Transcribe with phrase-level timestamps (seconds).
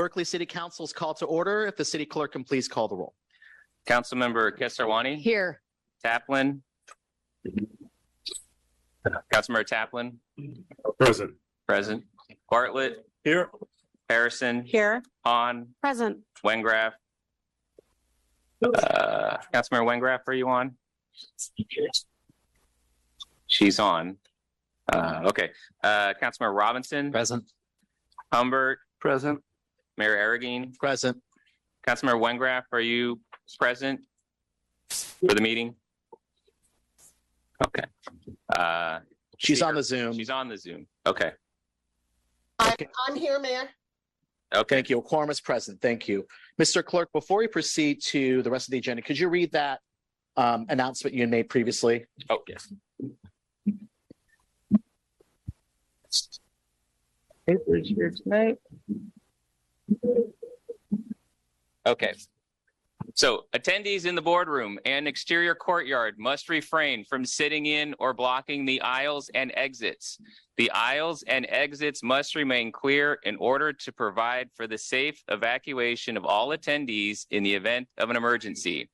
[0.00, 1.66] Berkeley City Council's call to order.
[1.66, 3.12] If the city clerk can please call the roll.
[3.86, 5.60] Councilmember Kesarwani, Here.
[6.02, 6.62] Taplin.
[9.30, 10.14] Councilmember Taplin,
[10.98, 11.32] Present.
[11.68, 12.02] present.
[12.50, 13.50] Bartlett, Here.
[14.08, 15.02] Harrison, Here.
[15.26, 15.68] On.
[15.82, 16.16] Present.
[16.42, 16.92] Wengraf.
[18.64, 20.76] Uh, Councilmember Wengraf, are you on?
[23.48, 24.16] She's on.
[24.90, 25.50] Uh, okay,
[25.84, 27.44] uh, Councilmember Robinson, Present.
[28.32, 29.42] Humbert, Present.
[30.00, 31.20] Mayor Arreguín, Present.
[31.86, 33.20] Councilmember Wengraf, are you
[33.58, 34.00] present
[34.90, 35.74] for the meeting?
[37.66, 37.84] Okay.
[38.56, 39.00] Uh,
[39.36, 40.14] She's on the Zoom.
[40.14, 40.86] she's on the Zoom.
[41.06, 41.32] Okay,
[42.58, 42.88] I'm, Okay.
[43.08, 43.68] I'm here, Mayor.
[44.54, 44.76] okay.
[44.76, 44.98] Thank you.
[44.98, 45.80] A quorum is present.
[45.82, 46.26] Thank you.
[46.58, 46.82] Mr.
[46.84, 49.80] Clerk, before we proceed to the rest of the agenda, could you read that
[50.38, 52.06] um, announcement you made previously?
[52.30, 52.72] Oh, yes.
[61.86, 62.12] Okay.
[63.14, 68.64] So attendees in the boardroom and exterior courtyard must refrain from sitting in or blocking
[68.64, 70.18] the aisles and exits.
[70.56, 76.16] The aisles and exits must remain clear in order to provide for the safe evacuation
[76.16, 78.88] of all attendees in the event of an emergency.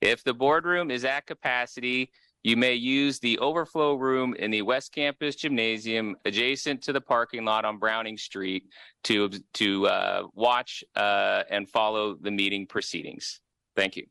[0.00, 2.10] If the boardroom is at capacity,
[2.44, 7.42] you may use the overflow room in the West Campus Gymnasium adjacent to the parking
[7.46, 8.66] lot on Browning Street
[9.04, 13.40] to, to uh, watch uh, and follow the meeting proceedings.
[13.74, 14.06] Thank you.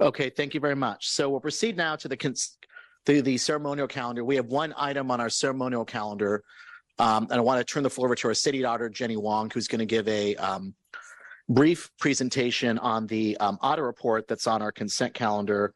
[0.00, 1.08] Okay, thank you very much.
[1.08, 2.58] So we'll proceed now to the cons-
[3.06, 4.24] to the ceremonial calendar.
[4.24, 6.44] We have one item on our ceremonial calendar.
[6.98, 9.50] Um, and I want to turn the floor over to our city auditor, Jenny Wong,
[9.52, 10.74] who's going to give a um,
[11.48, 15.72] brief presentation on the um, audit report that's on our consent calendar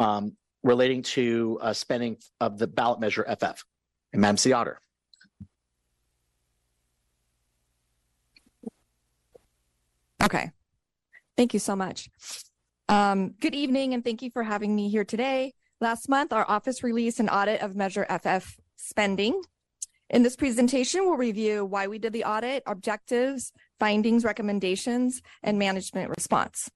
[0.00, 3.64] um, relating to uh, spending of the ballot measure FF.
[4.12, 4.78] And Madam City Auditor.
[10.22, 10.50] Okay.
[11.36, 12.08] Thank you so much.
[12.88, 15.54] Um, good evening and thank you for having me here today.
[15.80, 19.42] Last month, our office released an audit of Measure FF spending.
[20.10, 26.08] In this presentation, we'll review why we did the audit, objectives, findings, recommendations, and management
[26.08, 26.70] response.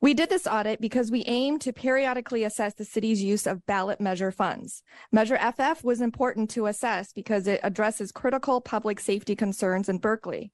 [0.00, 4.00] We did this audit because we aim to periodically assess the city's use of ballot
[4.00, 4.84] measure funds.
[5.10, 10.52] Measure FF was important to assess because it addresses critical public safety concerns in Berkeley.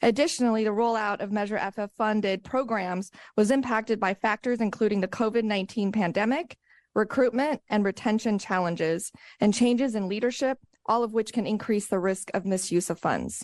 [0.00, 5.42] Additionally, the rollout of Measure FF funded programs was impacted by factors including the COVID
[5.42, 6.56] 19 pandemic,
[6.94, 9.10] recruitment and retention challenges,
[9.40, 13.42] and changes in leadership, all of which can increase the risk of misuse of funds.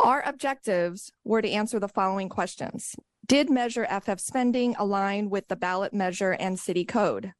[0.00, 5.56] Our objectives were to answer the following questions Did Measure FF spending align with the
[5.56, 7.32] ballot measure and city code?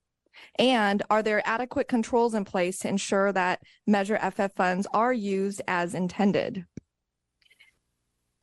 [0.58, 5.60] And are there adequate controls in place to ensure that Measure FF funds are used
[5.68, 6.64] as intended?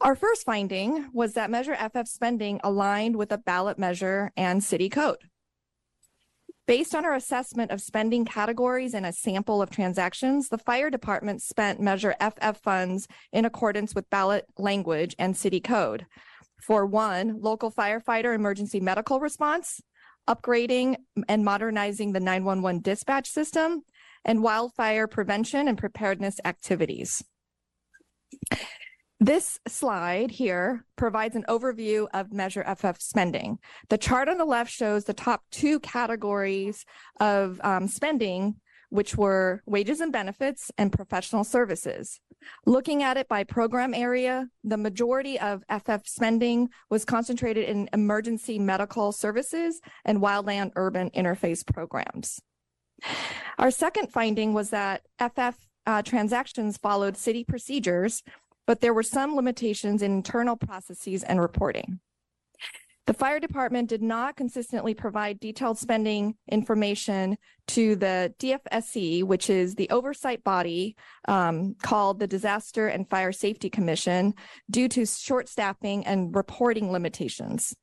[0.01, 4.89] Our first finding was that Measure FF spending aligned with the ballot measure and city
[4.89, 5.29] code.
[6.69, 11.41] Based on our assessment of spending categories and a sample of transactions, the fire department
[11.41, 16.06] spent Measure FF funds in accordance with ballot language and city code.
[16.62, 19.81] For one, local firefighter emergency medical response,
[20.30, 20.97] upgrading
[21.28, 23.81] and modernizing the 911 dispatch system,
[24.24, 27.24] and wildfire prevention and preparedness activities.
[29.22, 33.59] This slide here provides an overview of Measure FF spending.
[33.90, 36.85] The chart on the left shows the top two categories
[37.19, 38.56] of um, spending,
[38.90, 42.22] which were wages and benefits and professional services.
[42.66, 48.57] Looking at it by program area, the majority of FF spending was concentrated in emergency
[48.57, 52.40] medical services and wildland urban interface programs.
[53.57, 58.24] Our second finding was that FF uh, transactions followed city procedures
[58.69, 62.00] but there were some limitations in internal processes and reporting.
[63.07, 67.36] The fire department did not consistently provide detailed spending information
[67.69, 70.95] to the DFSC, which is the oversight body
[71.27, 74.36] um, called the Disaster and Fire Safety Commission,
[74.69, 77.75] due to short staffing and reporting limitations.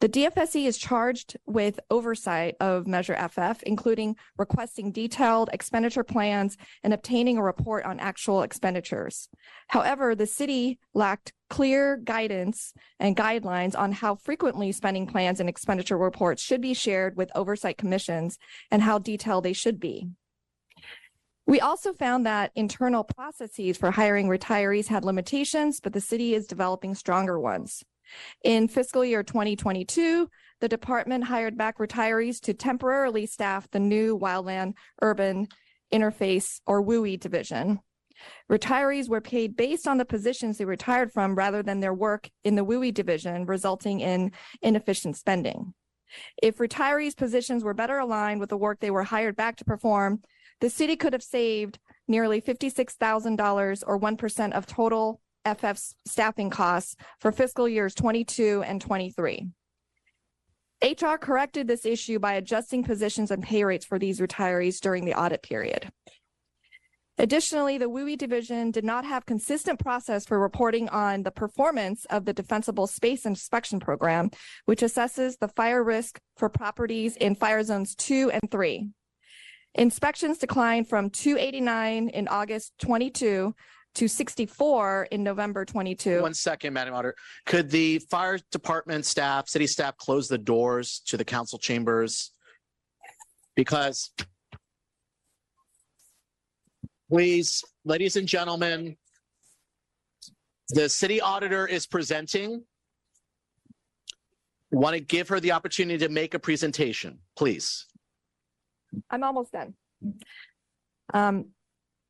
[0.00, 6.92] The DFSC is charged with oversight of Measure FF, including requesting detailed expenditure plans and
[6.92, 9.28] obtaining a report on actual expenditures.
[9.68, 15.98] However, the city lacked clear guidance and guidelines on how frequently spending plans and expenditure
[15.98, 18.38] reports should be shared with oversight commissions
[18.70, 20.08] and how detailed they should be.
[21.46, 26.46] We also found that internal processes for hiring retirees had limitations, but the city is
[26.46, 27.84] developing stronger ones.
[28.42, 30.28] In fiscal year 2022,
[30.60, 35.48] the department hired back retirees to temporarily staff the new Wildland Urban
[35.92, 37.80] Interface or WUI division.
[38.50, 42.54] Retirees were paid based on the positions they retired from rather than their work in
[42.54, 44.32] the WUI division, resulting in
[44.62, 45.74] inefficient spending.
[46.42, 50.22] If retirees' positions were better aligned with the work they were hired back to perform,
[50.60, 57.32] the city could have saved nearly $56,000 or 1% of total FF staffing costs for
[57.32, 59.48] fiscal years 22 and 23.
[60.82, 65.18] HR corrected this issue by adjusting positions and pay rates for these retirees during the
[65.18, 65.90] audit period.
[67.16, 72.24] Additionally, the WUI division did not have consistent process for reporting on the performance of
[72.24, 74.30] the Defensible Space Inspection Program,
[74.64, 78.88] which assesses the fire risk for properties in fire zones two and three.
[79.76, 83.54] Inspections declined from 289 in August 22
[83.94, 86.22] to 64 in November 22.
[86.22, 87.14] One second, Madam Auditor.
[87.46, 92.32] Could the fire department staff, city staff, close the doors to the council chambers?
[93.54, 94.10] Because
[97.08, 98.96] please, ladies and gentlemen,
[100.70, 102.64] the city auditor is presenting.
[104.72, 107.86] Want to give her the opportunity to make a presentation, please.
[109.10, 109.74] I'm almost done.
[111.12, 111.46] Um,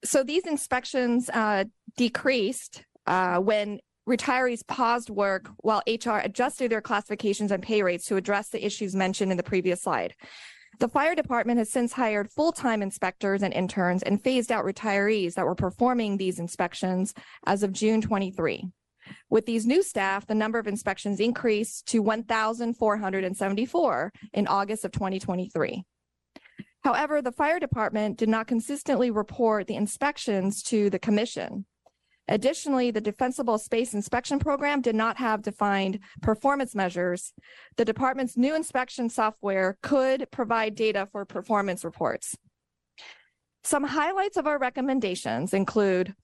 [0.05, 1.65] so these inspections uh,
[1.97, 8.17] decreased uh, when retirees paused work while HR adjusted their classifications and pay rates to
[8.17, 10.15] address the issues mentioned in the previous slide.
[10.81, 15.47] The fire department has since hired full-time inspectors and interns and phased out retirees that
[15.47, 17.15] were performing these inspections
[17.47, 18.65] as of June 23.
[19.31, 25.85] With these new staff, the number of inspections increased to 1,474 in August of 2023.
[26.84, 31.64] However, the fire department did not consistently report the inspections to the commission.
[32.28, 37.32] Additionally, the Defensible Space Inspection Program did not have defined performance measures.
[37.76, 42.36] The department's new inspection software could provide data for performance reports.
[43.62, 46.14] Some highlights of our recommendations include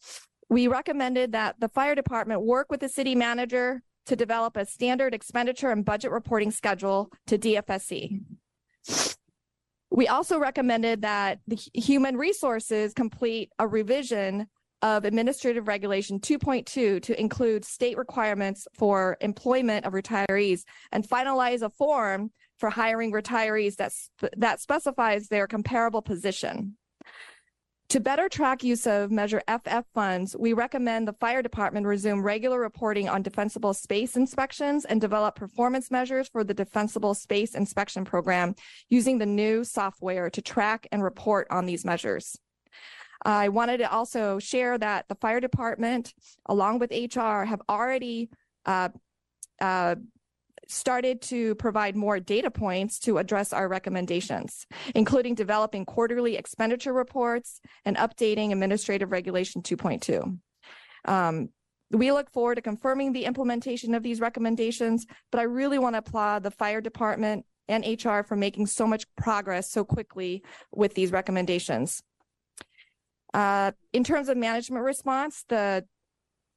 [0.50, 5.14] we recommended that the fire department work with the city manager to develop a standard
[5.14, 8.20] expenditure and budget reporting schedule to DFSC.
[9.90, 14.46] We also recommended that the human resources complete a revision
[14.82, 21.69] of Administrative Regulation 2.2 to include state requirements for employment of retirees and finalize a
[21.70, 26.76] form for hiring retirees that, sp- that specifies their comparable position.
[27.90, 32.60] To better track use of Measure FF funds, we recommend the fire department resume regular
[32.60, 38.54] reporting on defensible space inspections and develop performance measures for the defensible space inspection program
[38.90, 42.38] using the new software to track and report on these measures.
[43.25, 46.14] I wanted to also share that the fire department,
[46.46, 48.31] along with HR, have already
[48.66, 48.90] uh,
[49.60, 49.96] uh,
[50.70, 57.61] started to provide more data points to address our recommendations, including developing quarterly expenditure reports
[57.84, 60.38] and updating Administrative Regulation 2.2.
[61.06, 61.49] Um,
[61.90, 65.99] we look forward to confirming the implementation of these recommendations, but I really want to
[65.99, 71.12] applaud the fire department and HR for making so much progress so quickly with these
[71.12, 72.02] recommendations.
[73.32, 75.84] Uh, in terms of management response, the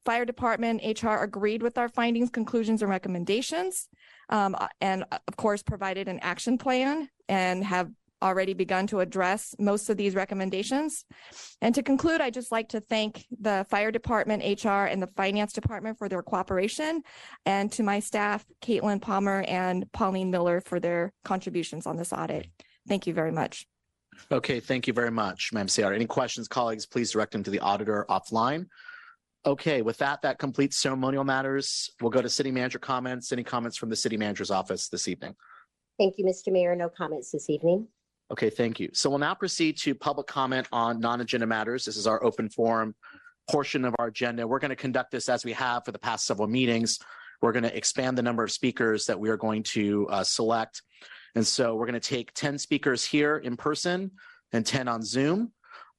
[0.06, 3.88] fire department, HR agreed with our findings, conclusions, and recommendations.
[4.30, 7.90] Um, and of course, provided an action plan and have
[8.22, 11.04] already begun to address most of these recommendations.
[11.62, 15.52] And to conclude, I'd just like to thank the fire department, HR, and the finance
[15.52, 17.04] department for their cooperation,
[17.46, 22.48] and to my staff, Caitlin Palmer and Pauline Miller for their contributions on this audit.
[22.88, 23.68] Thank you very much.
[24.32, 25.96] Okay, thank you very much, Madam Ciara.
[25.96, 28.68] Any questions, colleagues, please direct them to the auditor offline.
[29.46, 31.90] Okay, with that, that completes ceremonial matters.
[32.02, 33.32] We'll go to city manager comments.
[33.32, 35.36] Any comments from the city manager's office this evening?
[36.00, 36.52] Thank you, Mr.
[36.52, 36.76] Mayor.
[36.76, 37.88] No comments this evening.
[38.32, 38.90] Okay, thank you.
[38.94, 41.84] So we'll now proceed to public comment on non-agenda matters.
[41.86, 42.96] This is our open forum
[43.52, 44.48] portion of our agenda.
[44.48, 47.00] We're going to conduct this as we have for the past several meetings.
[47.42, 50.82] We're going to expand the number of speakers that we are going to uh, select.
[51.36, 54.12] And so we're going to take 10 speakers here in person
[54.54, 55.52] and 10 on Zoom.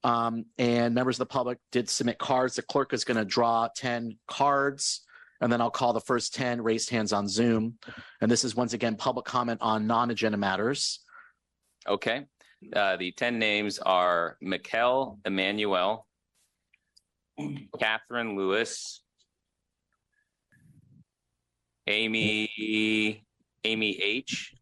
[0.05, 2.57] Um, and members of the public did submit cards.
[2.57, 5.01] The clerk is going to draw 10 cards,
[5.41, 7.79] and then I'll call the first 10 raised hands on Zoom.
[8.21, 11.01] And this is once again public comment on non-agenda matters.
[11.89, 12.27] Okay.
[12.75, 16.07] Uh, the 10 names are Mikkel Emmanuel,
[17.79, 19.03] Catherine Lewis,
[21.87, 23.25] Amy,
[23.65, 24.55] Amy H,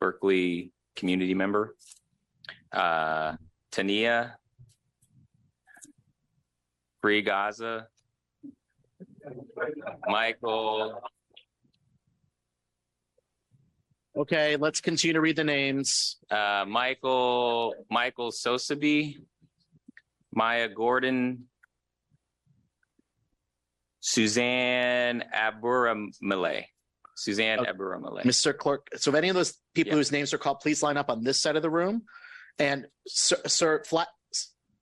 [0.00, 1.74] Berkeley community member,
[2.72, 3.34] uh,
[3.72, 4.36] Tania,
[7.00, 7.88] Free Gaza,
[10.06, 11.00] Michael,
[14.14, 16.18] Okay, let's continue to read the names.
[16.30, 19.16] Uh, Michael, Michael Sosaby,
[20.34, 21.44] Maya Gordon,
[24.00, 26.64] Suzanne Aburamale,
[27.16, 27.70] Suzanne Okay.
[27.72, 28.22] Aburamale.
[28.24, 28.54] Mr.
[28.54, 29.96] Clerk, so if any of those people Yeah.
[29.96, 32.02] whose names are called, please line up on this side of the room.
[32.58, 34.08] And sir, sir, fla-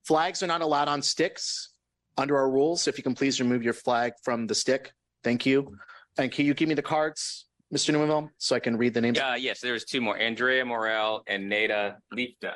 [0.05, 1.73] flags are not allowed on sticks
[2.17, 2.89] under our rules.
[2.89, 4.93] If you can please remove your flag from the stick.
[5.25, 5.77] Thank you.
[6.19, 7.93] And can you give me the cards, Mr.
[7.93, 9.19] Newman, so I can read the names?
[9.19, 12.55] Uh, yes, there's two more, Andrea Morel and Nada Lipta.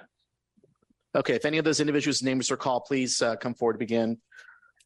[1.16, 4.18] Okay, if any of those individuals' names are called, please uh, come forward to begin.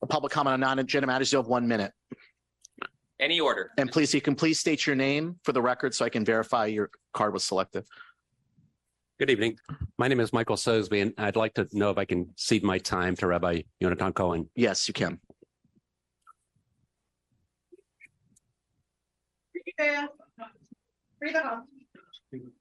[0.02, 1.92] A public comment on non-agenda matters, you have one minute.
[3.18, 3.70] Any order?
[3.78, 6.66] And please, you can please state your name for the record so I can verify
[6.66, 7.84] your card was selected.
[9.18, 9.58] Good evening.
[9.98, 12.78] My name is Michael Sosby, and I'd like to know if I can cede my
[12.78, 14.48] time to Rabbi Yonatan Cohen.
[14.54, 15.18] Yes, you can.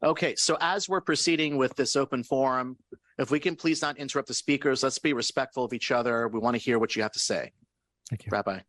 [0.04, 2.78] Okay, so as we're proceeding with this open forum,
[3.20, 6.28] if we can please not interrupt the speakers, let's be respectful of each other.
[6.28, 7.52] We want to hear what you have to say.
[8.10, 8.32] Thank you.
[8.32, 8.62] Rabbi,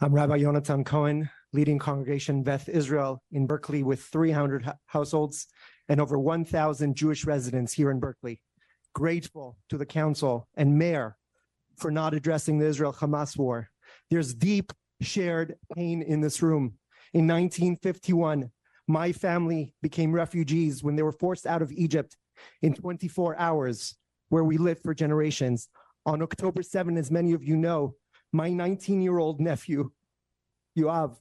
[0.00, 5.46] I'm Rabbi Yonatan Cohen, leading congregation Beth Israel in Berkeley with 300 households
[5.92, 8.40] and over 1,000 Jewish residents here in Berkeley.
[8.94, 11.18] Grateful to the council and mayor
[11.76, 13.68] for not addressing the Israel Hamas war.
[14.08, 14.72] There's deep
[15.02, 16.78] shared pain in this room.
[17.12, 18.50] In 1951,
[18.88, 22.16] my family became refugees when they were forced out of Egypt
[22.62, 23.94] in 24 hours,
[24.30, 25.68] where we lived for generations.
[26.06, 27.96] On October 7, as many of you know,
[28.32, 29.90] my 19 year old nephew,
[30.74, 31.18] Yoav,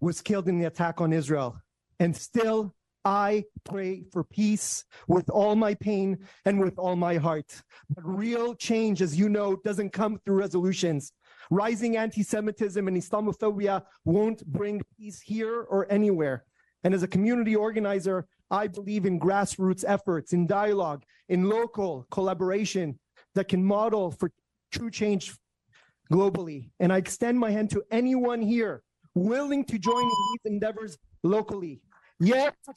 [0.00, 1.60] was killed in the attack on Israel.
[1.98, 2.72] And still,
[3.04, 7.62] I pray for peace with all my pain and with all my heart.
[7.88, 11.12] But real change, as you know, doesn't come through resolutions.
[11.50, 16.44] Rising anti Semitism and Islamophobia won't bring peace here or anywhere.
[16.84, 22.98] And as a community organizer, I believe in grassroots efforts, in dialogue, in local collaboration
[23.34, 24.30] that can model for
[24.72, 25.34] true change
[26.12, 26.70] globally.
[26.80, 28.82] And I extend my hand to anyone here
[29.14, 31.80] willing to join in these endeavors locally.
[32.20, 32.74] Yes, for.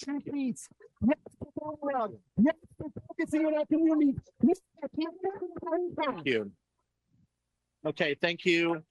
[1.06, 2.16] Yes, for dialogue.
[2.38, 4.16] Yes, for focusing on our community.
[4.42, 4.90] Yes, for
[6.02, 6.52] thank you.
[7.86, 8.82] Okay, thank you.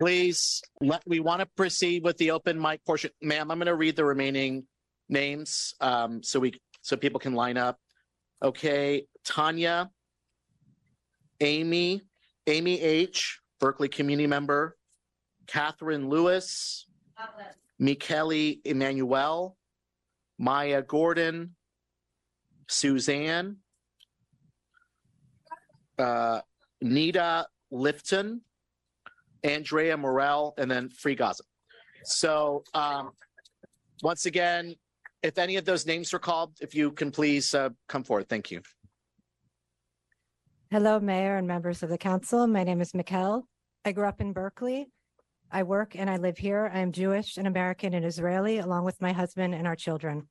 [0.00, 3.10] Please, let, we want to proceed with the open mic portion.
[3.20, 4.66] Ma'am, I'm going to read the remaining
[5.10, 7.78] names um, so we, so people can line up.
[8.42, 9.90] Okay, Tanya,
[11.40, 12.00] Amy,
[12.46, 14.76] Amy H., Berkeley community member,
[15.46, 16.86] Catherine Lewis,
[17.82, 19.56] Michele Emmanuel,
[20.38, 21.56] Maya Gordon,
[22.68, 23.56] Suzanne,
[25.98, 26.40] uh,
[26.80, 28.40] Nita Lifton,
[29.42, 31.42] Andrea Morel, and then Free Gaza.
[32.04, 33.10] So um,
[34.04, 34.76] once again,
[35.24, 38.28] if any of those names are called, if you can please uh, come forward.
[38.28, 38.62] Thank you.
[40.70, 42.46] Hello, Mayor and members of the council.
[42.46, 43.42] My name is Mikkel.
[43.84, 44.86] I grew up in Berkeley.
[45.54, 46.70] I work and I live here.
[46.72, 50.26] I am Jewish and American and Israeli, along with my husband and our children.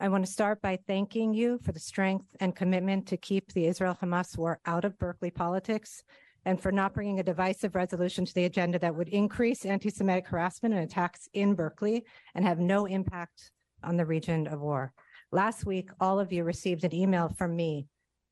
[0.00, 3.66] I want to start by thanking you for the strength and commitment to keep the
[3.66, 6.02] Israel Hamas war out of Berkeley politics
[6.46, 10.74] and for not bringing a divisive resolution to the agenda that would increase anti-Semitic harassment
[10.74, 13.52] and attacks in Berkeley and have no impact
[13.84, 14.94] on the region of war.
[15.30, 17.86] Last week, all of you received an email from me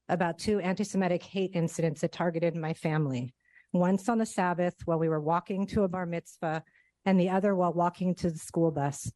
[0.09, 3.35] about two anti-Semitic hate incidents that targeted my family.
[3.73, 6.63] Once on the Sabbath while we were walking to a bar mitzvah
[7.05, 9.11] and the other while walking to the school bus.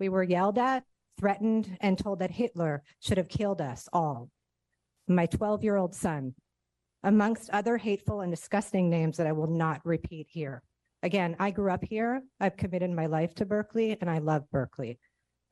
[0.00, 0.84] We were yelled at,
[1.18, 4.30] threatened, and told that Hitler should have killed us all.
[5.06, 6.34] My 12-year-old son,
[7.02, 10.62] amongst other hateful and disgusting names that I will not repeat here.
[11.02, 12.22] Again, I grew up here.
[12.40, 14.98] I've committed my life to Berkeley and I love Berkeley.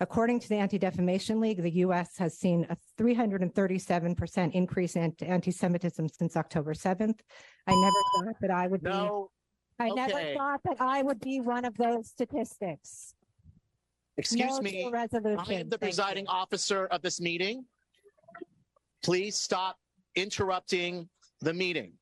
[0.03, 2.17] According to the Anti-Defamation League, the U.S.
[2.17, 7.19] has seen a 337% increase in anti-Semitism since October 7th.
[7.67, 9.31] I never thought that I would be, No,
[9.79, 13.15] I never thought that I would be one of those statistics.
[14.17, 14.91] excuse No me.
[14.91, 15.79] I am the Thank you.
[15.79, 17.67] presiding officer of this meeting.
[19.05, 19.77] Please stop
[20.17, 21.11] interrupting
[21.43, 21.93] the meeting.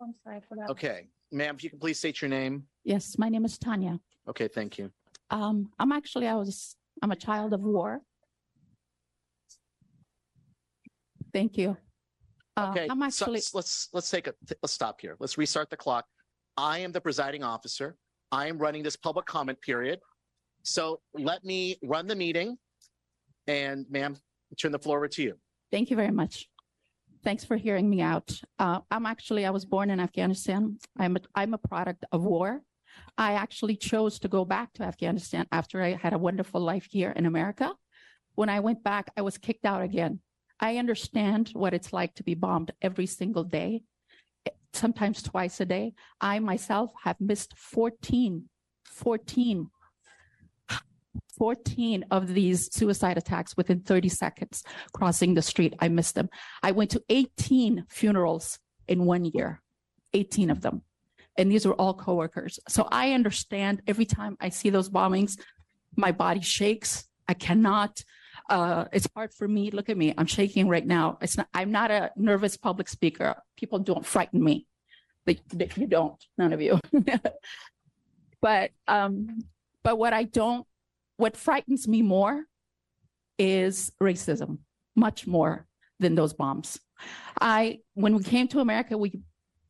[0.00, 0.70] I'm sorry for that.
[0.70, 2.64] Okay, ma'am, if you can please state your name.
[2.84, 3.98] Yes, my name is Tanya.
[4.28, 4.90] Okay, thank you.
[5.30, 8.00] Um, I'm actually, I was, I'm a child of war.
[11.32, 11.76] Thank you.
[12.56, 15.16] Uh, Okay, I'm so- actually, s- let's, let's take a, let's stop here.
[15.20, 16.06] Let's restart the clock.
[16.56, 17.96] I am the presiding officer.
[18.32, 20.00] I am running this public comment period.
[20.64, 22.56] So let me run the meeting.
[23.46, 24.16] And ma'am,
[24.60, 25.34] turn the floor over to you.
[25.70, 26.48] thank you very much.
[27.24, 28.40] Thanks for hearing me out.
[28.58, 30.78] Uh, I'm actually, I was born in Afghanistan.
[30.98, 32.62] I'm a, I'm a product of war.
[33.16, 37.10] I actually chose to go back to Afghanistan after I had a wonderful life here
[37.10, 37.72] in America.
[38.34, 40.20] When I went back, I was kicked out again.
[40.60, 43.82] I understand what it's like to be bombed every single day,
[44.72, 45.94] sometimes twice a day.
[46.20, 48.48] I myself have missed 14,
[48.84, 49.70] 14
[51.36, 55.74] 14 of these suicide attacks within 30 seconds crossing the street.
[55.78, 56.28] I missed them.
[56.62, 59.62] I went to 18 funerals in one year,
[60.14, 60.82] 18 of them.
[61.36, 62.58] And these were all coworkers.
[62.68, 65.38] So I understand every time I see those bombings,
[65.96, 67.06] my body shakes.
[67.28, 68.02] I cannot,
[68.50, 69.70] uh, it's hard for me.
[69.70, 70.14] Look at me.
[70.18, 71.18] I'm shaking right now.
[71.20, 73.36] It's not, I'm not a nervous public speaker.
[73.56, 74.66] People don't frighten me.
[75.76, 76.80] You don't, none of you.
[78.40, 79.40] but, um,
[79.82, 80.66] but what I don't
[81.18, 82.44] what frightens me more
[83.38, 84.58] is racism,
[84.96, 85.66] much more
[86.00, 86.80] than those bombs.
[87.40, 89.20] I, when we came to America, we,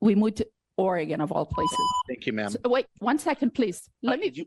[0.00, 1.78] we moved to Oregon of all places.
[2.06, 2.50] Thank you, ma'am.
[2.50, 3.82] So, wait, one second, please.
[4.06, 4.46] Uh, Let me, You-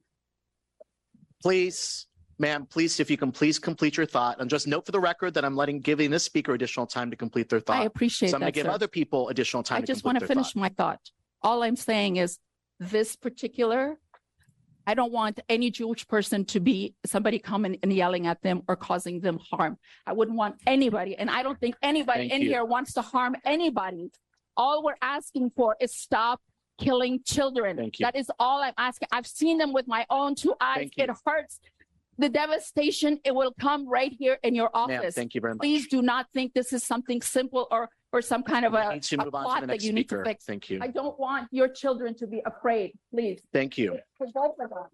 [1.44, 2.06] Please,
[2.38, 5.34] ma'am, please, if you can please complete your thought and just note for the record
[5.34, 7.82] that I'm letting, giving this speaker additional time to complete their thought.
[7.82, 8.72] I appreciate So I'm going to give sir.
[8.72, 10.60] other people additional time I just want to finish thought.
[10.60, 11.00] my thought.
[11.42, 12.38] All I'm saying is
[12.80, 13.98] this particular,
[14.92, 18.76] I don't want any Jewish person to be somebody coming and yelling at them or
[18.76, 19.78] causing them harm.
[20.06, 22.50] I wouldn't want anybody, and I don't think anybody Thank in you.
[22.50, 24.12] here wants to harm anybody.
[24.58, 26.42] All we're asking for is stop
[26.78, 27.78] killing children.
[27.78, 27.92] You.
[28.02, 29.08] That is all I'm asking.
[29.14, 30.80] I've seen them with my own two eyes.
[30.80, 31.04] Thank you.
[31.06, 31.62] It hurts.
[32.18, 35.16] The devastation, it will come right here in your Ma'am, office.
[35.16, 35.62] thank you very much.
[35.62, 39.04] Please do not think this is something simple or, or some kind of a need
[39.04, 40.26] to a move on to plot the that next you need to speaker.
[40.26, 40.46] fix.
[40.46, 40.80] Thank you.
[40.82, 43.42] I don't want your children to be afraid, please.
[43.54, 43.98] Thank you.
[44.18, 44.90] For both of us.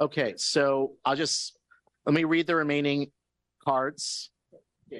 [0.00, 1.58] Okay, so I'll just,
[2.04, 3.10] let me read the remaining
[3.64, 4.30] cards.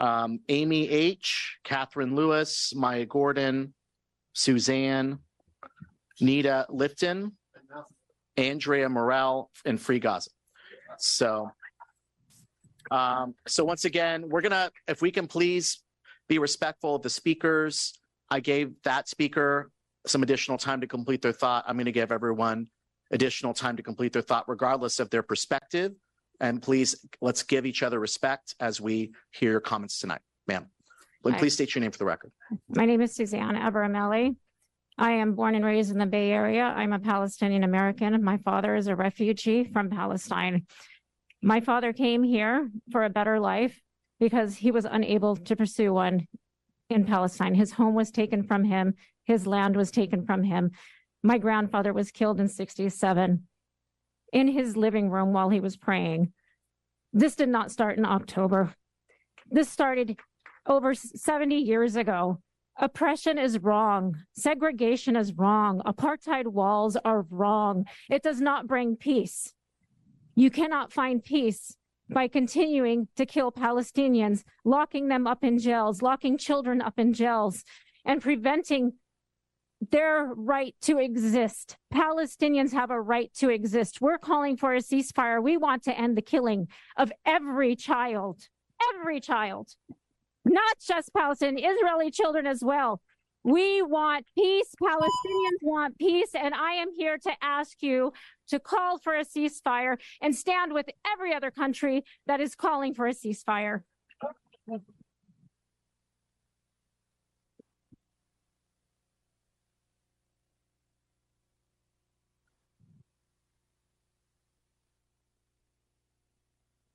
[0.01, 3.75] Um, Amy H, Catherine Lewis, Maya Gordon,
[4.33, 5.19] Suzanne,
[6.21, 7.33] Nita Lifton,
[8.37, 10.31] Andrea Morel, and Free Gaza.
[11.03, 11.51] So,
[12.91, 15.83] um, so once again, we're gonna, if we can please
[16.29, 17.95] be respectful of the speakers.
[18.31, 19.71] I gave that speaker
[20.07, 21.65] some additional time to complete their thought.
[21.67, 22.69] I'm gonna give everyone
[23.11, 25.93] additional time to complete their thought regardless of their perspective.
[26.41, 30.21] And please, let's give each other respect as we hear your comments tonight.
[30.47, 30.67] Ma'am,
[31.25, 31.39] Hi.
[31.39, 32.31] please state your name for the record.
[32.69, 34.37] My name is Suzanne Abaramelli.
[34.99, 36.63] I am born and raised in the Bay Area.
[36.63, 38.23] I'm a Palestinian American.
[38.25, 40.67] My father is a refugee from Palestine.
[41.43, 43.79] My father came here for a better life
[44.19, 46.27] because he was unable to pursue one
[46.89, 47.55] in Palestine.
[47.55, 48.95] His home was taken from him.
[49.25, 50.71] His land was taken from him.
[51.23, 53.43] My grandfather was killed in 67
[54.33, 56.33] in his living room while he was praying.
[57.13, 58.75] This did not start in October.
[59.51, 60.19] This started
[60.67, 62.41] over 70 years ago.
[62.79, 64.17] Oppression is wrong.
[64.35, 65.81] Segregation is wrong.
[65.87, 67.87] Apartheid walls are wrong.
[68.11, 69.55] It does not bring peace.
[70.35, 71.77] You cannot find peace
[72.11, 77.65] by continuing to kill Palestinians, locking them up in jails, locking children up in jails,
[78.05, 78.93] and preventing
[79.91, 81.77] their right to exist.
[81.93, 84.01] Palestinians have a right to exist.
[84.03, 85.43] We're calling for a ceasefire.
[85.43, 88.49] We want to end the killing of every child,
[88.95, 89.75] every child
[90.51, 93.01] not just Palestinian, Israeli children as well.
[93.45, 94.75] We want peace.
[94.83, 96.31] Palestinians want peace.
[96.35, 98.13] And I am here to ask you
[98.49, 103.07] to call for a ceasefire and stand with every other country that is calling for
[103.07, 103.83] a ceasefire.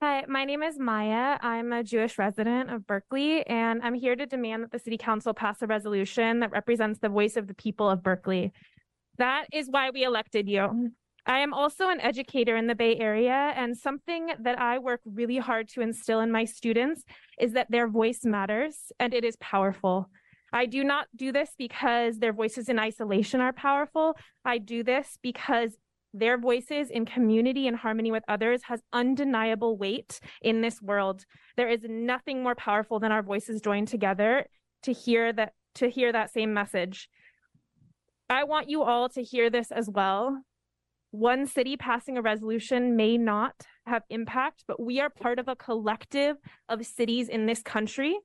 [0.03, 1.37] Hi, my name is Maya.
[1.41, 5.31] I'm a Jewish resident of Berkeley, and I'm here to demand that the City Council
[5.31, 8.51] pass a resolution that represents the voice of the people of Berkeley.
[9.19, 10.89] That is why we elected you.
[11.27, 15.37] I am also an educator in the Bay Area, and something that I work really
[15.37, 17.03] hard to instill in my students
[17.39, 20.09] is that their voice matters and it is powerful.
[20.51, 24.17] I do not do this because their voices in isolation are powerful.
[24.43, 25.77] I do this because
[26.13, 31.25] their voices in community and harmony with others has undeniable weight in this world.
[31.57, 34.45] There is nothing more powerful than our voices joined together
[34.83, 37.09] to hear that to hear that same message.
[38.29, 40.43] I want you all to hear this as well.
[41.11, 43.53] One city passing a resolution may not
[43.85, 46.37] have impact, but we are part of a collective
[46.69, 48.17] of cities in this country.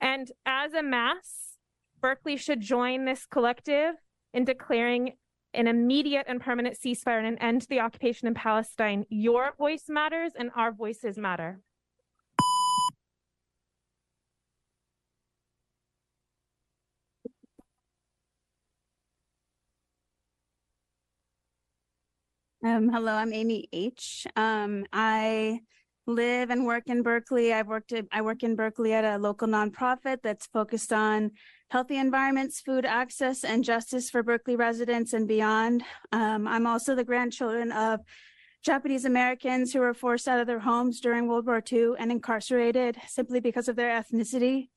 [0.00, 1.56] And as a mass,
[2.00, 3.94] Berkeley should join this collective
[4.32, 5.14] in declaring
[5.54, 9.04] an immediate and permanent ceasefire and an end to the occupation in Palestine.
[9.08, 11.60] Your voice matters and our voices matter.
[22.62, 24.26] Um, hello, I'm Amy H.
[24.36, 25.60] Um, I
[26.06, 27.52] live and work in Berkeley.
[27.52, 31.32] I've worked at, I work in Berkeley at a local nonprofit that's focused on
[31.70, 35.84] healthy environments, food access, and justice for Berkeley residents and beyond.
[36.12, 38.00] Um, I'm also the grandchildren of
[38.62, 42.96] Japanese Americans who were forced out of their homes during World War II and incarcerated
[43.06, 44.68] simply because of their ethnicity.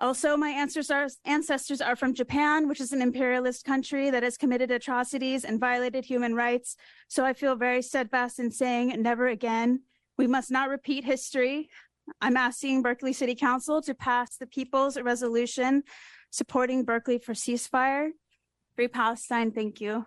[0.00, 4.36] Also, my ancestors are, ancestors are from Japan, which is an imperialist country that has
[4.36, 6.76] committed atrocities and violated human rights.
[7.08, 9.82] So I feel very steadfast in saying never again.
[10.18, 11.68] We must not repeat history.
[12.20, 15.82] I'm asking Berkeley City Council to pass the People's Resolution
[16.30, 18.10] supporting Berkeley for ceasefire.
[18.76, 20.06] Free Palestine, thank you.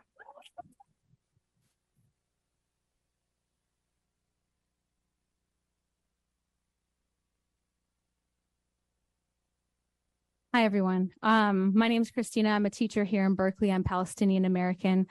[10.54, 11.12] Hi, everyone.
[11.22, 12.50] Um, my name is Christina.
[12.52, 13.72] I'm a teacher here in Berkeley.
[13.74, 15.06] I'm Palestinian American.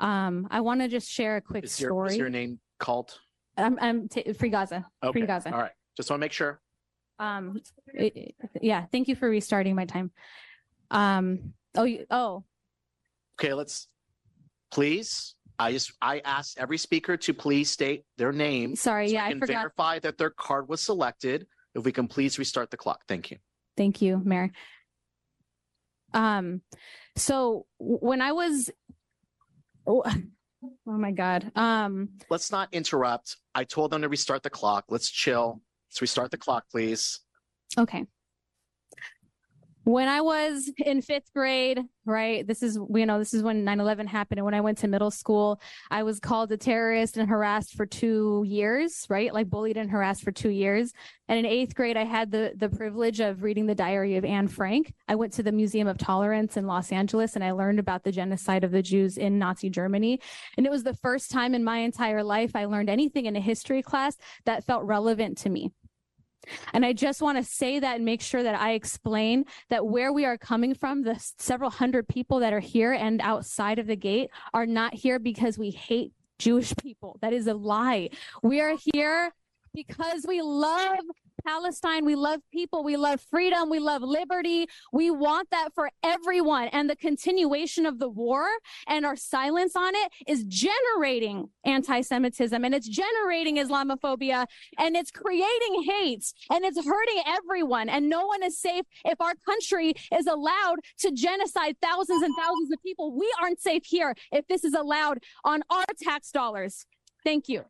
[0.00, 2.10] Um, I want to just share a quick Is your, story.
[2.10, 3.16] is your name called?
[3.58, 4.86] I'm, I'm t- Free Gaza.
[5.02, 5.12] Okay.
[5.20, 5.52] Free Gaza.
[5.52, 5.72] All right.
[5.96, 6.60] Just want to make sure.
[7.18, 7.60] Um,
[7.92, 10.10] it- it- yeah, thank you for restarting my time.
[10.90, 12.44] Um, oh, you, oh,
[13.40, 13.86] Okay, let's,
[14.72, 18.74] please, I just, I asked every speaker to please state their name.
[18.74, 19.08] sorry.
[19.08, 19.54] so Yeah, I I can forgot.
[19.60, 21.46] verify that their card was selected.
[21.74, 23.02] If we can please restart the clock.
[23.06, 23.38] Thank you.
[23.76, 24.50] Thank you, Mayor.
[26.14, 26.62] Um,
[27.16, 28.70] so w- when I was,
[29.86, 30.02] oh,
[30.62, 31.50] oh my God.
[31.54, 33.36] Um, Let's not interrupt.
[33.54, 34.84] I told them to restart the clock.
[34.88, 35.60] Let's chill.
[35.90, 37.20] Let's restart the clock, please.
[37.76, 38.04] Okay.
[39.88, 43.80] When I was in fifth grade, right, this is, you know, this is when 9
[43.80, 44.38] 11 happened.
[44.38, 47.86] And when I went to middle school, I was called a terrorist and harassed for
[47.86, 49.32] two years, right?
[49.32, 50.92] Like bullied and harassed for two years.
[51.26, 54.48] And in eighth grade, I had the, the privilege of reading the diary of Anne
[54.48, 54.92] Frank.
[55.08, 58.12] I went to the Museum of Tolerance in Los Angeles and I learned about the
[58.12, 60.20] genocide of the Jews in Nazi Germany.
[60.58, 63.40] And it was the first time in my entire life I learned anything in a
[63.40, 65.70] history class that felt relevant to me.
[66.72, 70.12] And I just want to say that and make sure that I explain that where
[70.12, 73.96] we are coming from, the several hundred people that are here and outside of the
[73.96, 77.18] gate are not here because we hate Jewish people.
[77.20, 78.10] That is a lie.
[78.42, 79.32] We are here
[79.74, 80.98] because we love
[81.48, 82.04] Palestine.
[82.04, 82.84] We love people.
[82.84, 83.70] We love freedom.
[83.70, 84.66] We love liberty.
[84.92, 86.68] We want that for everyone.
[86.68, 88.46] And the continuation of the war
[88.86, 94.44] and our silence on it is generating anti Semitism and it's generating Islamophobia
[94.78, 97.88] and it's creating hate and it's hurting everyone.
[97.88, 102.70] And no one is safe if our country is allowed to genocide thousands and thousands
[102.72, 103.16] of people.
[103.18, 106.84] We aren't safe here if this is allowed on our tax dollars.
[107.24, 107.64] Thank you.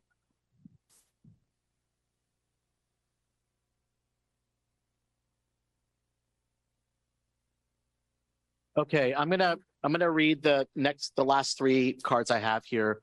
[8.79, 13.01] Okay, I'm gonna, I'm gonna read the next, the last three cards I have here.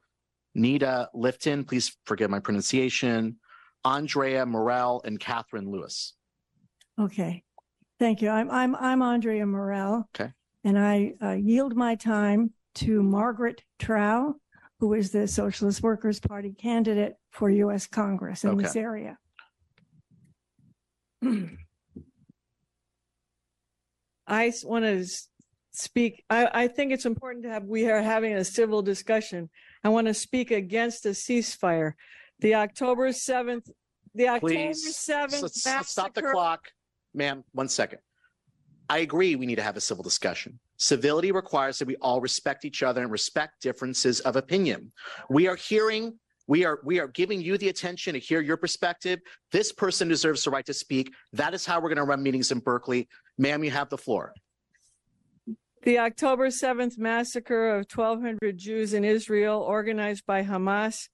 [0.55, 3.37] Nita Lifton, please forgive my pronunciation.
[3.85, 6.15] Andrea Morel and Catherine Lewis.
[6.99, 7.45] Okay,
[7.99, 8.31] thank you.
[8.31, 10.09] I'm, I'm, I'm Andrea Morel.
[10.19, 10.33] Okay.
[10.65, 14.37] And I uh, yield my time to Margaret Trowe,
[14.81, 17.87] who is the Socialist Workers Party candidate for U.S.
[17.87, 19.19] Congress in this area.
[24.27, 25.07] I want to
[25.77, 29.51] speak, I, I think it's important to have, we are having a civil discussion.
[29.85, 31.93] I want to speak against a ceasefire.
[32.41, 33.71] The October 7th,
[34.15, 36.69] the October Please, 7th let's, let's stop the massacre- clock.
[37.15, 37.99] Ma'am, one second.
[38.89, 40.59] I agree, we need to have a civil discussion.
[40.79, 44.93] Civility requires that we all respect each other and respect differences of opinion.
[45.29, 49.21] We are hearing, we are, we are giving you the attention to hear your perspective.
[49.51, 51.13] This person deserves the right to speak.
[51.33, 53.09] That is how we're going to run meetings in Berkeley.
[53.39, 54.33] Ma'am, you have the floor.
[55.87, 61.09] The October 7th massacre of 1,200 Jews in Israel, organized by Hamas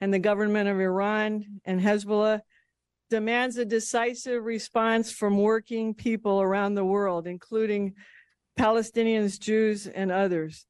[0.00, 2.40] and the government of Iran and Hezbollah,
[3.10, 7.92] demands a decisive response from working people around the world, including
[8.58, 10.64] Palestinians, Jews, and others.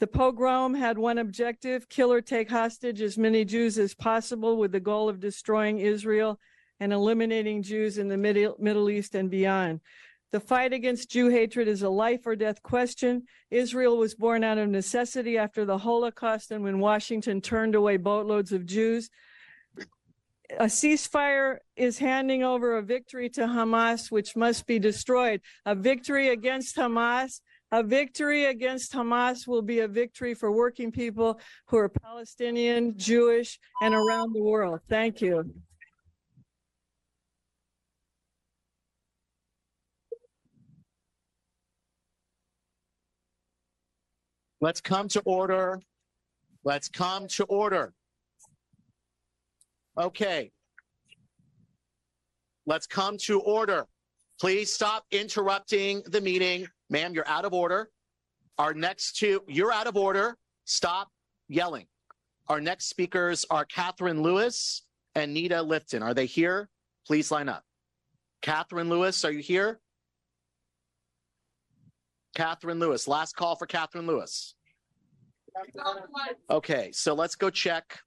[0.00, 4.70] The pogrom had one objective kill or take hostage as many Jews as possible with
[4.70, 6.38] the goal of destroying Israel
[6.78, 9.80] and eliminating Jews in the Middle, East and beyond.
[10.30, 13.22] The fight against Jew hatred is a life or death question.
[13.50, 18.52] Israel was born out of necessity after the Holocaust and when Washington turned away boatloads
[18.52, 19.08] of Jews.
[20.58, 25.40] A ceasefire is handing over a victory to Hamas, which must be destroyed.
[25.64, 31.38] A victory against Hamas A victory against Hamas will be a victory for working people
[31.66, 34.80] who are Palestinian, Jewish, and around the world.
[34.88, 35.52] Thank you.
[44.60, 45.80] Let's come to order.
[46.64, 47.92] Let's come to order.
[49.96, 50.50] Okay.
[52.66, 53.86] Let's come to order.
[54.40, 56.68] Please stop interrupting the meeting.
[56.90, 57.90] Ma'am, you're out of order.
[58.58, 60.36] Our next two, you're out of order.
[60.64, 61.08] Stop
[61.48, 61.86] yelling.
[62.48, 64.82] Our next speakers are Catherine Lewis
[65.14, 66.02] and Nita Lifton.
[66.02, 66.68] Are they here?
[67.06, 67.62] Please line up.
[68.42, 69.80] Catherine Lewis, are you here?
[72.38, 74.54] Catherine Lewis, last call for Catherine Lewis.
[76.48, 77.98] Okay, so let's go check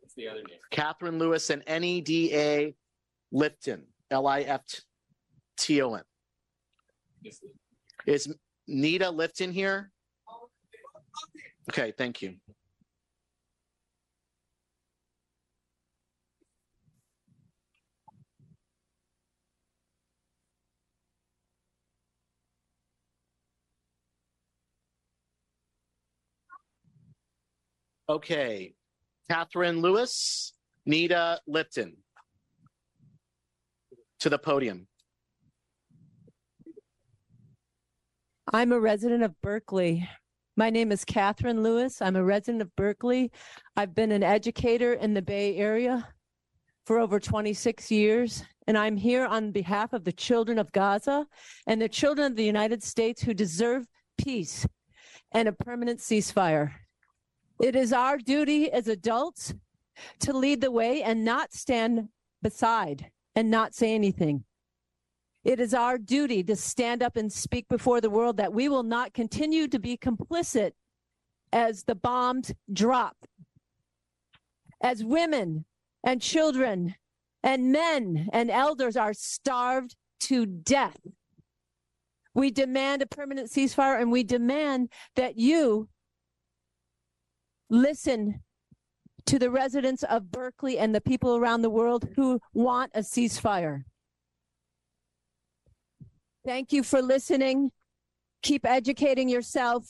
[0.00, 0.58] What's the other name?
[0.70, 2.74] Catherine Lewis and NEDA
[3.32, 4.62] Lifton, L I F
[5.56, 6.02] T O N.
[8.06, 8.34] Is
[8.66, 9.90] Nita Lifton here?
[11.70, 12.34] Okay, thank you.
[28.06, 28.74] Okay,
[29.30, 30.52] Catherine Lewis,
[30.84, 31.94] Nita Lifton.
[34.20, 34.86] To the podium.
[38.52, 40.06] I'm a resident of Berkeley.
[40.56, 42.02] My name is Catherine Lewis.
[42.02, 43.32] I'm a resident of Berkeley.
[43.76, 46.06] I've been an educator in the Bay Area
[46.84, 51.26] for over 26 years, and I'm here on behalf of the children of Gaza
[51.66, 53.86] and the children of the United States who deserve
[54.18, 54.66] peace
[55.32, 56.72] and a permanent ceasefire.
[57.60, 59.54] It is our duty as adults
[60.20, 62.08] to lead the way and not stand
[62.42, 64.44] beside and not say anything.
[65.44, 68.82] It is our duty to stand up and speak before the world that we will
[68.82, 70.72] not continue to be complicit
[71.52, 73.16] as the bombs drop.
[74.82, 75.64] As women
[76.02, 76.94] and children
[77.42, 80.98] and men and elders are starved to death.
[82.34, 85.88] We demand a permanent ceasefire and we demand that you
[87.74, 88.40] listen
[89.26, 93.84] to the residents of Berkeley and the people around the world who want a ceasefire.
[96.44, 97.70] Thank you for listening.
[98.42, 99.86] Keep educating yourself.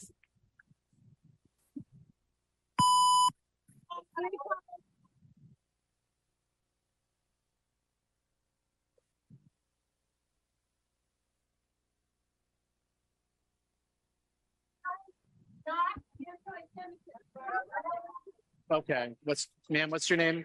[18.70, 20.44] Okay, what's, ma'am, what's your name?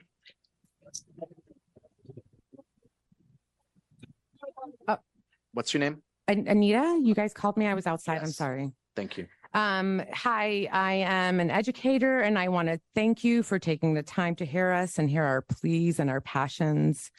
[5.53, 6.01] What's your name?
[6.27, 7.65] An- Anita, you guys called me.
[7.65, 8.19] I was outside.
[8.19, 8.35] I'm Yes.
[8.35, 8.71] sorry.
[8.95, 9.27] Thank you.
[9.55, 14.03] Um, hi, I am an educator and I want to thank you for taking the
[14.03, 17.09] time to hear us and hear our pleas and our passions.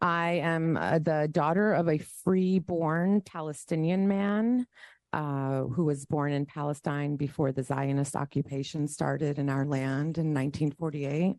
[0.00, 4.66] I am uh, the daughter of a free-born Palestinian man
[5.12, 10.34] uh, who was born in Palestine before the Zionist occupation started in our land in
[10.34, 11.36] 1948.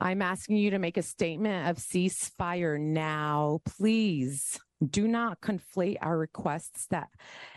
[0.00, 4.58] I'm asking you to make a statement of ceasefire now, please.
[4.86, 7.08] Do not conflate our requests that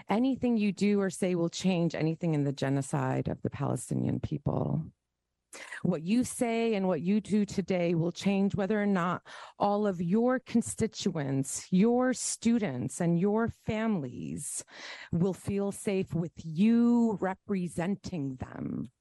[0.10, 4.84] anything you do or say will change anything in the genocide of the Palestinian people.
[5.84, 9.22] What you say and what you do today will change whether or not
[9.60, 14.64] all of your constituents, your students, and your families
[15.12, 18.92] will feel safe with you representing them.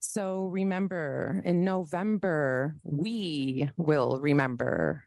[0.00, 5.04] So remember, in November, we will remember.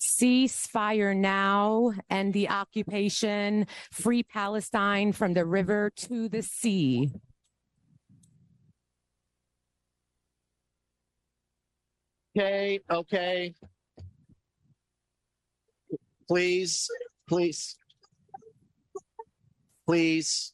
[0.00, 7.10] Ceasefire now and the occupation, free Palestine from the river to the sea.
[12.36, 13.54] Okay, okay.
[16.28, 16.90] Please,
[17.28, 17.76] please.
[19.86, 20.52] Please.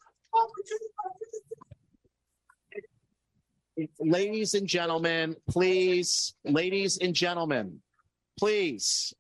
[3.99, 7.81] Ladies and gentlemen, please, ladies and gentlemen,
[8.39, 9.15] please.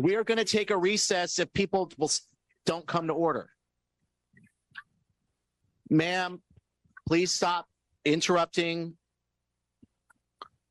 [0.00, 2.10] We are going to take a recess if people will
[2.64, 3.50] don't come to order.
[5.90, 6.40] Ma'am,
[7.06, 7.66] please stop
[8.04, 8.94] interrupting.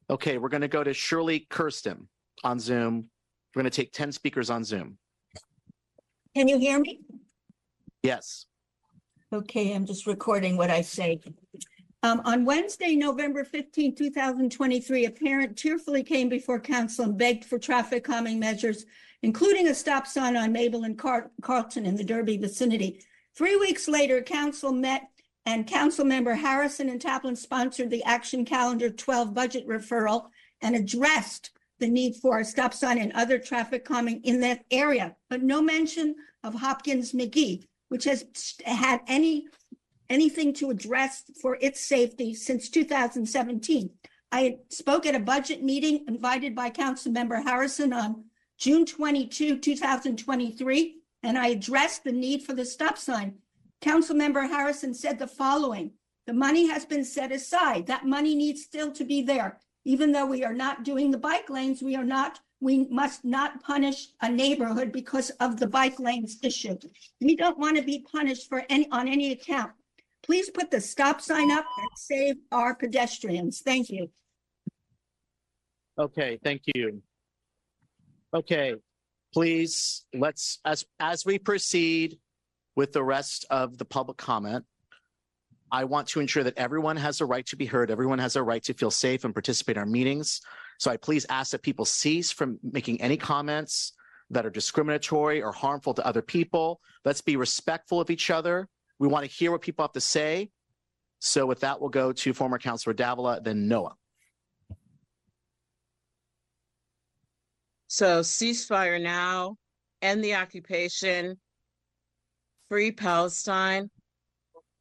[0.09, 2.07] Okay, we're going to go to Shirley Kirsten
[2.43, 3.09] on Zoom.
[3.53, 4.97] We're going to take 10 speakers on Zoom.
[6.35, 7.01] Can you hear me?
[8.01, 8.45] Yes.
[9.31, 11.19] Okay, I'm just recording what I say.
[12.01, 17.59] Um, on Wednesday, November 15, 2023, a parent tearfully came before council and begged for
[17.59, 18.85] traffic calming measures,
[19.21, 23.01] including a stop sign on Mabel and Car- Carleton in the Derby vicinity.
[23.35, 25.09] Three weeks later, council met
[25.45, 30.27] and council member Harrison and Taplin sponsored the Action Calendar 12 budget referral
[30.62, 35.15] and addressed the need for a stop sign and other traffic calming in that area,
[35.29, 38.25] but no mention of Hopkins McGee, which has
[38.65, 39.47] had any
[40.09, 43.89] anything to address for its safety since 2017.
[44.31, 48.25] I spoke at a budget meeting invited by Councilmember Harrison on
[48.57, 53.35] June 22, 2023, and I addressed the need for the stop sign.
[53.81, 55.93] Councilmember Harrison said the following,
[56.27, 57.87] "The money has been set aside.
[57.87, 59.59] That money needs still to be there.
[59.85, 63.63] Even though we are not doing the bike lanes, we are not, we must not
[63.63, 66.77] punish a neighborhood because of the bike lanes issue.
[67.21, 69.71] We don't want to be punished for any, on any account.
[70.23, 73.62] Please put the stop sign up and save our pedestrians.
[73.62, 74.10] Thank you.
[75.97, 77.01] Okay, thank you.
[78.34, 78.75] Okay,
[79.34, 82.19] please, let's, as, as we proceed
[82.75, 84.65] with the rest of the public comment,
[85.71, 87.91] I want to ensure that everyone has a right to be heard.
[87.91, 90.41] Everyone has a right to feel safe and participate in our meetings.
[90.79, 93.93] So I please ask that people cease from making any comments
[94.29, 96.79] that are discriminatory or harmful to other people.
[97.03, 98.67] Let's be respectful of each other.
[98.99, 100.49] We want to hear what people have to say.
[101.19, 103.95] So with that, we'll go to former Councilor Davila, then Noah.
[107.88, 109.55] So ceasefire now,
[110.01, 111.38] end the occupation,
[112.69, 113.89] free Palestine.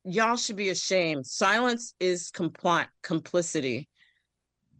[0.04, 1.26] Y'all should be ashamed.
[1.26, 3.88] Silence is compli- complicity.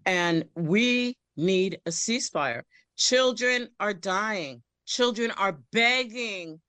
[0.05, 2.63] And we need a ceasefire.
[2.97, 4.63] Children are dying.
[4.87, 6.61] Children are begging,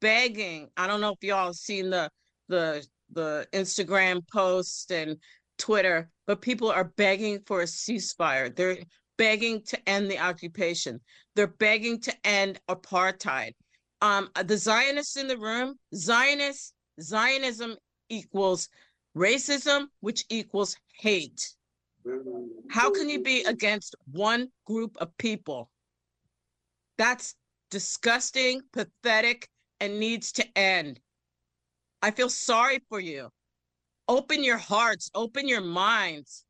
[0.00, 0.68] begging.
[0.76, 2.10] I don't know if y'all have seen the
[2.48, 5.16] the the Instagram posts and
[5.58, 8.54] Twitter, but people are begging for a ceasefire.
[8.54, 8.78] They're
[9.16, 11.00] begging to end the occupation.
[11.34, 13.52] They're begging to end apartheid.
[14.00, 17.76] Um, the Zionists in the room, Zionists, Zionism
[18.08, 18.68] equals
[19.16, 21.54] racism, which equals hate.
[22.70, 25.70] How can you be against one group of people?
[26.96, 27.34] That's
[27.70, 29.48] disgusting, pathetic,
[29.80, 31.00] and needs to end.
[32.02, 33.28] I feel sorry for you.
[34.06, 36.44] Open your hearts, open your minds.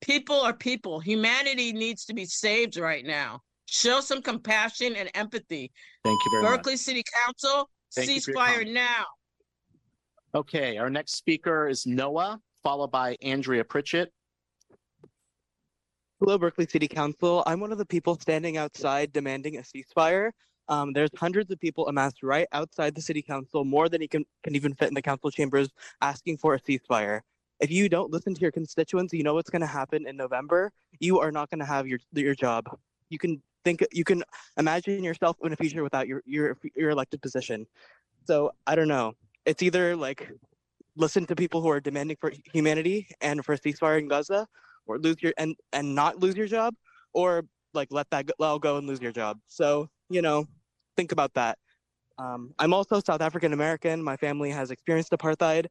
[0.00, 1.00] People are people.
[1.00, 3.40] Humanity needs to be saved right now.
[3.66, 5.70] Show some compassion and empathy.
[6.04, 6.58] Thank you very much.
[6.58, 9.04] Berkeley City Council, Thank you ceasefire now.
[10.34, 14.12] Okay, our next speaker is Noah, followed by Andrea Pritchett.
[16.20, 17.42] Hello, Berkeley City Council.
[17.46, 20.30] I'm one of the people standing outside demanding a ceasefire.
[20.70, 24.24] Um, there's hundreds of people amassed right outside the city council, more than you can,
[24.44, 25.68] can even fit in the council chambers,
[26.00, 27.20] asking for a ceasefire.
[27.58, 30.72] If you don't listen to your constituents, you know what's going to happen in November.
[31.00, 32.64] You are not going to have your your job.
[33.10, 34.22] You can think, you can
[34.56, 37.66] imagine yourself in a future without your your your elected position.
[38.26, 39.12] So I don't know.
[39.44, 40.30] It's either like
[40.96, 44.46] listen to people who are demanding for humanity and for a ceasefire in Gaza,
[44.86, 46.74] or lose your and and not lose your job,
[47.12, 49.38] or like let that go, all go and lose your job.
[49.48, 50.46] So you know,
[51.00, 51.56] think about that.
[52.18, 54.02] Um, I'm also South African American.
[54.02, 55.66] My family has experienced apartheid,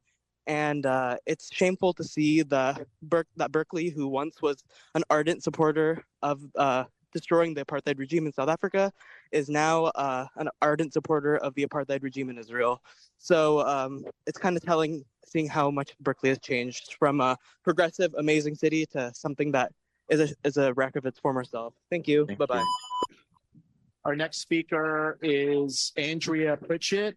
[0.48, 4.64] and uh, it's shameful to see the Ber- that Berkeley, who once was
[4.96, 8.92] an ardent supporter of uh, destroying the apartheid regime in South Africa,
[9.30, 12.82] is now uh, an ardent supporter of the apartheid regime in Israel.
[13.18, 18.12] So um, it's kind of telling seeing how much Berkeley has changed from a progressive,
[18.18, 19.70] amazing city to something that
[20.08, 21.74] is a, is a wreck of its former self.
[21.88, 22.26] Thank you.
[22.36, 22.64] bye bye.
[24.04, 27.16] Our next speaker is Andrea Pritchett.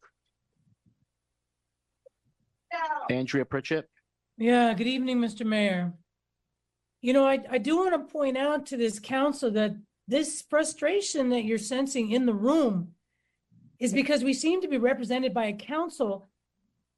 [3.09, 3.87] Andrea Pritchett.
[4.37, 5.45] Yeah, good evening, Mr.
[5.45, 5.93] Mayor.
[7.01, 9.75] You know, I, I do want to point out to this council that
[10.07, 12.89] this frustration that you're sensing in the room
[13.79, 16.29] is because we seem to be represented by a council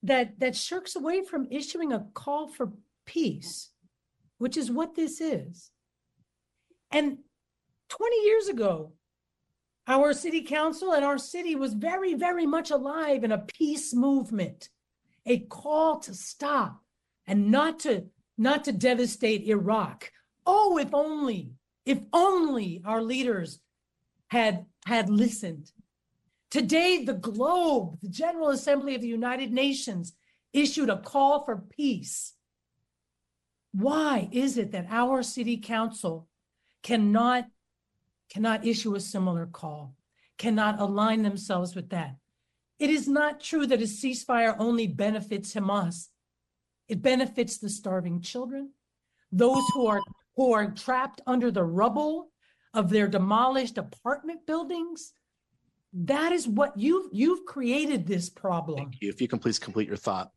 [0.02, 2.72] that, that shirks away from issuing a call for
[3.06, 3.70] peace,
[4.40, 5.70] which is what this is.
[6.92, 7.20] And
[7.90, 8.94] 20 years ago,
[9.88, 14.70] our city council and our city was very, very much alive in a peace movement,
[15.26, 16.82] a call to stop
[17.28, 18.06] and not to
[18.38, 20.12] not to devastate Iraq.
[20.46, 21.54] Oh, if only,
[21.86, 23.60] if only our leaders
[24.28, 25.72] had had listened.
[26.52, 30.14] Today, the globe, the General Assembly of the United Nations,
[30.54, 32.34] issued a call for peace.
[33.72, 36.28] Why is it that our city council
[36.82, 37.48] cannot
[38.30, 39.96] cannot issue a similar call,
[40.38, 42.16] cannot align themselves with that?
[42.80, 46.10] It is not true that a ceasefire only benefits Hamas.
[46.88, 48.72] It benefits the starving children,
[49.32, 50.02] those who are,
[50.36, 52.32] who are trapped under the rubble
[52.74, 55.14] of their demolished apartment buildings.
[55.94, 58.78] That is what you've, you've created this problem.
[58.78, 59.10] Thank you.
[59.10, 60.32] If you can please complete your thought.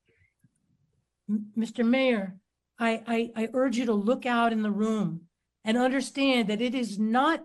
[1.28, 1.84] M- Mr.
[1.84, 2.39] Mayor,
[2.78, 5.22] I, I, I urge you to look out in the room
[5.64, 7.45] and understand that it is not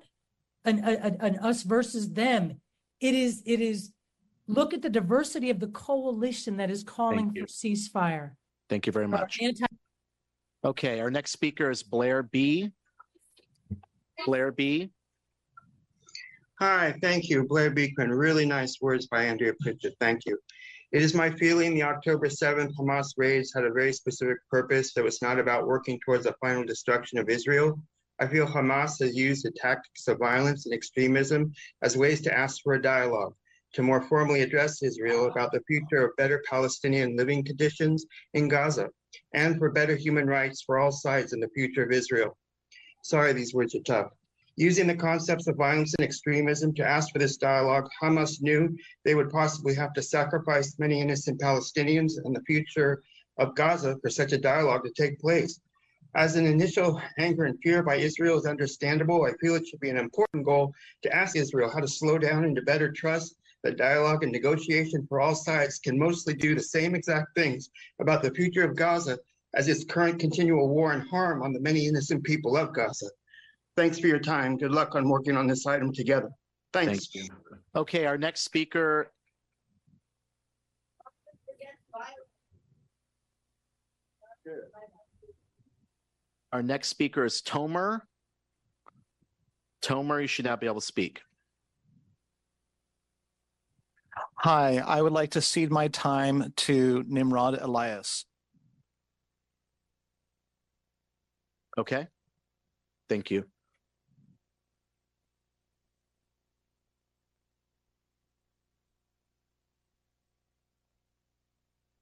[0.66, 2.60] an, a- a- an us versus them.
[3.00, 3.92] It is, it is,
[4.48, 8.32] look at the diversity of the coalition that is calling for ceasefire.
[8.70, 9.40] Thank you very much.
[9.42, 9.66] anti-
[10.66, 12.72] Okay, our next speaker is Blair B.
[14.26, 14.90] Blair B.
[16.60, 17.46] Hi, thank you.
[17.46, 18.10] Blair Beekman.
[18.12, 19.96] Really nice words by Andrea Pritchett.
[20.00, 20.38] Thank you.
[20.94, 25.04] It is my feeling the October 7th Hamas raids had a very specific purpose that
[25.04, 27.78] was not about working towards the final destruction of Israel.
[28.20, 31.52] I feel Hamas has used the tactics of violence and extremism
[31.82, 33.34] as ways to ask for a dialogue,
[33.74, 38.90] to more formally address Israel about the future of better Palestinian living conditions in Gaza,
[39.34, 42.38] and for better human rights for all sides in the future of Israel.
[43.02, 44.12] Sorry, these words are tough.
[44.56, 49.16] Using the concepts of violence and extremism to ask for this dialogue, Hamas knew they
[49.16, 53.02] would possibly have to sacrifice many innocent Palestinians and the future
[53.40, 55.60] of Gaza for such a dialogue to take place.
[56.16, 59.90] As an initial anger and fear by Israel is understandable, I feel it should be
[59.90, 63.78] an important goal to ask Israel how to slow down and to better trust that
[63.78, 68.32] dialogue and negotiation for all sides can mostly do the same exact things about the
[68.32, 69.18] future of Gaza
[69.56, 73.08] as its current continual war and harm on the many innocent people of Gaza.
[73.76, 74.58] Thanks for your time.
[74.58, 76.30] Good luck on working on this item together.
[76.74, 77.08] Thanks.
[77.08, 77.30] Thank you.
[77.76, 79.12] Okay, our next speaker.
[86.54, 88.02] Our next speaker is Tomer.
[89.82, 91.22] Tomer, you should now be able to speak.
[94.38, 98.26] Hi, I would like to cede my time to Nimrod Elias.
[101.76, 102.06] Okay.
[103.10, 103.46] Thank you.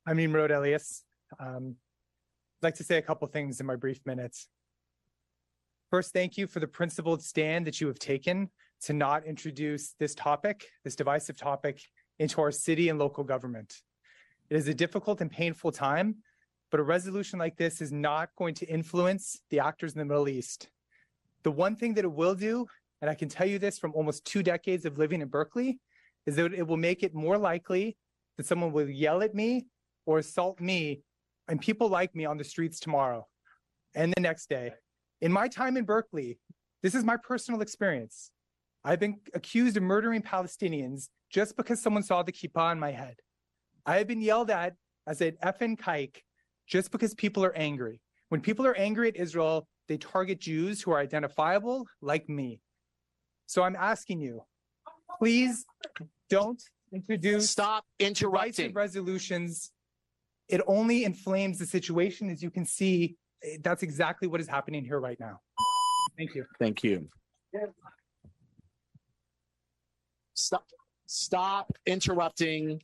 [0.06, 1.06] I'm Nimrod Elias.
[1.40, 1.78] Um,
[2.62, 4.48] I'd like to say a couple things in my brief minutes.
[5.90, 8.52] First, thank you for the principled stand that you have taken
[8.84, 11.82] to not introduce this topic, this divisive topic,
[12.20, 13.78] into our city and local government.
[14.52, 16.18] It is a difficult and painful time,
[16.70, 20.30] but a resolution like this is not going to influence the actors in the Middle
[20.30, 20.70] East.
[21.42, 22.68] The one thing that it will do,
[23.02, 25.80] and I can tell you this from almost two decades of living in Berkeley,
[26.28, 27.98] is that it will make it more likely
[28.38, 29.66] that someone will yell at me
[30.06, 31.02] or assault me
[31.52, 33.28] and people like me on the streets tomorrow
[33.94, 34.72] and the next day.
[35.20, 36.40] In my time in Berkeley,
[36.82, 38.32] this is my personal experience.
[38.86, 43.16] I've been accused of murdering Palestinians just because someone saw the kippah on my head.
[43.86, 44.76] I have been yelled at
[45.06, 46.22] as an effing kike
[46.68, 48.00] just because people are angry.
[48.30, 52.62] When people are angry at Israel, they target Jews who are identifiable like me.
[53.48, 54.42] So I'm asking you,
[55.20, 55.66] please
[56.30, 59.72] don't introduce stop interrupting resolutions.
[60.48, 62.30] It only inflames the situation.
[62.30, 65.40] As you can see, eh, that's exactly what is happening here right now.
[66.18, 66.46] Thank you.
[66.60, 67.08] Thank you.
[70.34, 70.66] Stop,
[71.06, 72.82] stop interrupting.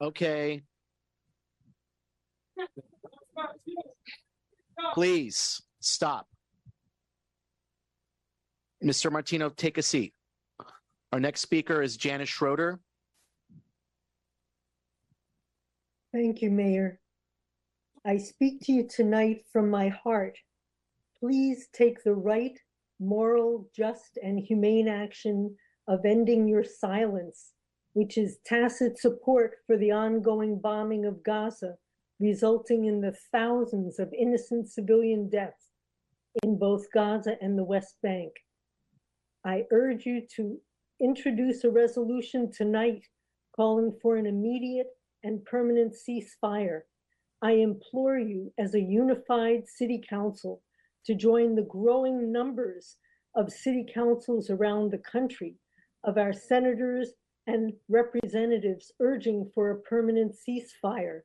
[0.00, 0.62] Okay.
[4.92, 6.26] Please stop.
[8.82, 9.10] Mr.
[9.10, 10.12] Martino, take a seat.
[11.12, 12.80] Our next speaker is Janice Schroeder.
[16.14, 17.00] Thank you, Mayor.
[18.04, 20.38] I speak to you tonight from my heart.
[21.18, 22.56] Please take the right,
[23.00, 25.56] moral, just, and humane action
[25.88, 27.54] of ending your silence,
[27.94, 31.74] which is tacit support for the ongoing bombing of Gaza,
[32.20, 35.72] resulting in the thousands of innocent civilian deaths
[36.44, 38.30] in both Gaza and the West Bank.
[39.44, 40.60] I urge you to
[41.00, 43.02] introduce a resolution tonight
[43.56, 44.86] calling for an immediate
[45.24, 46.82] and permanent ceasefire.
[47.42, 50.62] I implore you as a unified city council
[51.06, 52.96] to join the growing numbers
[53.34, 55.56] of city councils around the country,
[56.04, 57.14] of our senators
[57.46, 61.22] and representatives urging for a permanent ceasefire.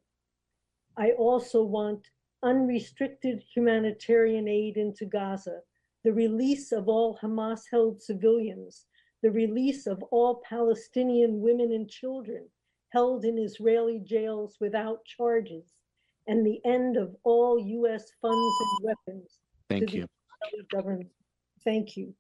[0.97, 2.10] I also want
[2.43, 5.60] unrestricted humanitarian aid into Gaza,
[6.04, 8.86] the release of all Hamas held civilians,
[9.22, 12.50] the release of all Palestinian women and children
[12.92, 15.74] held in Israeli jails without charges,
[16.28, 18.06] and the end of all U.S.
[18.22, 19.40] funds and weapons.
[19.70, 20.06] Thank you.
[20.72, 21.10] Government.
[21.64, 22.14] Thank you.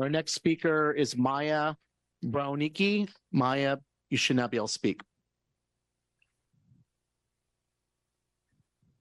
[0.00, 1.74] Our next speaker is Maya
[2.24, 3.08] Brownicki.
[3.32, 3.78] Maya,
[4.10, 5.00] you should now be able to speak.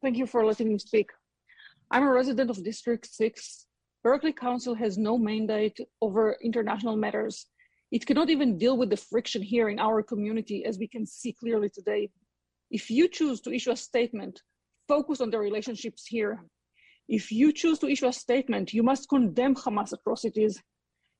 [0.02, 1.10] Thank you for letting me speak.
[1.92, 3.66] I'm a resident of District 6.
[4.04, 7.48] Berkeley Council has no mandate over international matters,
[7.92, 11.34] it cannot even deal with the friction here in our community, as we can see
[11.34, 12.10] clearly today.
[12.72, 14.42] If you choose to issue a statement,
[14.88, 16.44] focus on the relationships here.
[17.08, 20.62] If you choose to issue a statement, you must condemn Hamas atrocities.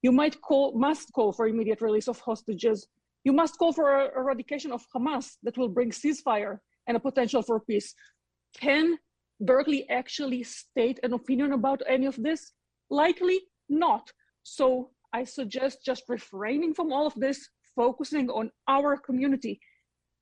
[0.01, 2.88] You might call, must call for immediate release of hostages.
[3.24, 7.59] You must call for eradication of Hamas that will bring ceasefire and a potential for
[7.59, 7.93] peace.
[8.59, 8.97] Can
[9.39, 12.51] Berkeley actually state an opinion about any of this?
[12.89, 14.11] Likely not.
[14.43, 17.39] So I suggest just refraining from all of this,
[17.74, 19.61] focusing on our community.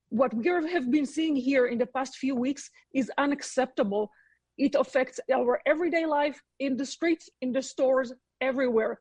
[0.10, 4.12] What we have been seeing here in the past few weeks is unacceptable.
[4.60, 9.00] It affects our everyday life in the streets, in the stores, everywhere.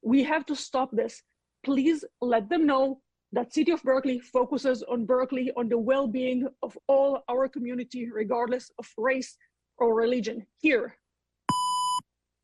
[0.00, 1.22] We have to stop this.
[1.62, 6.78] Please let them know that City of Berkeley focuses on Berkeley, on the well-being of
[6.88, 9.36] all our community, regardless of race
[9.76, 10.96] or religion here.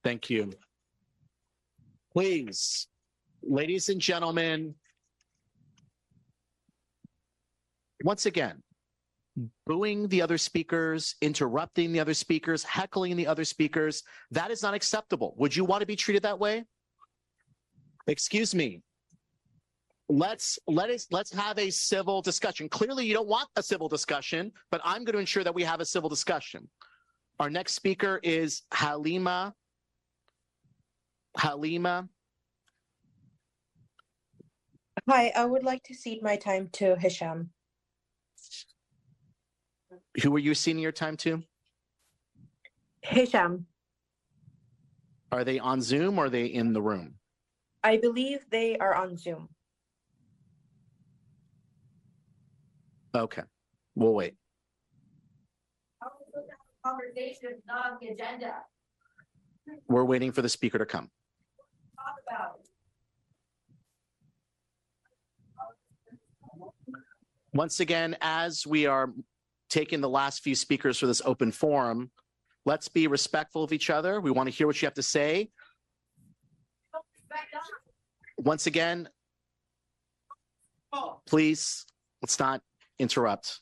[0.05, 0.53] Thank you.
[2.13, 2.89] Please,
[3.43, 4.75] ladies and gentlemen,
[8.05, 8.63] once again,
[9.67, 14.75] booing the other speakers, interrupting the other speakers, heckling the other speakers, that is not
[14.75, 15.35] acceptable.
[15.39, 16.65] Would you want to be treated that way?
[18.07, 18.83] Excuse me.
[20.09, 22.69] Let's let us let's have a civil discussion.
[22.69, 25.81] Clearly, you don't want a civil discussion, but I'm going to ensure that we have
[25.81, 26.69] a civil discussion.
[27.39, 29.55] Our next speaker is Halima.
[31.37, 32.09] Halima.
[35.11, 37.51] Hi, I would like to cede my time to Hisham.
[40.23, 41.43] Who are you ceding your time to?
[43.03, 43.67] Hisham,
[45.33, 47.15] Are they on Zoom or are they in the room?
[47.83, 49.49] I believe they are on Zoom.
[53.13, 53.43] Okay,
[53.97, 54.37] we'll wait.
[56.87, 58.59] Conversation is not on the agenda.
[59.89, 61.11] We're waiting for the speaker to come.
[61.97, 62.61] Talk about.
[62.61, 62.70] it.
[67.53, 69.13] Once again, as we are
[69.69, 72.11] taking the last few speakers for this open forum,
[72.65, 74.21] let's be respectful of each other.
[74.21, 75.51] We want to hear what you have to say.
[78.39, 79.09] Once again,
[81.27, 81.85] please,
[82.23, 82.63] let's not
[82.99, 83.59] interrupt.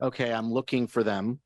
[0.00, 1.40] Okay, I'm looking for them.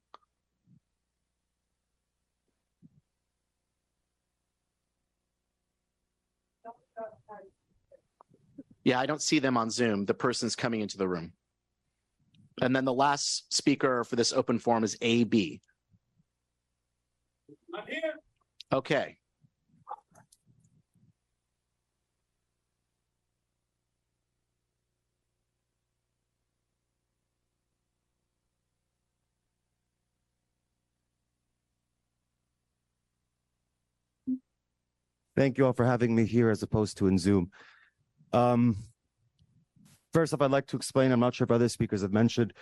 [8.85, 10.05] Yeah, I don't see them on Zoom.
[10.05, 11.33] The person's coming into the room.
[12.61, 15.61] And then the last speaker for this open forum is AB.
[17.75, 18.15] I'm here.
[18.73, 19.17] Okay.
[35.35, 37.51] Thank you all for having me here as opposed to in Zoom.
[38.33, 38.77] Um,
[40.13, 42.53] first off, I'd like to explain, I'm not sure if other speakers have mentioned,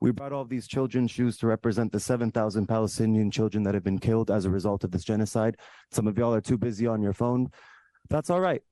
[0.00, 3.98] we brought all these children's shoes to represent the 7,000 Palestinian children that have been
[3.98, 5.56] killed as a result of this genocide.
[5.90, 7.50] Some of y'all are too busy on your phone.
[8.08, 8.62] That's all right.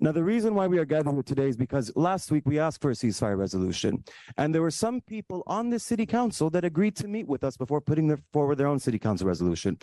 [0.00, 2.80] Now, the reason why we are gathering here today is because last week we asked
[2.80, 4.04] for a ceasefire resolution,
[4.36, 7.56] and there were some people on the city council that agreed to meet with us
[7.56, 9.78] before putting their, forward their own city council resolution.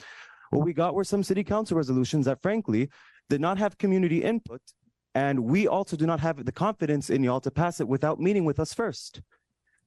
[0.52, 2.90] What we got were some city council resolutions that, frankly,
[3.30, 4.62] did not have community input,
[5.16, 8.44] and we also do not have the confidence in y'all to pass it without meeting
[8.44, 9.22] with us first.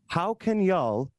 [0.09, 1.13] How can y'all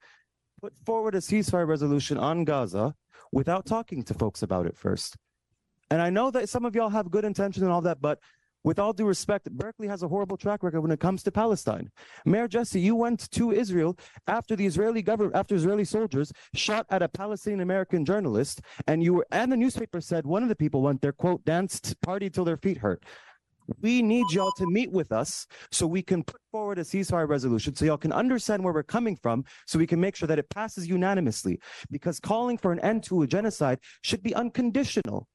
[0.60, 2.96] put forward a ceasefire resolution on Gaza
[3.32, 5.16] without talking to folks about it first?
[5.92, 8.20] And I know that some of y'all have good intentions and all that, but
[8.64, 11.90] with all due respect, Berkeley has a horrible track record when it comes to Palestine.
[12.26, 13.98] Mayor Jesse, you went to Israel
[14.28, 19.14] after the Israeli government, after Israeli soldiers shot at a Palestinian American journalist, and you
[19.14, 22.44] were, and the newspaper said one of the people went there, quote, danced, party till
[22.44, 23.04] their feet hurt.
[23.82, 27.76] We need y'all to meet with us so we can put forward a ceasefire resolution
[27.76, 30.50] so y'all can understand where we're coming from so we can make sure that it
[30.50, 31.60] passes unanimously
[31.92, 35.28] because calling for an end to a genocide should be unconditional.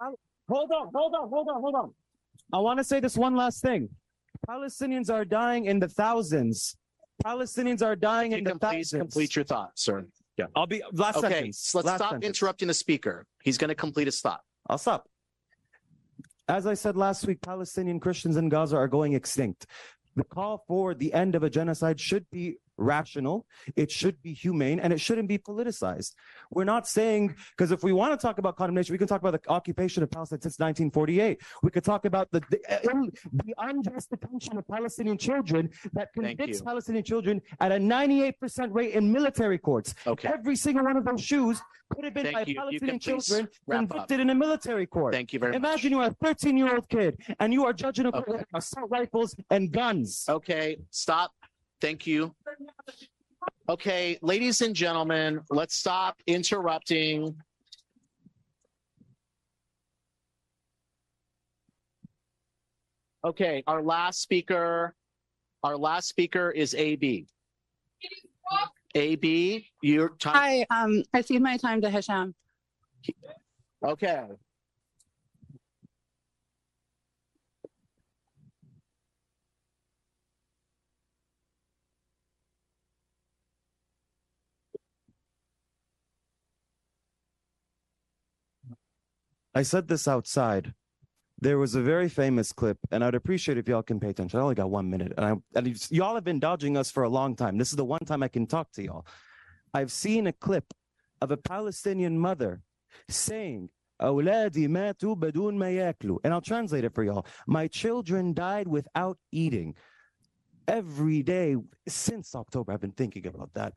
[0.00, 1.94] Hold on, hold on, hold on, hold on.
[2.52, 3.88] I want to say this one last thing.
[4.48, 6.76] Palestinians are dying in the thousands.
[7.24, 9.00] Palestinians are dying in the can please thousands.
[9.00, 10.04] complete your thought, sir.
[10.36, 10.46] Yeah.
[10.56, 11.74] I'll be last okay, sentence.
[11.74, 12.26] let's Last stop sentence.
[12.26, 13.26] interrupting the speaker.
[13.44, 14.40] He's going to complete his thought.
[14.68, 15.08] I'll stop.
[16.48, 19.66] As I said last week, Palestinian Christians in Gaza are going extinct.
[20.16, 23.46] The call for the end of a genocide should be rational,
[23.76, 26.14] it should be humane, and it shouldn't be politicized.
[26.50, 29.40] We're not saying, because if we want to talk about condemnation, we can talk about
[29.40, 31.40] the occupation of Palestine since 1948.
[31.62, 36.60] We could talk about the, the, uh, the unjust detention of Palestinian children that convicts.
[36.60, 39.94] Palestinian children at a 98% rate in military courts.
[40.06, 40.28] Okay.
[40.28, 41.60] Every single one of those shoes
[41.94, 42.46] could have been Thank by you.
[42.46, 43.88] You Palestinian please children wrap up.
[43.90, 45.12] convicted in a military court.
[45.14, 45.58] Thank you very much.
[45.58, 48.90] Imagine you are a 13 year old kid and you are judging a with assault
[48.90, 50.24] rifles and guns.
[50.28, 51.32] Okay, stop.
[51.82, 52.32] Thank you.
[53.68, 57.34] Okay, ladies and gentlemen, let's stop interrupting.
[63.24, 64.94] Okay, our last speaker,
[65.64, 67.26] our last speaker is AB.
[68.94, 70.34] AB, your time.
[70.36, 72.32] Hi, um, I see my time to Hisham.
[73.84, 74.26] Okay.
[89.53, 90.73] I said this outside.
[91.39, 94.39] There was a very famous clip, and I'd appreciate if y'all can pay attention.
[94.39, 97.03] I only got one minute, and I and you- y'all have been dodging us for
[97.03, 97.57] a long time.
[97.57, 99.05] This is the one time I can talk to y'all.
[99.73, 100.73] I've seen a clip
[101.21, 102.61] of a Palestinian mother
[103.09, 103.69] saying,
[104.01, 107.25] "أولادي ماتوا بدون ما ياكلوا," and I'll translate it for y'all.
[107.45, 109.75] My children died without eating.
[110.67, 111.55] Every day
[111.87, 113.73] since October, I've been thinking about that.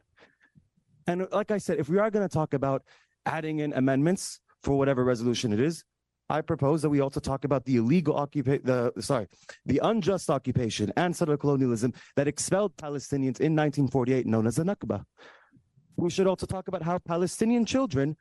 [1.07, 2.83] And like I said, if we are going to talk about
[3.27, 5.84] adding in amendments for whatever resolution it is,
[6.28, 9.28] I propose that we also talk about the illegal occupation, the sorry,
[9.68, 15.06] the unjust occupation and settler colonialism that expelled Palestinians in 1948, known as the Nakba.
[15.98, 18.18] We should also talk about how Palestinian children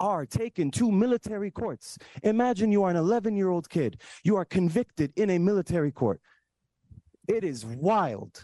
[0.00, 1.98] are taken to military courts.
[2.24, 6.20] Imagine you are an 11 year old kid, you are convicted in a military court.
[7.28, 8.42] It is wild.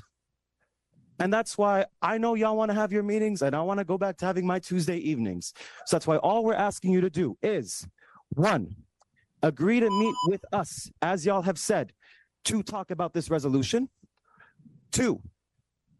[1.18, 3.84] And that's why I know y'all want to have your meetings and I want to
[3.84, 5.54] go back to having my Tuesday evenings.
[5.86, 7.86] So that's why all we're asking you to do is
[8.30, 8.76] one,
[9.42, 11.92] agree to meet with us, as y'all have said,
[12.44, 13.88] to talk about this resolution.
[14.92, 15.20] Two,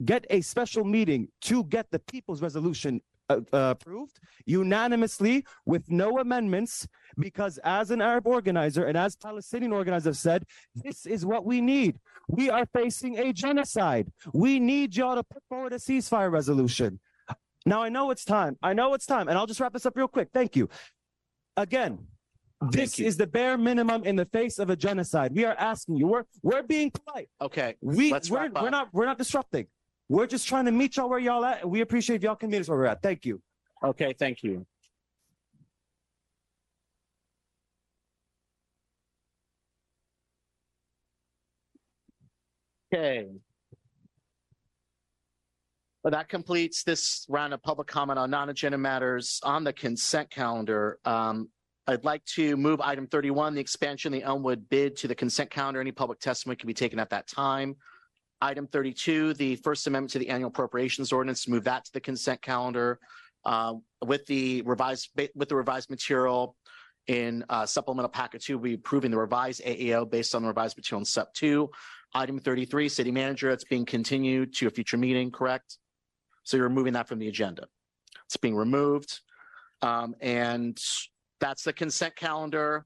[0.04, 6.18] get a special meeting to get the people's resolution uh, uh, approved unanimously with no
[6.18, 6.86] amendments
[7.18, 11.60] because as an arab organizer and as palestinian organizers have said this is what we
[11.60, 11.98] need.
[12.28, 14.10] We are facing a genocide.
[14.32, 17.00] We need y'all to put forward a ceasefire resolution.
[17.64, 18.56] Now i know it's time.
[18.62, 19.28] I know it's time.
[19.28, 20.28] And i'll just wrap this up real quick.
[20.32, 20.68] Thank you.
[21.56, 22.06] Again
[22.70, 25.32] this is the bare minimum in the face of a genocide.
[25.34, 26.06] We are asking you.
[26.06, 27.28] We're we're being polite.
[27.40, 29.66] Okay, we let's we're, we're not we're not disrupting.
[30.09, 31.62] We're just trying to meet y'all where y'all at.
[31.62, 33.02] and We appreciate if y'all can meet us where we're at.
[33.02, 33.42] Thank you.
[33.82, 34.64] Okay, thank you.
[42.94, 43.26] Okay.
[46.04, 51.00] Well, that completes this round of public comment on non-agenda matters on the consent calendar.
[51.04, 51.48] Um,
[51.88, 55.50] I'd like to move item thirty-one, the expansion of the Elmwood bid to the consent
[55.50, 55.80] calendar.
[55.80, 57.74] Any public testimony can be taken at that time.
[58.43, 62.43] Item thirty-two, the First Amendment to the Annual Appropriations Ordinance, move that to the consent
[62.43, 62.99] calendar
[63.45, 63.74] uh,
[64.05, 66.55] with the revised, with the revised material
[67.07, 71.01] in uh, supplemental packet two, we approving the revised AAO based on the revised material
[71.01, 71.70] in SUP two.
[72.14, 75.78] Item thirty-three, city manager, it's being continued to a future meeting, correct?
[76.43, 77.66] So you're removing that from the agenda.
[78.26, 79.20] It's being removed.
[79.82, 80.78] Um, and
[81.41, 82.84] that's the consent calendar.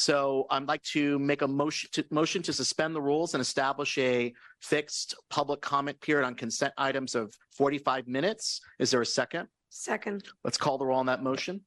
[0.00, 3.98] So I'd like to make a motion to, motion to suspend the rules and establish
[3.98, 4.32] a
[4.62, 8.62] fixed public comment period on consent items of forty-five minutes.
[8.78, 9.48] Is there a second?
[9.68, 10.24] Second.
[10.42, 11.60] Let's call the roll on that motion.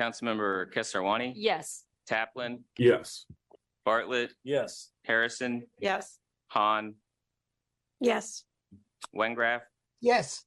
[0.00, 1.32] Councilmember Kesarwani?
[1.34, 1.82] Yes.
[2.08, 2.60] Taplin?
[2.78, 3.26] Yes.
[3.84, 4.30] Bartlett?
[4.44, 4.90] Yes.
[5.04, 5.64] Harrison?
[5.80, 6.20] Yes.
[6.46, 6.94] Hahn?
[8.00, 8.44] Yes.
[9.16, 9.62] Wengraf?
[10.00, 10.44] Yes.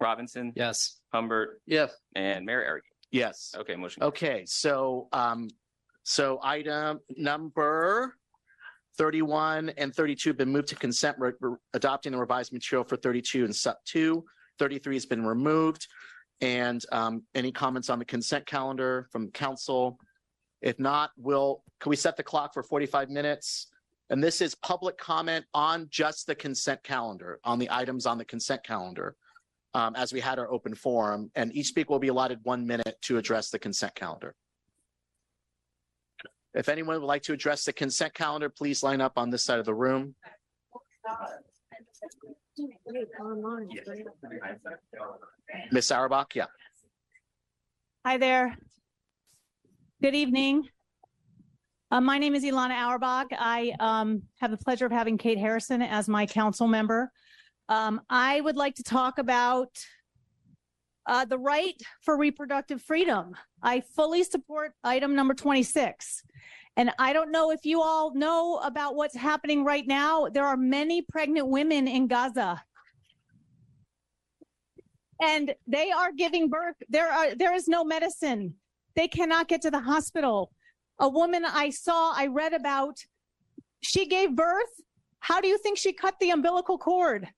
[0.00, 0.54] Robinson?
[0.56, 0.98] Yes.
[1.12, 1.60] Humbert?
[1.66, 1.92] Yes.
[2.16, 2.84] And Mayor Eric?
[3.10, 3.54] Yes.
[3.56, 4.02] Okay, motion.
[4.02, 5.48] Okay, so, um,
[6.02, 8.14] so item number
[8.96, 12.96] thirty-one and thirty-two have been moved to consent, We're we're adopting the revised material for
[12.96, 14.24] thirty-two and SUP two.
[14.58, 15.86] Thirty-three has been removed.
[16.42, 19.98] And, um, any comments on the consent calendar from council?
[20.62, 23.66] If not, we'll, can we set the clock for forty-five minutes?
[24.08, 28.24] And this is public comment on just the consent calendar, on the items on the
[28.24, 29.16] consent calendar.
[29.72, 32.96] Um, as we had our open forum, and each speaker will be allotted one minute
[33.02, 34.34] to address the consent calendar.
[36.54, 39.60] If anyone would like to address the consent calendar, please line up on this side
[39.60, 40.16] of the room.
[45.70, 45.92] Ms.
[45.92, 46.46] Auerbach, yeah.
[48.04, 48.56] Hi there.
[50.02, 50.68] Good evening.
[51.92, 53.28] Uh, my name is Ilana Auerbach.
[53.38, 57.12] I um, have the pleasure of having Kate Harrison as my council member.
[57.70, 59.78] Um, I would like to talk about
[61.06, 63.36] uh, the right for reproductive freedom.
[63.62, 66.24] I fully support item number 26.
[66.76, 70.26] And I don't know if you all know about what's happening right now.
[70.28, 72.60] There are many pregnant women in Gaza.
[75.22, 76.76] And they are giving birth.
[76.88, 78.54] There are there is no medicine.
[78.96, 80.50] They cannot get to the hospital.
[80.98, 82.96] A woman I saw, I read about,
[83.80, 84.72] she gave birth.
[85.20, 87.28] How do you think she cut the umbilical cord?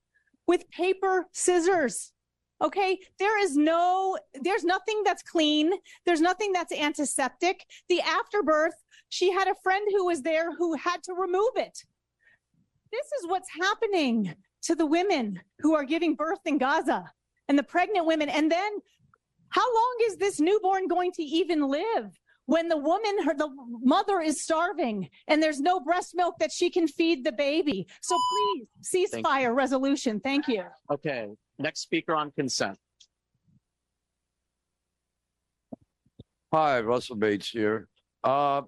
[0.53, 2.13] With paper scissors.
[2.61, 5.73] Okay, there is no, there's nothing that's clean.
[6.05, 7.65] There's nothing that's antiseptic.
[7.89, 8.75] The afterbirth,
[9.09, 11.83] she had a friend who was there who had to remove it.
[12.93, 14.35] This is what's happening
[14.65, 17.11] to the women who are giving birth in Gaza
[17.49, 18.29] and the pregnant women.
[18.29, 18.73] And then
[19.49, 22.21] how long is this newborn going to even live?
[22.47, 23.49] When the woman, her, the
[23.83, 27.87] mother is starving and there's no breast milk that she can feed the baby.
[28.01, 28.67] So please,
[29.11, 30.21] Thank ceasefire resolution.
[30.21, 30.65] Thank you.
[30.91, 31.29] Okay,
[31.59, 32.77] next speaker on consent.
[36.53, 37.89] Hi, Russell Bates here.
[38.25, 38.63] Uh,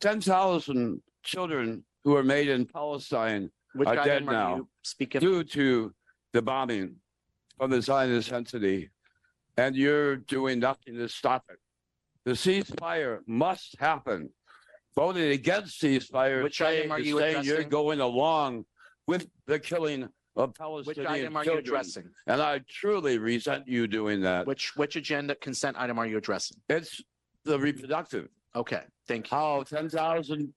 [0.00, 4.68] ten thousand children who were made in Palestine Which are dead item are now you
[4.82, 5.20] speaking?
[5.20, 5.92] due to
[6.32, 6.96] the bombing
[7.58, 8.90] from the Zionist entity,
[9.56, 11.58] and you're doing nothing to stop it.
[12.24, 14.30] The ceasefire must happen.
[14.96, 18.64] Voting against ceasefire, Which saying, item are you saying you're going along
[19.06, 21.64] with the killing of Palestinian Which item are you children.
[21.66, 22.04] addressing?
[22.26, 24.46] And I truly resent you doing that.
[24.46, 26.58] Which, which agenda consent item are you addressing?
[26.68, 27.02] It's
[27.44, 28.28] the reproductive.
[28.56, 29.36] Okay, thank you.
[29.36, 30.52] How 10,000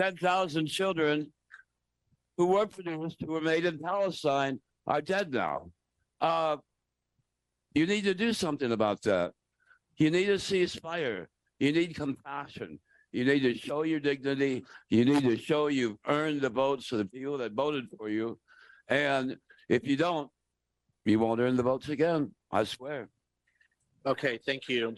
[0.00, 1.30] 10,000 children
[2.38, 5.70] who were produced, who were made in Palestine, are dead now.
[6.22, 6.56] Uh,
[7.74, 9.32] you need to do something about that.
[10.00, 11.26] You need a ceasefire.
[11.58, 12.80] You need compassion.
[13.12, 14.64] You need to show your dignity.
[14.88, 18.38] You need to show you've earned the votes of the people that voted for you.
[18.88, 19.36] And
[19.68, 20.30] if you don't,
[21.04, 22.30] you won't earn the votes again.
[22.50, 23.10] I swear.
[24.06, 24.94] Okay, thank you.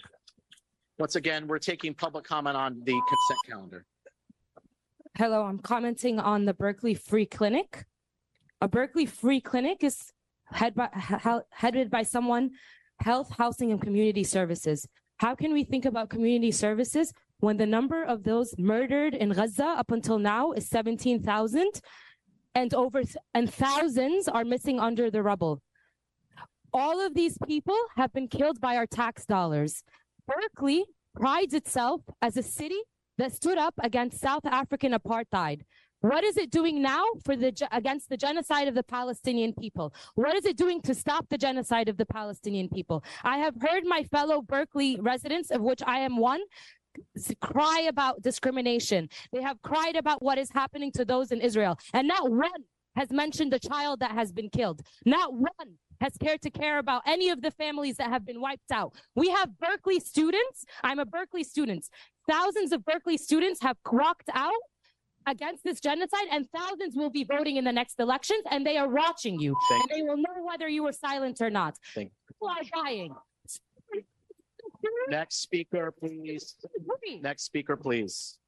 [1.01, 3.85] Once again, we're taking public comment on the consent calendar.
[5.19, 7.87] Hello, I'm commenting on the Berkeley Free Clinic.
[8.61, 10.13] A Berkeley Free Clinic is
[10.53, 12.53] head by, he- headed by someone,
[13.01, 14.87] Health, Housing, and Community Services.
[15.17, 19.67] How can we think about community services when the number of those murdered in Gaza
[19.67, 21.81] up until now is 17,000
[22.55, 23.03] and over
[23.35, 25.61] and thousands are missing under the rubble?
[26.73, 29.83] All of these people have been killed by our tax dollars.
[30.27, 30.85] Berkeley
[31.15, 32.81] prides itself as a city
[33.19, 35.63] that stood up against South African apartheid.
[36.03, 39.95] What is it doing now for the against the genocide of the Palestinian people?
[40.17, 43.05] What is it doing to stop the genocide of the Palestinian people?
[43.23, 46.41] I have heard my fellow Berkeley residents, of which I am one,
[47.41, 49.09] cry about discrimination.
[49.33, 52.65] They have cried about what is happening to those in Israel, and not one
[52.97, 54.83] has mentioned the child that has been killed.
[55.07, 58.73] Not one has cared to care about any of the families that have been wiped
[58.73, 58.93] out.
[59.15, 60.67] We have Berkeley students.
[60.83, 61.87] I'm a Berkeley student.
[62.29, 64.53] Thousands of Berkeley students have walked out
[65.27, 68.89] against this genocide, and thousands will be voting in the next elections, and they are
[68.89, 71.77] watching you, Thank and they will know whether you were silent or not.
[71.95, 73.15] Thank People are dying.
[75.09, 76.57] Next speaker, please.
[77.21, 78.39] Next speaker, please.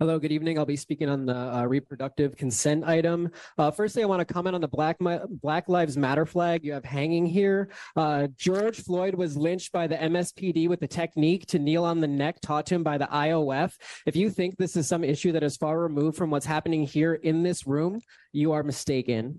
[0.00, 0.60] Hello, good evening.
[0.60, 3.32] I'll be speaking on the uh, reproductive consent item.
[3.58, 4.96] Uh, firstly, I want to comment on the Black
[5.28, 7.70] Black Lives Matter flag you have hanging here.
[7.96, 12.06] Uh, George Floyd was lynched by the MSPD with the technique to kneel on the
[12.06, 13.72] neck taught to him by the IOF.
[14.06, 17.14] If you think this is some issue that is far removed from what's happening here
[17.14, 19.36] in this room, you are mistaken.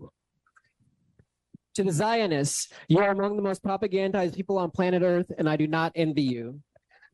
[1.75, 5.55] To the Zionists, you are among the most propagandized people on planet Earth, and I
[5.55, 6.59] do not envy you.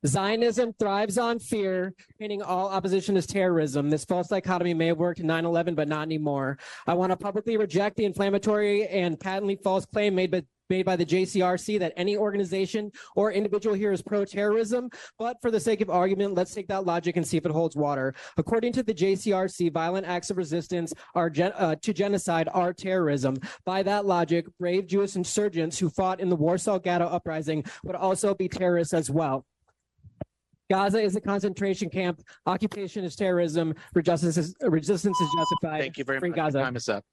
[0.05, 3.89] Zionism thrives on fear, painting all opposition as terrorism.
[3.89, 6.57] This false dichotomy may have worked in 9 11, but not anymore.
[6.85, 10.95] I want to publicly reject the inflammatory and patently false claim made by made by
[10.95, 14.89] the JCRC that any organization or individual here is pro-terrorism.
[15.19, 17.75] But for the sake of argument, let's take that logic and see if it holds
[17.75, 18.15] water.
[18.37, 23.37] According to the JCRC, violent acts of resistance are gen- uh, to genocide are terrorism.
[23.63, 28.33] By that logic, brave Jewish insurgents who fought in the Warsaw Ghetto uprising would also
[28.33, 29.45] be terrorists as well.
[30.69, 32.21] Gaza is a concentration camp.
[32.45, 33.73] Occupation is terrorism.
[33.93, 35.81] Resistance is, resistance is justified.
[35.81, 36.37] Thank you very Free much.
[36.37, 36.59] Gaza.
[36.59, 37.03] Time is up.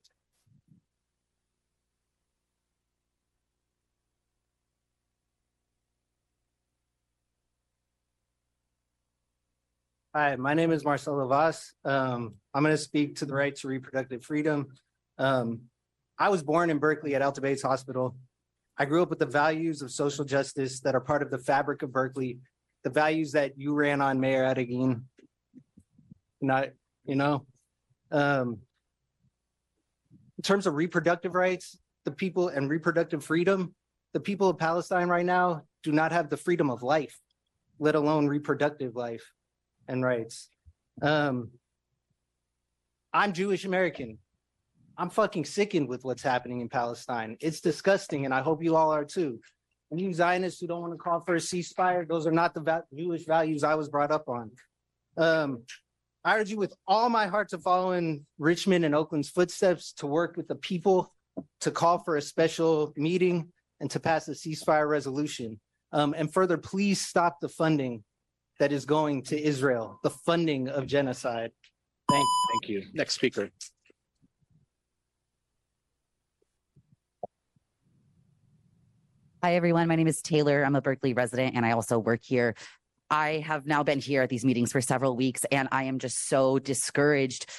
[10.14, 11.72] Hi, my name is Marcelo Vaz.
[11.86, 14.68] Um, I'm going to speak to the right to reproductive freedom.
[15.16, 15.62] Um,
[16.18, 18.14] I was born in Berkeley at Alta Bates Hospital.
[18.76, 21.82] I grew up with the values of social justice that are part of the fabric
[21.82, 22.40] of Berkeley,
[22.85, 25.05] the values that you ran on, Mayor Adeline.
[26.41, 26.70] Not,
[27.05, 27.47] you know,
[28.11, 28.59] um,
[30.11, 33.74] in terms of reproductive rights, the people and reproductive freedom,
[34.12, 37.18] the people of Palestine right now do not have the freedom of life,
[37.78, 39.24] let alone reproductive life
[39.89, 40.49] and rights.
[41.01, 41.51] Um,
[43.12, 44.18] I'm Jewish American.
[44.99, 47.37] I'm fucking sickened with what's happening in Palestine.
[47.41, 49.41] It's disgusting, and I hope you all are too.
[49.95, 52.84] You Zionists who don't want to call for a ceasefire, those are not the va-
[52.95, 54.51] Jewish values I was brought up on.
[55.16, 55.62] Um,
[56.24, 60.07] I urge you with all my heart to follow in Richmond and Oakland's footsteps, to
[60.07, 61.12] work with the people,
[61.61, 65.61] to call for a special meeting, and to pass a ceasefire resolution.
[65.93, 68.05] Um, and further, please stop the funding
[68.61, 71.51] that is going to Israel, the funding of genocide.
[72.09, 72.28] Thank you.
[72.53, 72.90] Thank you.
[72.95, 73.51] Next speaker.
[79.45, 79.88] Hi, everyone.
[79.88, 80.64] My name is Taylor.
[80.64, 82.55] I'm a Berkeley resident and I also work here.
[83.11, 86.28] I have now been here at these meetings for several weeks and I am just
[86.28, 87.51] so discouraged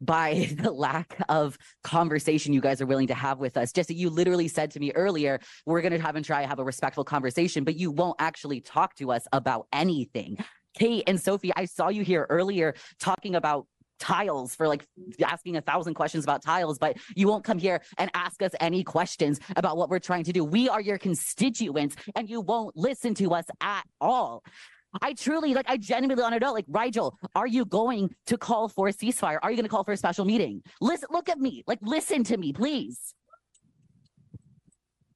[0.00, 3.72] by the lack of conversation you guys are willing to have with us.
[3.72, 6.64] Jesse, you literally said to me earlier, we're going to have and try have a
[6.64, 10.38] respectful conversation, but you won't actually talk to us about anything.
[10.78, 13.66] Kate and Sophie, I saw you here earlier talking about
[14.02, 14.84] tiles for like
[15.24, 18.82] asking a thousand questions about tiles, but you won't come here and ask us any
[18.82, 20.44] questions about what we're trying to do.
[20.44, 24.42] We are your constituents and you won't listen to us at all.
[25.00, 28.68] I truly, like, I genuinely want to know, like, Rigel, are you going to call
[28.68, 29.38] for a ceasefire?
[29.42, 30.62] Are you going to call for a special meeting?
[30.82, 33.14] Listen, look at me, like, listen to me, please.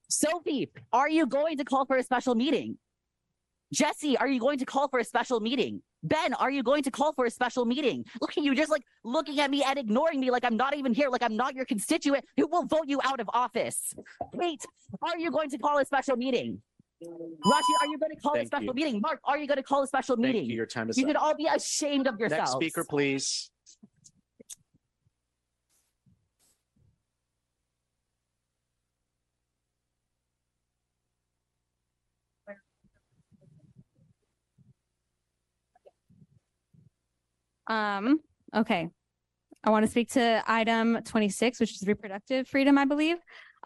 [0.09, 2.79] Sophie, are you going to call for a special meeting?
[3.73, 5.83] Jesse, are you going to call for a special meeting?
[6.03, 8.05] Ben, are you going to call for a special meeting?
[8.21, 10.95] Look at you just like looking at me and ignoring me like I'm not even
[10.95, 13.93] here, like I'm not your constituent who will vote you out of office.
[14.35, 14.65] Wait,
[15.03, 16.63] are you going to call a special meeting?
[17.03, 18.73] Rashi, are you going to call a special you.
[18.75, 19.01] meeting?
[19.01, 20.45] Mark, are you going to call a special Thank meeting?
[20.49, 20.57] you.
[20.57, 21.09] Your time is You up.
[21.11, 22.53] should all be ashamed of yourselves.
[22.53, 23.51] Next speaker, please.
[37.67, 38.21] Um,
[38.55, 38.89] okay.
[39.65, 43.17] I want to speak to item 26, which is reproductive freedom, I believe.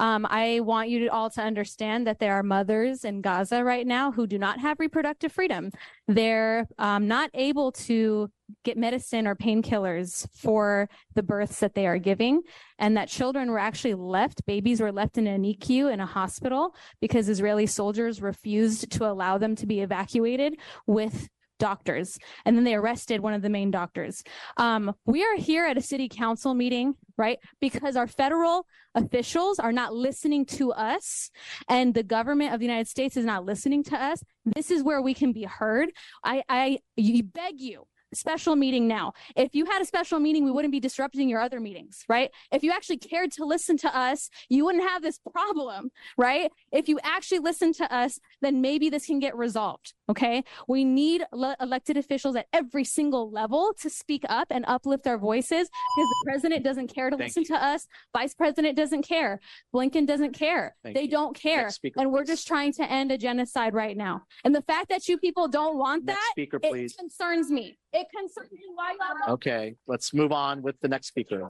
[0.00, 3.86] Um, I want you to all to understand that there are mothers in Gaza right
[3.86, 5.70] now who do not have reproductive freedom.
[6.08, 8.30] They're um, not able to
[8.64, 12.40] get medicine or painkillers for the births that they are giving,
[12.78, 16.74] and that children were actually left, babies were left in an NICU in a hospital
[17.02, 20.54] because Israeli soldiers refused to allow them to be evacuated
[20.86, 21.28] with
[21.60, 24.24] doctors and then they arrested one of the main doctors.
[24.56, 27.38] Um, we are here at a city council meeting right?
[27.60, 31.30] Because our federal officials are not listening to us
[31.68, 34.24] and the government of the united states is not listening to us.
[34.44, 35.90] This is where we can be heard.
[36.24, 39.12] I i you beg you special meeting now.
[39.36, 42.30] If you had a special meeting we wouldn't be disrupting your other meetings right?
[42.52, 46.50] If you actually cared to listen to us you wouldn't have this problem right?
[46.72, 50.42] If you actually listen to us then maybe this can get resolved okay?
[50.66, 55.18] We need le- elected officials at every single level to speak up and uplift our
[55.18, 59.40] voices because the president doesn't care to Thank listen to us vice president doesn't care
[59.74, 60.76] blinken doesn't care.
[60.82, 61.10] Thank they you.
[61.10, 61.70] don't care.
[61.70, 64.22] speaker, and we're just trying to end a genocide right now.
[64.44, 66.94] And the fact that you people don't want Next that speaker, it please.
[66.94, 71.48] concerns me it concerns me why y'all Okay, let's move on with the next speaker.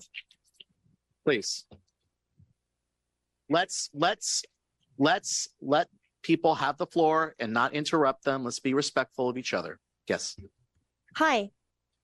[1.25, 1.67] Please.
[3.49, 4.45] Let's, let's,
[4.99, 5.89] let's let
[6.23, 8.45] people have the floor and not interrupt them.
[8.45, 9.79] Let's be respectful of each other.
[10.09, 10.37] Yes.
[11.17, 11.51] Hi,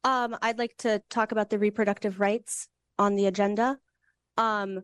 [0.04, 2.68] um, I'd like to talk about the reproductive rights
[2.98, 3.78] on the agenda.
[4.36, 4.82] Um,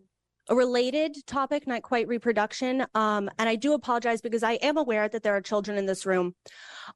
[0.49, 2.85] a related topic, not quite reproduction.
[2.95, 6.05] Um, and I do apologize because I am aware that there are children in this
[6.05, 6.35] room.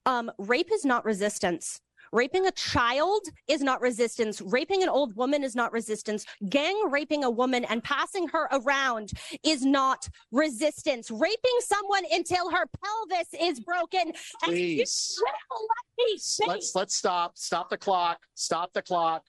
[0.04, 1.80] Um, rape is not resistance.
[2.12, 4.40] Raping a child is not resistance.
[4.40, 6.24] Raping an old woman is not resistance.
[6.48, 9.10] Gang raping a woman and passing her around
[9.44, 11.10] is not resistance.
[11.10, 14.12] Raping someone until her pelvis is broken.
[14.42, 15.18] Please.
[15.20, 19.22] let Let's, let's stop, stop the clock, stop the clock.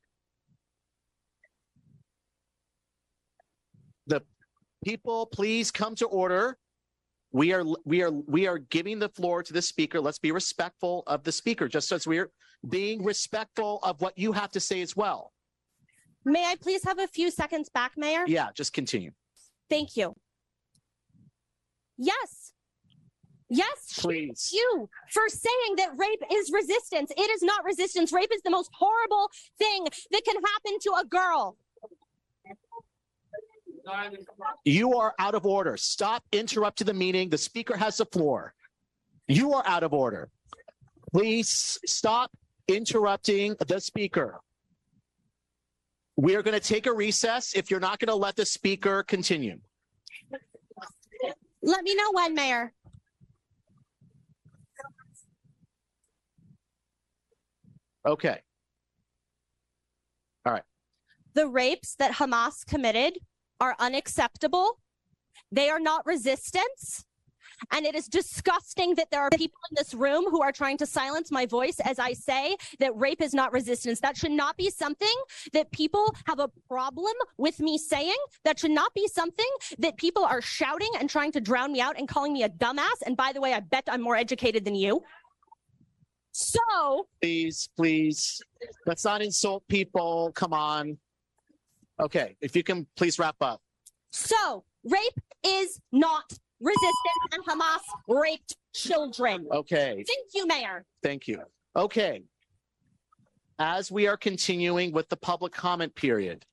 [4.07, 4.21] The
[4.83, 6.57] people, please come to order.
[7.33, 9.99] We are, we are, we are giving the floor to the speaker.
[9.99, 12.31] Let's be respectful of the speaker, just as we're
[12.67, 15.33] being respectful of what you have to say as well.
[16.25, 18.25] May I please have a few seconds back, Mayor?
[18.27, 19.11] Yeah, just continue.
[19.69, 20.13] Thank you.
[21.97, 22.53] Yes.
[23.49, 24.51] Yes, Please.
[24.53, 27.11] you for saying that rape is resistance.
[27.15, 28.11] It is not resistance.
[28.11, 31.57] Rape is the most horrible thing that can happen to a girl.
[34.65, 35.77] You are out of order.
[35.77, 37.29] Stop interrupting the meeting.
[37.29, 38.53] The speaker has the floor.
[39.29, 40.29] You are out of order.
[41.13, 42.31] Please stop
[42.67, 44.39] interrupting the speaker.
[46.15, 49.03] We are going to take a recess if you're not going to let the speaker
[49.03, 49.59] continue.
[51.61, 52.73] Let me know when, Mayor.
[58.05, 58.39] Okay.
[60.45, 60.63] All right.
[61.33, 63.19] The rapes that Hamas committed
[63.59, 64.79] are unacceptable.
[65.51, 67.05] They are not resistance.
[67.71, 70.85] And it is disgusting that there are people in this room who are trying to
[70.85, 73.99] silence my voice as I say that rape is not resistance.
[73.99, 75.07] That should not be something
[75.53, 78.17] that people have a problem with me saying.
[78.43, 79.49] That should not be something
[79.79, 83.01] that people are shouting and trying to drown me out and calling me a dumbass.
[83.05, 85.03] And by the way, I bet I'm more educated than you.
[86.31, 88.39] So, Please, please.
[88.85, 90.31] Let's not insult people.
[90.35, 90.97] Come on.
[91.99, 92.35] Okay.
[92.41, 93.61] If you can please wrap up.
[94.11, 96.93] so rape is not resistance
[97.33, 99.47] and Hamas raped children.
[99.51, 100.03] Okay.
[100.07, 100.85] Thank you, Mayor.
[101.03, 101.41] Thank you.
[101.75, 102.23] Okay.
[103.59, 106.45] As we are continuing with the public comment period,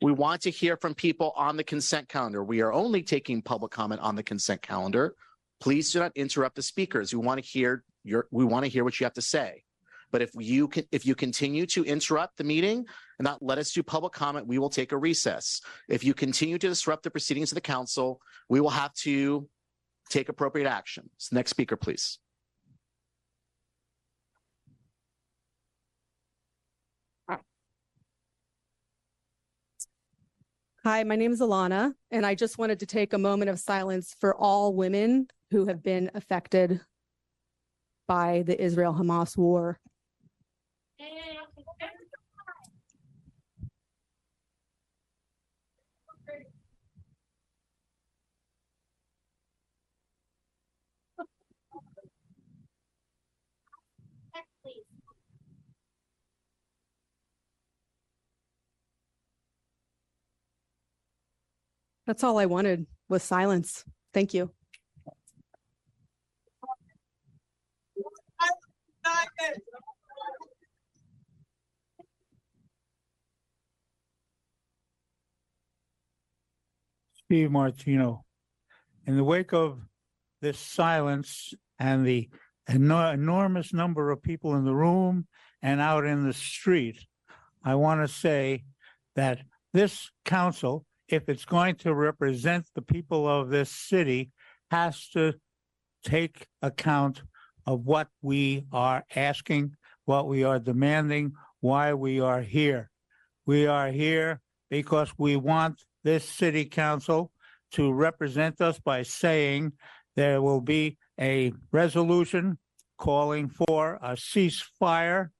[0.00, 2.42] we want to hear from people on the consent calendar.
[2.42, 5.14] We are only taking public comment on the consent calendar.
[5.60, 7.14] Please do not interrupt the speakers.
[7.14, 9.62] We want to hear your, we want to hear what you have to say.
[10.10, 12.84] But if you can, if you continue to interrupt the meeting
[13.22, 15.60] and not let us do public comment, we will take a recess.
[15.88, 19.48] If you continue to disrupt the proceedings of the council, we will have to
[20.10, 21.08] take appropriate action.
[21.18, 22.18] So next speaker, please.
[30.84, 34.16] Hi, my name is Alana, and I just wanted to take a moment of silence
[34.18, 36.80] for all women who have been affected
[38.08, 39.78] by the Israel Hamas war.
[62.12, 63.86] That's all I wanted was silence.
[64.12, 64.50] Thank you.
[77.14, 78.26] Steve Martino.
[79.06, 79.80] In the wake of
[80.42, 82.28] this silence and the
[82.68, 85.26] eno- enormous number of people in the room
[85.62, 87.06] and out in the street,
[87.64, 88.64] I want to say
[89.16, 89.38] that
[89.72, 94.30] this council, if it's going to represent the people of this city,
[94.70, 95.34] has to
[96.04, 97.22] take account
[97.66, 102.90] of what we are asking, what we are demanding, why we are here.
[103.46, 104.40] We are here
[104.70, 107.30] because we want this city council
[107.72, 109.72] to represent us by saying
[110.16, 112.58] there will be a resolution
[112.98, 115.30] calling for a ceasefire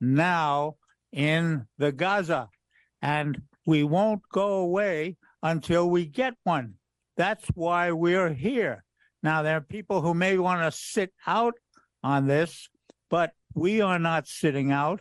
[0.00, 0.76] now
[1.12, 2.48] in the Gaza.
[3.00, 6.74] And we won't go away until we get one.
[7.16, 8.84] That's why we're here.
[9.22, 11.54] Now, there are people who may want to sit out
[12.02, 12.68] on this,
[13.10, 15.00] but we are not sitting out.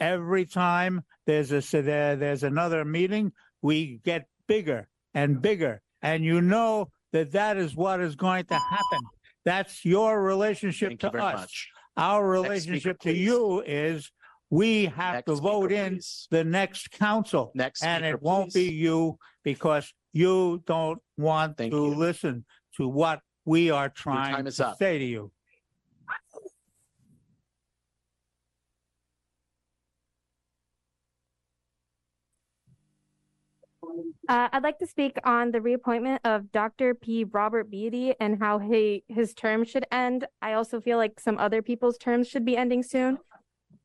[0.00, 3.32] Every time there's a there's another meeting,
[3.62, 8.54] we get bigger and bigger, and you know that that is what is going to
[8.54, 9.00] happen.
[9.44, 11.40] That's your relationship Thank to very us.
[11.40, 11.68] much.
[11.96, 14.10] Our Next speaker, relationship to you is
[14.50, 16.28] we have to vote speaker, in please.
[16.30, 17.52] the next council.
[17.54, 18.74] Next And speaker, it won't be please.
[18.80, 21.94] you because you don't want Thank to you.
[21.94, 22.44] listen
[22.76, 24.78] to what we are trying time is to up.
[24.78, 25.32] say to you.
[34.28, 36.94] Uh, I'd like to speak on the reappointment of Dr.
[36.94, 37.24] P.
[37.24, 40.26] Robert Beatty and how he his term should end.
[40.42, 43.18] I also feel like some other people's terms should be ending soon.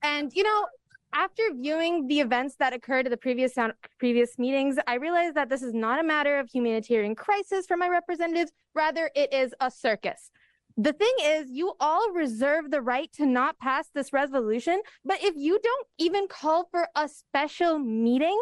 [0.04, 0.66] And you know,
[1.14, 5.50] after viewing the events that occurred at the previous sound, previous meetings, I realized that
[5.50, 8.52] this is not a matter of humanitarian crisis for my representatives.
[8.74, 10.32] Rather, it is a circus.
[10.78, 15.36] The thing is, you all reserve the right to not pass this resolution, but if
[15.36, 18.40] you don't even call for a special meeting,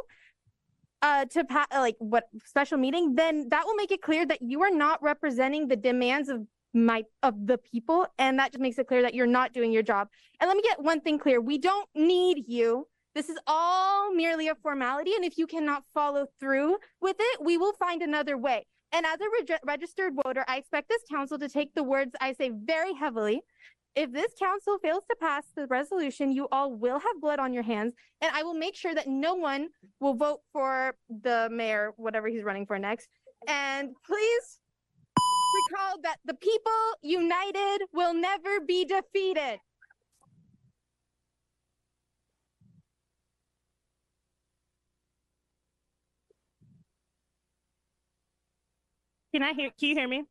[1.02, 4.62] uh to pa- like what special meeting then that will make it clear that you
[4.62, 8.88] are not representing the demands of my of the people and that just makes it
[8.88, 10.08] clear that you're not doing your job.
[10.40, 11.42] And let me get one thing clear.
[11.42, 12.88] We don't need you.
[13.16, 17.58] This is all merely a formality and if you cannot follow through with it we
[17.58, 18.66] will find another way.
[18.92, 22.34] And as a reg- registered voter i expect this council to take the words i
[22.34, 23.42] say very heavily.
[23.96, 27.64] If this council fails to pass the resolution, you all will have blood on your
[27.64, 32.28] hands, and I will make sure that no one will vote for the mayor, whatever
[32.28, 33.10] he's running for next.
[33.48, 34.60] And please
[35.70, 39.60] recall that the people united will never be defeated.
[49.34, 50.24] Can I hear, can you hear me?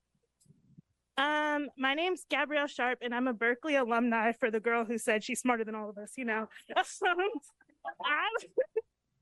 [1.16, 5.22] Um, my name's Gabrielle Sharp and I'm a Berkeley alumni for the girl who said
[5.22, 6.48] she's smarter than all of us, you know.
[6.76, 7.16] Um,
[8.04, 8.28] I,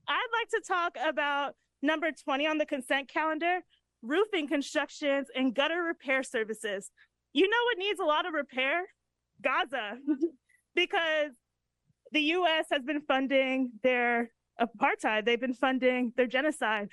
[0.09, 3.61] I'd like to talk about number 20 on the consent calendar,
[4.07, 6.91] roofing constructions and gutter repair services.
[7.33, 8.85] You know what needs a lot of repair?
[9.43, 9.99] Gaza,
[10.75, 11.33] because
[12.13, 14.31] the US has been funding their
[14.61, 16.89] apartheid, they've been funding their genocide.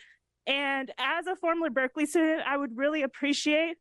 [0.45, 3.77] And as a former Berkeley student, I would really appreciate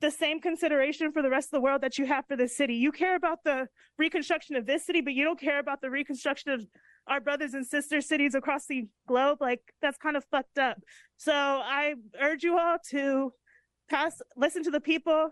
[0.00, 2.74] the same consideration for the rest of the world that you have for this city.
[2.74, 3.66] You care about the
[3.98, 6.64] reconstruction of this city, but you don't care about the reconstruction of
[7.08, 9.38] our brothers and sister cities across the globe.
[9.40, 10.78] Like that's kind of fucked up.
[11.16, 13.32] So I urge you all to
[13.88, 15.30] pass, listen to the people,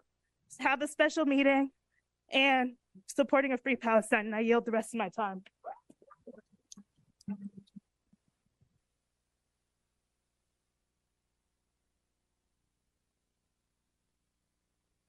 [0.59, 1.71] have a special meeting,
[2.33, 2.73] and
[3.07, 4.27] supporting a free Palestine.
[4.27, 5.43] And I yield the rest of my time.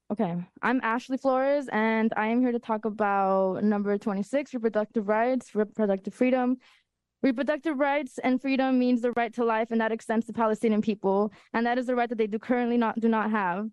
[0.10, 5.54] Okay, I'm Ashley Flores, and I am here to talk about number 26 reproductive rights,
[5.54, 6.60] reproductive freedom.
[7.24, 11.34] Reproductive rights and freedom means the right to life, and that extends to Palestinian people,
[11.54, 13.68] and that is the right that they do currently not do not have.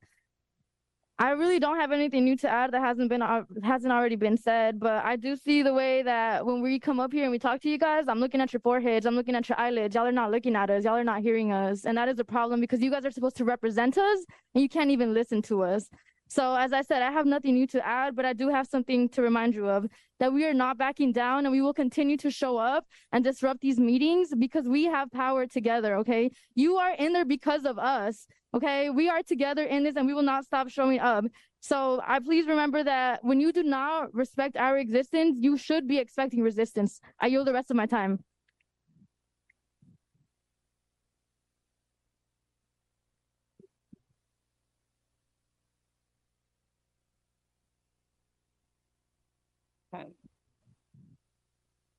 [1.20, 4.36] I really don't have anything new to add that hasn't been uh, hasn't already been
[4.36, 7.38] said, but I do see the way that when we come up here and we
[7.38, 9.94] talk to you guys, I'm looking at your foreheads, I'm looking at your eyelids.
[9.94, 12.24] Y'all are not looking at us, y'all are not hearing us, and that is a
[12.24, 14.18] problem because you guys are supposed to represent us,
[14.52, 15.88] and you can't even listen to us.
[16.28, 19.08] So as I said, I have nothing new to add, but I do have something
[19.10, 19.86] to remind you of
[20.20, 23.60] that we are not backing down and we will continue to show up and disrupt
[23.60, 25.96] these meetings because we have power together.
[25.96, 26.30] Okay.
[26.54, 28.26] You are in there because of us.
[28.54, 28.90] Okay.
[28.90, 31.24] We are together in this and we will not stop showing up.
[31.60, 35.98] So I please remember that when you do not respect our existence, you should be
[35.98, 37.00] expecting resistance.
[37.20, 38.18] I yield the rest of my time.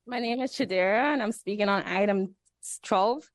[0.06, 2.34] My name is Chidera and I'm speaking on item
[2.84, 3.28] 12.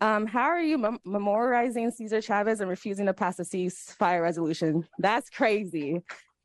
[0.00, 4.86] Um, how are you mem- memorializing Cesar Chavez and refusing to pass the ceasefire resolution?
[4.98, 6.00] That's crazy.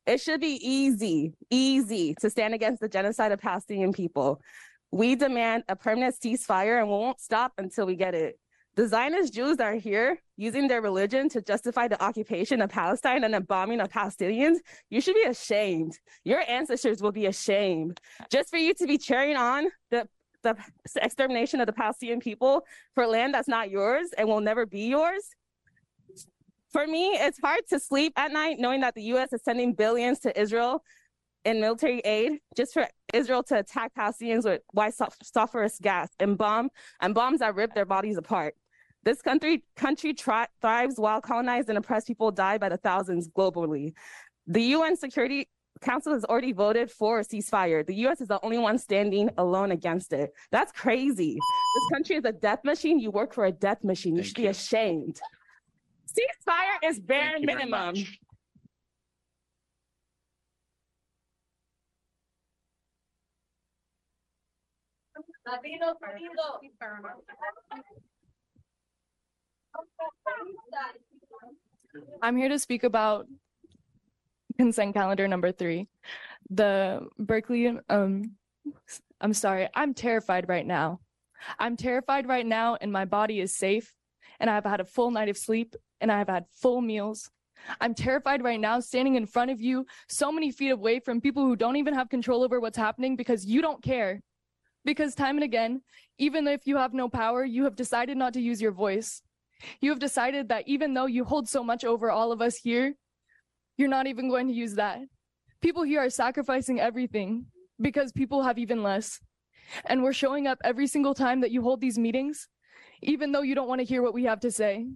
[0.06, 4.40] It should be easy, easy to stand against the genocide of Palestinian people.
[4.90, 8.38] We demand a permanent ceasefire and we won't stop until we get it.
[8.76, 13.32] The Zionist Jews are here using their religion to justify the occupation of Palestine and
[13.32, 14.56] the bombing of Palestinians.
[14.90, 15.96] You should be ashamed.
[16.24, 18.00] Your ancestors will be ashamed.
[18.30, 20.08] Just for you to be cheering on the,
[20.42, 20.56] the
[20.96, 22.64] extermination of the Palestinian people
[22.96, 25.22] for land that's not yours and will never be yours.
[26.72, 30.18] For me, it's hard to sleep at night knowing that the US is sending billions
[30.20, 30.82] to Israel
[31.44, 36.70] in military aid just for Israel to attack Palestinians with white sulfurous gas and bomb
[37.00, 38.56] and bombs that rip their bodies apart.
[39.04, 43.92] This country country tri- thrives while colonized and oppressed people die by the thousands globally.
[44.46, 45.48] The UN Security
[45.82, 47.86] Council has already voted for a ceasefire.
[47.86, 50.32] The US is the only one standing alone against it.
[50.50, 51.34] That's crazy.
[51.34, 52.98] This country is a death machine.
[52.98, 54.16] You work for a death machine.
[54.16, 55.20] You should be ashamed.
[56.08, 57.70] Ceasefire is bare Thank minimum.
[57.70, 58.18] much.
[65.46, 66.60] Latino, Latino.
[72.22, 73.26] I'm here to speak about
[74.58, 75.88] consent calendar number three.
[76.50, 78.32] The Berkeley, um,
[79.20, 81.00] I'm sorry, I'm terrified right now.
[81.58, 83.94] I'm terrified right now, and my body is safe,
[84.40, 87.30] and I've had a full night of sleep, and I've had full meals.
[87.80, 91.44] I'm terrified right now, standing in front of you, so many feet away from people
[91.44, 94.20] who don't even have control over what's happening because you don't care.
[94.84, 95.80] Because time and again,
[96.18, 99.22] even if you have no power, you have decided not to use your voice.
[99.80, 102.94] You have decided that even though you hold so much over all of us here,
[103.76, 105.00] you're not even going to use that.
[105.60, 107.46] People here are sacrificing everything
[107.80, 109.20] because people have even less.
[109.86, 112.48] And we're showing up every single time that you hold these meetings,
[113.02, 114.86] even though you don't want to hear what we have to say.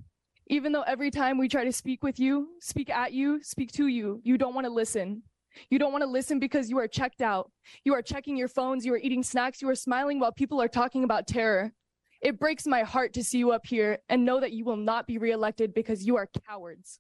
[0.49, 3.87] Even though every time we try to speak with you, speak at you, speak to
[3.87, 5.23] you, you don't want to listen.
[5.71, 7.51] You don't want to listen because you are checked out.
[7.85, 10.69] You are checking your phones, you are eating snacks, you are smiling while people are
[10.69, 11.73] talking about terror.
[12.21, 15.07] It breaks my heart to see you up here and know that you will not
[15.07, 16.99] be reelected because you are cowards.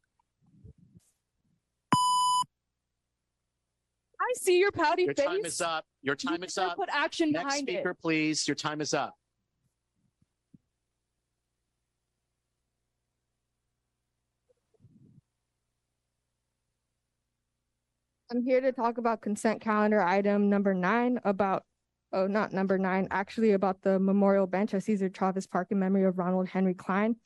[4.20, 5.84] I I see your pouty Your face, Your time is up.
[6.02, 6.76] Your time is up.
[6.76, 7.72] put action Next behind it.
[7.72, 8.46] speaker, please.
[8.46, 9.14] Your time is up.
[18.30, 21.64] I'm here to talk about consent calendar item number nine about,
[22.12, 26.04] oh, not number nine, actually about the memorial bench at Cesar Chavez Park in memory
[26.04, 27.16] of Ronald Henry Klein.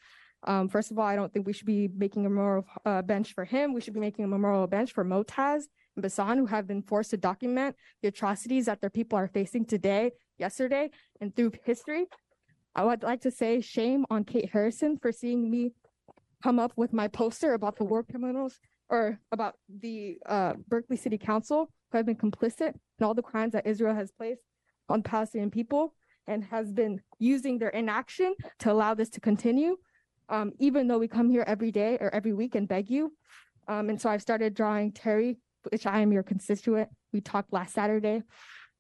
[0.45, 3.33] Um, first of all, I don't think we should be making a memorial uh, bench
[3.33, 3.73] for him.
[3.73, 5.65] We should be making a memorial bench for Motaz
[5.95, 9.65] and Bisan, who have been forced to document the atrocities that their people are facing
[9.65, 10.91] today, yesterday,
[11.21, 12.07] and through history.
[12.75, 15.73] I would like to say shame on Kate Harrison for seeing me
[16.43, 21.19] come up with my poster about the war criminals or about the uh, Berkeley City
[21.19, 24.43] Council who have been complicit in all the crimes that Israel has placed
[24.93, 25.95] on Palestinian people
[26.27, 29.77] and has been using their inaction to allow this to continue.
[30.29, 33.13] Um, even though we come here every day or every week and beg you.
[33.69, 35.39] Um, and so I've started drawing Terry,
[35.71, 36.89] which I am your constituent.
[37.13, 38.23] We talked last Saturday.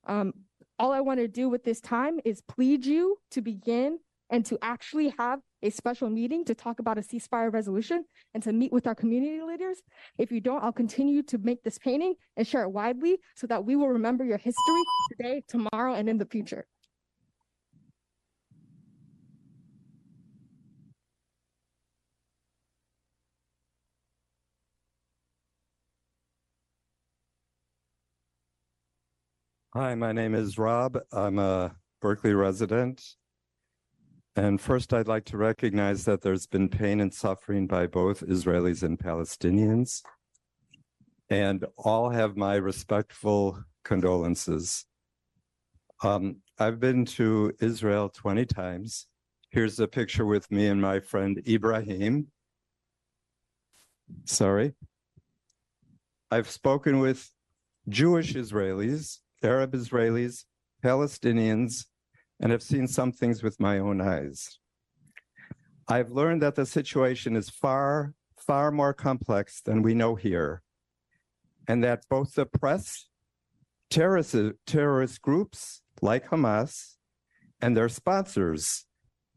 [0.06, 0.32] Um,
[0.78, 3.98] all I want to do with this time is plead you to begin
[4.32, 8.52] and to actually have a special meeting to talk about a ceasefire resolution and to
[8.52, 9.82] meet with our community leaders.
[10.16, 13.64] If you don't, I'll continue to make this painting and share it widely so that
[13.64, 16.66] we will remember your history today, tomorrow, and in the future.
[29.74, 30.98] Hi, my name is Rob.
[31.12, 33.02] I'm a Berkeley resident.
[34.34, 38.82] And first, I'd like to recognize that there's been pain and suffering by both Israelis
[38.82, 40.02] and Palestinians.
[41.28, 44.86] And all have my respectful condolences.
[46.02, 49.06] Um, I've been to Israel 20 times.
[49.50, 52.28] Here's a picture with me and my friend Ibrahim.
[54.24, 54.72] Sorry.
[56.30, 57.30] I've spoken with
[57.88, 60.44] Jewish Israelis, Arab Israelis,
[60.82, 61.84] Palestinians,
[62.43, 64.59] and have seen some things with my own eyes.
[65.89, 70.62] I've learned that the situation is far, far more complex than we know here,
[71.69, 73.06] and that both the press,
[73.90, 74.36] terrorist,
[74.66, 76.97] terrorist groups like Hamas,
[77.60, 78.86] and their sponsors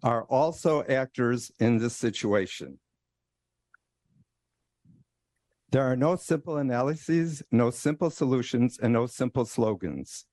[0.03, 2.79] are also actors in this situation.
[5.71, 10.25] There are no simple analyses, no simple solutions, and no simple slogans.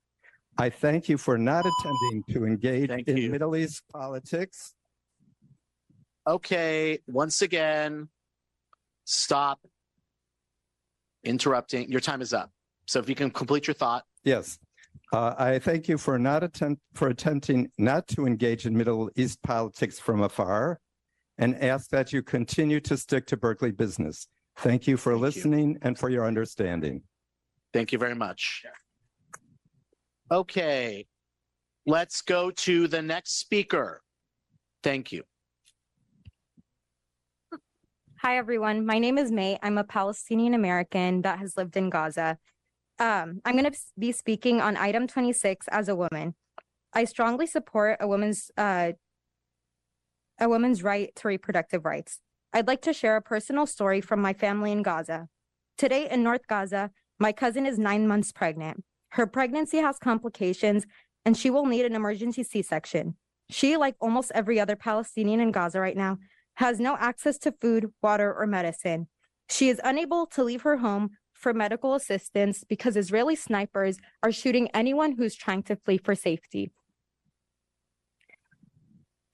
[0.59, 4.75] I thank you for not attending to engage in Middle East politics.
[6.27, 8.09] Okay, once again,
[9.05, 9.61] stop
[11.25, 11.91] interrupting.
[11.91, 12.51] Your time is up.
[12.87, 14.05] So if you can complete your thought.
[14.25, 14.59] Yes.
[15.13, 19.43] Uh, I thank you for not attempt for attempting not to engage in Middle East
[19.43, 20.81] politics from afar
[21.39, 24.27] and ask that you continue to stick to Berkeley business.
[24.59, 27.03] Thank you for listening and for your understanding.
[27.73, 28.65] Thank you very much.
[30.33, 31.05] Okay,
[31.85, 34.01] let's go to the next speaker.
[34.83, 35.25] Thank you.
[38.23, 38.87] Hi, everyone.
[38.87, 39.59] My name is May.
[39.63, 42.39] I'm a Palestinian American that has lived in Gaza.
[42.99, 46.35] Um, I'm going to be speaking on item 26 as a woman.
[46.95, 48.93] I strongly support a woman's uh,
[50.41, 52.21] a woman's right to reproductive rights.
[52.55, 55.29] I'd like to share a personal story from my family in Gaza.
[55.77, 58.83] Today in North Gaza, my cousin is nine months pregnant.
[59.13, 60.87] Her pregnancy has complications
[61.27, 63.15] and she will need an emergency C section.
[63.51, 66.17] She, like almost every other Palestinian in Gaza right now,
[66.55, 69.09] has no access to food, water, or medicine.
[69.51, 74.69] She is unable to leave her home for medical assistance because Israeli snipers are shooting
[74.73, 76.71] anyone who's trying to flee for safety.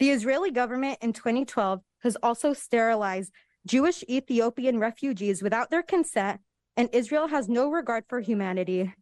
[0.00, 3.30] The Israeli government in 2012 has also sterilized
[3.64, 6.40] Jewish Ethiopian refugees without their consent,
[6.76, 8.92] and Israel has no regard for humanity.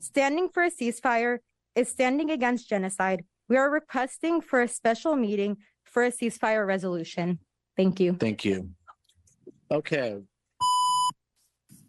[0.00, 1.38] Standing for a ceasefire
[1.74, 3.24] is standing against genocide.
[3.48, 7.38] We are requesting for a special meeting for a ceasefire resolution.
[7.76, 8.14] Thank you.
[8.14, 8.70] Thank you.
[9.70, 10.16] Okay.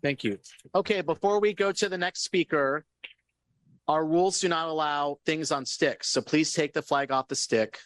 [0.03, 0.39] Thank you.
[0.75, 2.85] Okay, before we go to the next speaker,
[3.87, 6.09] our rules do not allow things on sticks.
[6.09, 7.79] So please take the flag off the stick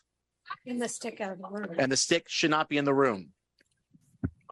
[0.65, 1.75] In the stick out of the room.
[1.77, 3.29] and the stick should not be in the room.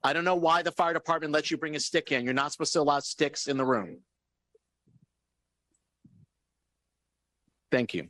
[0.03, 2.23] I don't know why the fire department lets you bring a stick in.
[2.23, 3.99] You're not supposed to allow sticks in the room.
[7.71, 8.09] Thank you.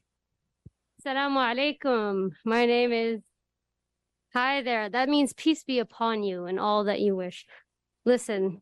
[1.05, 2.31] Assalamu alaikum.
[2.45, 3.21] My name is.
[4.33, 4.89] Hi there.
[4.89, 7.45] That means peace be upon you and all that you wish.
[8.05, 8.61] Listen,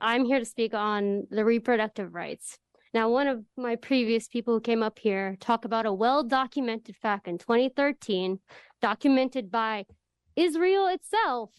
[0.00, 2.58] I'm here to speak on the reproductive rights.
[2.94, 6.96] Now, one of my previous people who came up here talked about a well documented
[6.96, 8.38] fact in 2013,
[8.80, 9.84] documented by
[10.36, 11.50] Israel itself,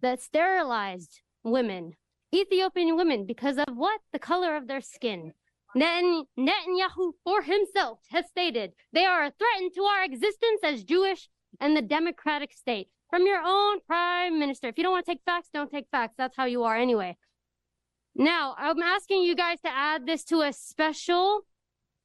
[0.00, 1.92] that sterilized women,
[2.34, 4.00] Ethiopian women, because of what?
[4.12, 5.32] The color of their skin.
[5.78, 11.28] Netan- Netanyahu for himself has stated they are a threat to our existence as Jewish
[11.60, 12.88] and the democratic state.
[13.10, 14.68] From your own prime minister.
[14.68, 16.14] If you don't want to take facts, don't take facts.
[16.18, 17.16] That's how you are anyway.
[18.14, 21.46] Now, I'm asking you guys to add this to a special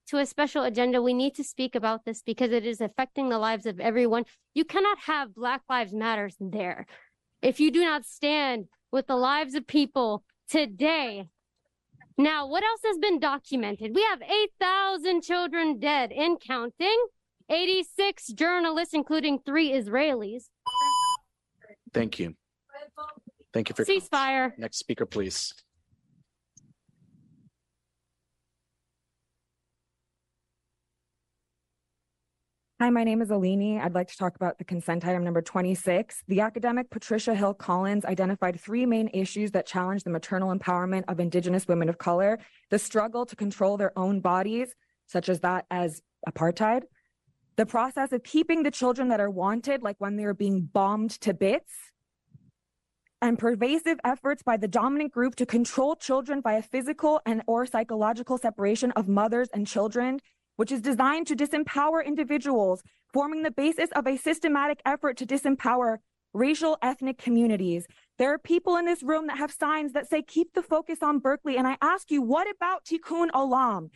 [0.08, 1.02] to a special agenda.
[1.02, 4.26] We need to speak about this because it is affecting the lives of everyone.
[4.54, 6.86] You cannot have Black Lives Matters there
[7.42, 11.30] if you do not stand with the lives of people today.
[12.18, 13.96] Now, what else has been documented?
[13.96, 17.06] We have 8,000 children dead and counting,
[17.50, 20.44] 86 journalists, including three Israelis.
[21.94, 22.36] Thank you.
[23.54, 23.86] Thank you for.
[23.86, 24.58] Ceasefire.
[24.58, 25.54] Next speaker, please.
[32.84, 33.80] Hi, my name is Alini.
[33.80, 36.22] I'd like to talk about the consent item number 26.
[36.28, 41.22] The academic Patricia Hill Collins identified three main issues that challenge the maternal empowerment of
[41.22, 42.40] Indigenous women of color
[42.72, 44.76] the struggle to control their own bodies,
[45.08, 46.82] such as that as apartheid,
[47.56, 51.34] the process of keeping the children that are wanted, like when they're being bombed to
[51.34, 51.72] bits,
[53.22, 58.38] and pervasive efforts by the dominant group to control children via physical and or psychological
[58.38, 60.20] separation of mothers and children
[60.56, 65.98] which is designed to disempower individuals, forming the basis of a systematic effort to disempower
[66.34, 67.86] racial ethnic communities.
[68.18, 71.20] There are people in this room that have signs that say, keep the focus on
[71.20, 71.58] Berkeley.
[71.58, 73.90] And I ask you, what about Tikkun Olam?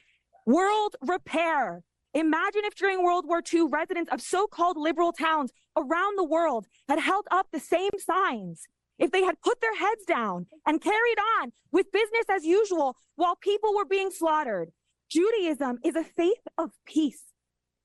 [0.46, 1.82] World repair.
[2.14, 6.66] Imagine if during World War II, residents of so called liberal towns around the world
[6.88, 8.64] had held up the same signs.
[8.98, 13.36] If they had put their heads down and carried on with business as usual while
[13.36, 14.72] people were being slaughtered.
[15.10, 17.24] Judaism is a faith of peace,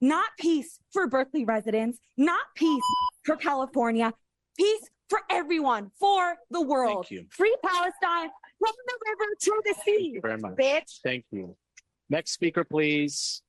[0.00, 2.82] not peace for Berkeley residents, not peace
[3.24, 4.12] for California,
[4.56, 7.06] peace for everyone, for the world.
[7.06, 7.26] Thank you.
[7.30, 9.96] Free Palestine from the river to the sea.
[9.96, 10.54] Thank you very much.
[10.54, 11.00] Bitch.
[11.04, 11.56] Thank you.
[12.10, 13.42] Next speaker, please.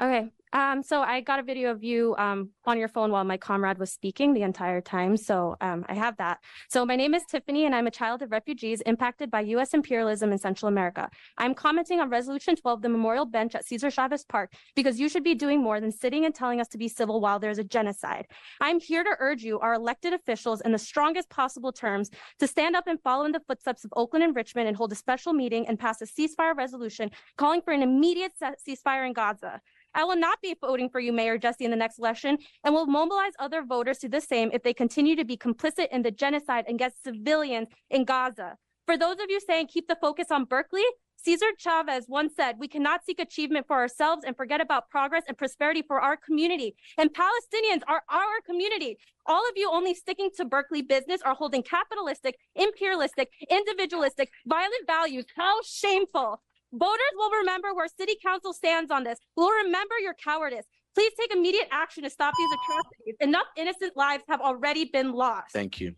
[0.00, 0.30] Okay.
[0.52, 3.78] Um, so I got a video of you um, on your phone while my comrade
[3.78, 5.16] was speaking the entire time.
[5.16, 6.38] So um, I have that.
[6.68, 9.74] So my name is Tiffany, and I'm a child of refugees impacted by U.S.
[9.74, 11.10] imperialism in Central America.
[11.36, 15.24] I'm commenting on Resolution 12, the memorial bench at Cesar Chavez Park, because you should
[15.24, 18.26] be doing more than sitting and telling us to be civil while there's a genocide.
[18.60, 22.76] I'm here to urge you, our elected officials, in the strongest possible terms, to stand
[22.76, 25.66] up and follow in the footsteps of Oakland and Richmond and hold a special meeting
[25.66, 28.32] and pass a ceasefire resolution calling for an immediate
[28.66, 29.60] ceasefire in Gaza.
[29.98, 32.86] I will not be voting for you, Mayor Jesse, in the next election, and will
[32.86, 36.66] mobilize other voters to the same if they continue to be complicit in the genocide
[36.68, 38.56] against civilians in Gaza.
[38.86, 40.84] For those of you saying keep the focus on Berkeley,
[41.16, 45.36] Cesar Chavez once said, We cannot seek achievement for ourselves and forget about progress and
[45.36, 46.76] prosperity for our community.
[46.96, 48.98] And Palestinians are our community.
[49.26, 55.24] All of you only sticking to Berkeley business are holding capitalistic, imperialistic, individualistic, violent values.
[55.36, 56.40] How shameful.
[56.72, 59.18] Voters will remember where city council stands on this.
[59.36, 60.66] Will remember your cowardice.
[60.94, 63.14] Please take immediate action to stop these atrocities.
[63.20, 65.52] Enough innocent lives have already been lost.
[65.52, 65.94] Thank you.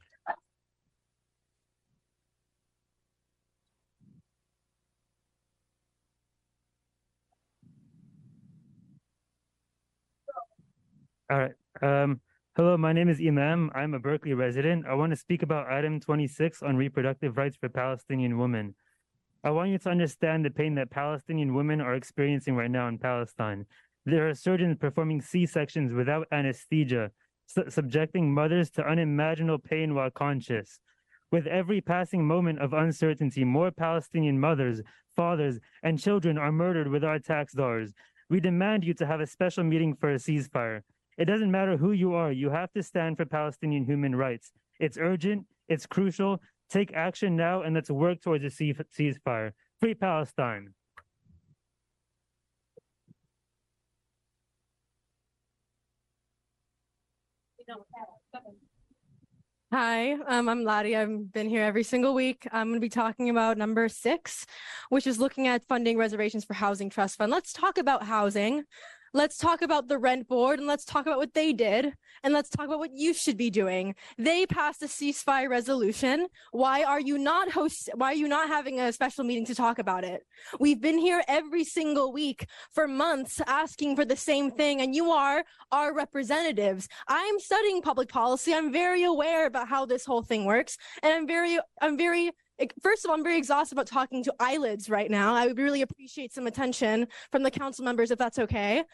[11.31, 11.53] All right.
[11.83, 12.21] Um,
[12.57, 13.71] hello, my name is Imam.
[13.75, 14.85] I'm a Berkeley resident.
[14.87, 18.75] I want to speak about item 26 on reproductive rights for Palestinian women.
[19.43, 22.99] I want you to understand the pain that Palestinian women are experiencing right now in
[22.99, 23.65] Palestine.
[24.05, 27.11] There are surgeons performing C sections without anesthesia,
[27.47, 30.79] su- subjecting mothers to unimaginable pain while conscious.
[31.33, 34.83] With every passing moment of uncertainty, more Palestinian mothers,
[35.17, 37.95] fathers, and children are murdered with our tax dollars.
[38.29, 40.83] We demand you to have a special meeting for a ceasefire.
[41.17, 44.53] It doesn't matter who you are, you have to stand for Palestinian human rights.
[44.79, 46.43] It's urgent, it's crucial.
[46.71, 49.53] Take action now and let's work towards a ceasefire.
[49.81, 50.73] Free Palestine.
[59.73, 60.97] Hi, um, I'm Lottie.
[60.97, 62.47] I've been here every single week.
[62.53, 64.47] I'm going to be talking about number six,
[64.89, 67.31] which is looking at funding reservations for housing trust fund.
[67.31, 68.65] Let's talk about housing.
[69.13, 71.95] Let's talk about the rent board and let's talk about what they did.
[72.23, 73.97] And let's talk about what you should be doing.
[74.19, 76.29] They passed a ceasefire resolution.
[76.53, 77.91] Why are you not host?
[77.95, 80.23] Why are you not having a special meeting to talk about it?
[80.61, 84.81] We've been here every single week for months asking for the same thing.
[84.81, 86.87] And you are our representatives.
[87.09, 88.55] I'm studying public policy.
[88.55, 90.79] I'm very aware about how this whole thing works.
[91.03, 92.31] And I'm very, I'm very
[92.83, 95.35] First of all, I'm very exhausted about talking to eyelids right now.
[95.35, 98.85] I would really appreciate some attention from the council members if that's okay.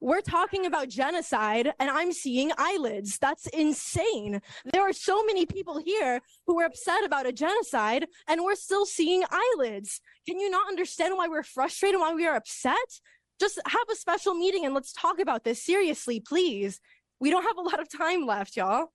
[0.00, 3.16] We're talking about genocide and I'm seeing eyelids.
[3.18, 4.42] That's insane.
[4.72, 8.84] There are so many people here who are upset about a genocide and we're still
[8.84, 10.00] seeing eyelids.
[10.26, 13.00] Can you not understand why we're frustrated, why we are upset?
[13.40, 16.80] Just have a special meeting and let's talk about this seriously, please.
[17.20, 18.92] We don't have a lot of time left, y'all.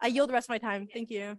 [0.00, 0.86] I yield the rest of my time.
[0.92, 1.38] Thank you.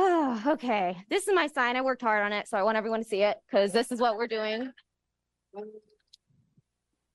[0.46, 1.76] okay, this is my sign.
[1.76, 4.00] I worked hard on it, so I want everyone to see it because this is
[4.00, 4.72] what we're doing.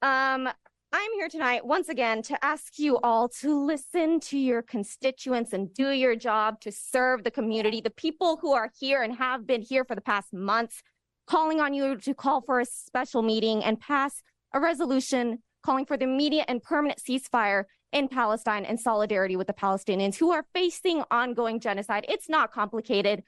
[0.01, 0.49] Um,
[0.91, 5.73] I'm here tonight once again to ask you all to listen to your constituents and
[5.73, 9.61] do your job to serve the community, the people who are here and have been
[9.61, 10.83] here for the past months,
[11.25, 14.21] calling on you to call for a special meeting and pass
[14.53, 17.63] a resolution calling for the immediate and permanent ceasefire
[17.95, 22.05] in Palestine in solidarity with the Palestinians who are facing ongoing genocide.
[22.09, 23.23] It's not complicated.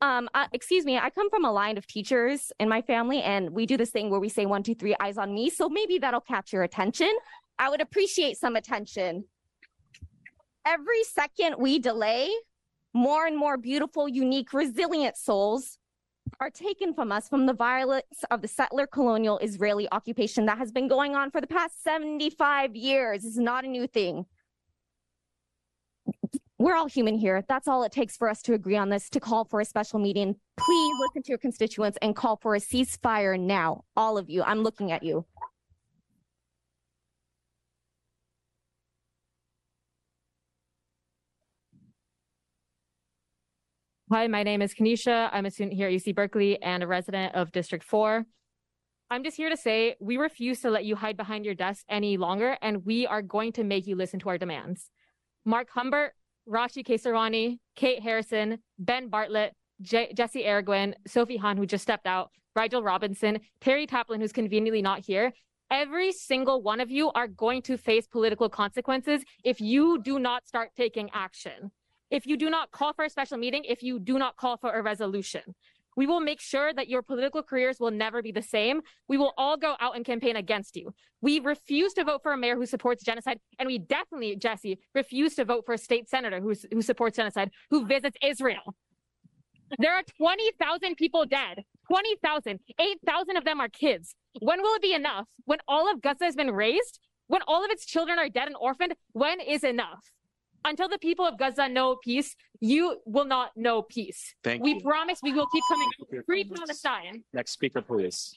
[0.00, 3.50] Um, uh, excuse me, I come from a line of teachers in my family, and
[3.50, 5.50] we do this thing where we say one, two, three, eyes on me.
[5.50, 7.10] So maybe that'll catch your attention.
[7.58, 9.24] I would appreciate some attention.
[10.64, 12.30] Every second we delay,
[12.94, 15.78] more and more beautiful, unique, resilient souls
[16.40, 20.72] are taken from us from the violence of the settler colonial Israeli occupation that has
[20.72, 23.24] been going on for the past 75 years.
[23.24, 24.26] Is not a new thing.
[26.58, 27.44] We're all human here.
[27.48, 29.98] That's all it takes for us to agree on this, to call for a special
[29.98, 30.36] meeting.
[30.56, 33.84] Please listen to your constituents and call for a ceasefire now.
[33.94, 35.26] All of you, I'm looking at you.
[44.08, 45.28] Hi, my name is Kanisha.
[45.32, 48.24] I'm a student here at UC Berkeley and a resident of District 4.
[49.10, 52.16] I'm just here to say we refuse to let you hide behind your desk any
[52.16, 54.90] longer, and we are going to make you listen to our demands.
[55.44, 56.12] Mark Humbert,
[56.48, 62.30] Rashi Kesarwani, Kate Harrison, Ben Bartlett, J- Jesse Arreguín, Sophie Hahn, who just stepped out,
[62.54, 65.32] Rigel Robinson, Terry Taplin, who's conveniently not here.
[65.68, 70.46] Every single one of you are going to face political consequences if you do not
[70.46, 71.72] start taking action
[72.10, 74.72] if you do not call for a special meeting, if you do not call for
[74.72, 75.42] a resolution.
[75.96, 78.82] We will make sure that your political careers will never be the same.
[79.08, 80.92] We will all go out and campaign against you.
[81.22, 83.40] We refuse to vote for a mayor who supports genocide.
[83.58, 87.50] And we definitely, Jesse, refuse to vote for a state senator who, who supports genocide,
[87.70, 88.76] who visits Israel.
[89.78, 91.64] There are 20,000 people dead.
[91.88, 92.60] 20,000.
[92.78, 94.14] 8,000 of them are kids.
[94.40, 95.26] When will it be enough?
[95.46, 97.00] When all of Gaza has been razed?
[97.28, 98.94] When all of its children are dead and orphaned?
[99.12, 100.04] When is enough?
[100.66, 104.34] Until the people of Gaza know peace, you will not know peace.
[104.42, 104.80] Thank we you.
[104.80, 106.22] promise we will keep coming.
[106.26, 107.22] Free Palestine.
[107.32, 108.36] Next speaker, please.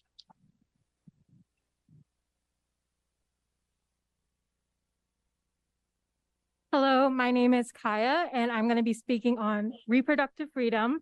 [6.71, 10.99] Hello, my name is Kaya, and I'm going to be speaking on reproductive freedom,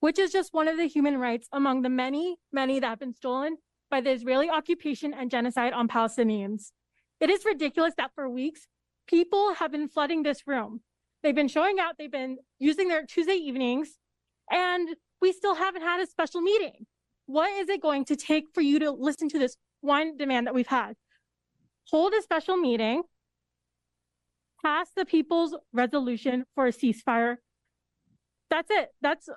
[0.00, 3.12] which is just one of the human rights among the many, many that have been
[3.12, 3.58] stolen
[3.90, 6.72] by the Israeli occupation and genocide on Palestinians.
[7.20, 8.66] It is ridiculous that for weeks,
[9.06, 10.80] people have been flooding this room.
[11.22, 13.98] They've been showing out, they've been using their Tuesday evenings,
[14.50, 14.88] and
[15.20, 16.86] we still haven't had a special meeting.
[17.26, 20.54] What is it going to take for you to listen to this one demand that
[20.54, 20.94] we've had?
[21.90, 23.02] Hold a special meeting,
[24.64, 27.36] pass the people's resolution for a ceasefire.
[28.50, 28.88] That's it.
[29.00, 29.28] That's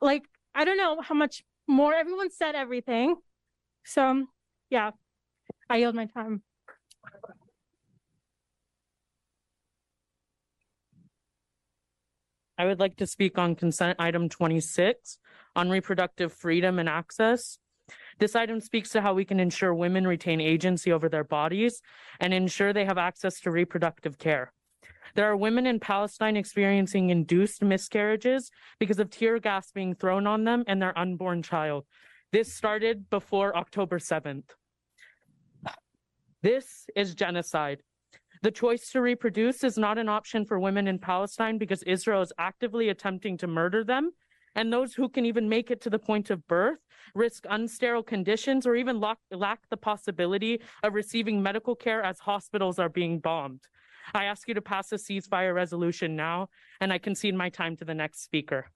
[0.00, 0.22] like,
[0.54, 3.16] I don't know how much more everyone said everything.
[3.84, 4.26] So,
[4.70, 4.92] yeah,
[5.68, 6.42] I yield my time.
[12.58, 15.18] I would like to speak on consent item twenty-six
[15.54, 17.58] on reproductive freedom and access.
[18.18, 21.82] This item speaks to how we can ensure women retain agency over their bodies
[22.18, 24.52] and ensure they have access to reproductive care.
[25.14, 28.50] There are women in Palestine experiencing induced miscarriages
[28.80, 31.84] because of tear gas being thrown on them and their unborn child.
[32.32, 34.50] This started before October 7th.
[36.42, 37.82] This is genocide.
[38.42, 42.32] The choice to reproduce is not an option for women in Palestine because Israel is
[42.38, 44.10] actively attempting to murder them.
[44.54, 46.78] And those who can even make it to the point of birth
[47.14, 52.78] risk unsterile conditions or even lack, lack the possibility of receiving medical care as hospitals
[52.78, 53.60] are being bombed.
[54.14, 56.48] I ask you to pass a ceasefire resolution now,
[56.80, 58.66] and I concede my time to the next speaker.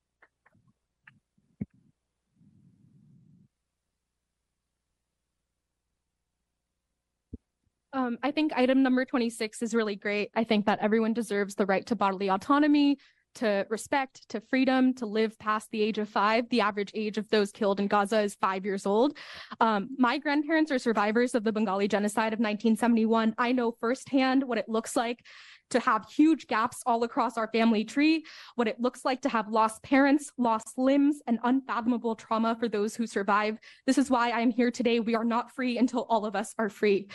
[7.93, 10.31] Um, I think item number 26 is really great.
[10.35, 12.99] I think that everyone deserves the right to bodily autonomy,
[13.37, 16.49] to respect, to freedom, to live past the age of five.
[16.51, 19.17] The average age of those killed in Gaza is five years old.
[19.61, 23.35] Um, my grandparents are survivors of the Bengali genocide of 1971.
[23.39, 25.25] I know firsthand what it looks like
[25.71, 28.25] to have huge gaps all across our family tree,
[28.57, 32.97] what it looks like to have lost parents, lost limbs, and unfathomable trauma for those
[32.97, 33.59] who survive.
[33.87, 34.99] This is why I am here today.
[34.99, 37.09] We are not free until all of us are free.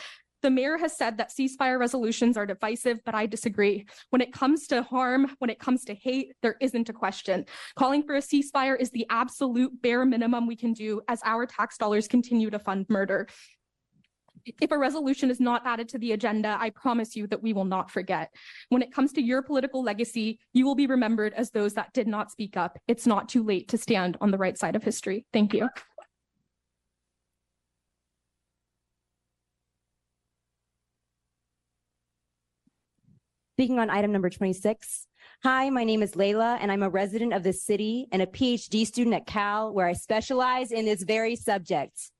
[0.45, 3.87] The mayor has said that ceasefire resolutions are divisive, but I disagree.
[4.11, 7.45] When it comes to harm, when it comes to hate, there isn't a question.
[7.75, 11.79] Calling for a ceasefire is the absolute bare minimum we can do as our tax
[11.79, 13.27] dollars continue to fund murder.
[14.61, 17.65] If a resolution is not added to the agenda, I promise you that we will
[17.65, 18.29] not forget.
[18.69, 22.07] When it comes to your political legacy, you will be remembered as those that did
[22.07, 22.77] not speak up.
[22.87, 25.25] It's not too late to stand on the right side of history.
[25.33, 25.69] Thank you.
[33.55, 35.07] Speaking on item number 26.
[35.43, 38.85] Hi, my name is Layla, and I'm a resident of this city and a PhD
[38.85, 42.11] student at Cal, where I specialize in this very subject.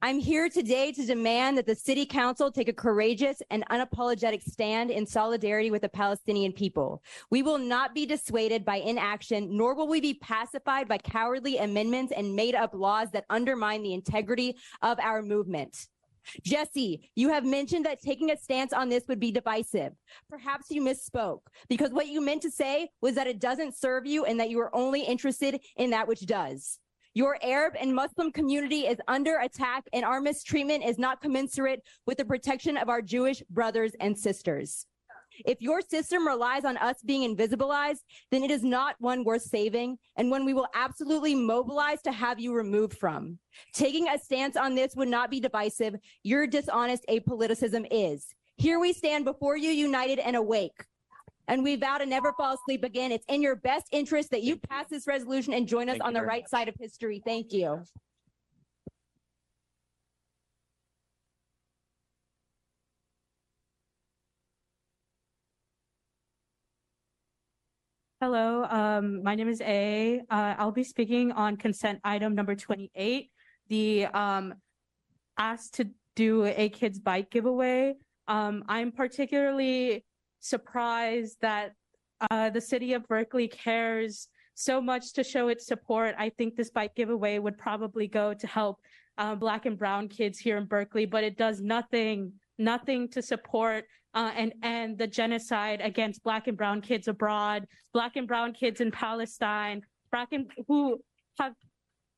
[0.00, 4.90] I'm here today to demand that the city council take a courageous and unapologetic stand
[4.90, 7.02] in solidarity with the Palestinian people.
[7.28, 12.10] We will not be dissuaded by inaction, nor will we be pacified by cowardly amendments
[12.16, 15.88] and made up laws that undermine the integrity of our movement.
[16.42, 19.92] Jesse, you have mentioned that taking a stance on this would be divisive.
[20.28, 24.24] Perhaps you misspoke because what you meant to say was that it doesn't serve you
[24.24, 26.78] and that you are only interested in that which does.
[27.14, 32.18] Your Arab and Muslim community is under attack and our mistreatment is not commensurate with
[32.18, 34.86] the protection of our Jewish brothers and sisters.
[35.46, 38.00] If your system relies on us being invisibilized,
[38.30, 42.40] then it is not one worth saving and one we will absolutely mobilize to have
[42.40, 43.38] you removed from.
[43.72, 45.96] Taking a stance on this would not be divisive.
[46.22, 48.26] Your dishonest apoliticism is.
[48.56, 50.84] Here we stand before you united and awake.
[51.48, 53.10] And we vow to never fall asleep again.
[53.10, 56.12] It's in your best interest that you pass this resolution and join us Thank on
[56.12, 57.20] the right side of history.
[57.24, 57.82] Thank you.
[68.22, 70.20] Hello, um, my name is A.
[70.28, 73.30] Uh, I'll be speaking on consent item number twenty-eight,
[73.70, 74.52] the, um,
[75.38, 77.94] asked to do a kids bike giveaway.
[78.28, 80.04] Um, I'm particularly
[80.40, 81.72] surprised that,
[82.30, 86.14] uh, the city of Berkeley cares so much to show its support.
[86.18, 88.80] I think this bike giveaway would probably go to help,
[89.16, 93.84] uh, black and brown kids here in Berkeley, but it does nothing, nothing to support
[94.14, 98.80] uh, and end the genocide against black and brown kids abroad, black and brown kids
[98.80, 101.00] in Palestine, black and who
[101.38, 101.54] have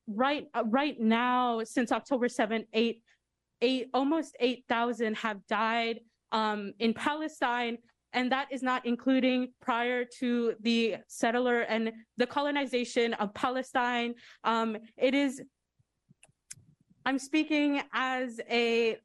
[0.07, 3.01] right uh, right now since October 7, eight,
[3.61, 5.99] eight almost 8,000 have died
[6.31, 7.77] um, in Palestine.
[8.15, 14.13] And that is not including prior to the settler and the colonization of Palestine.
[14.43, 15.41] Um, it is
[17.05, 18.97] I'm speaking as a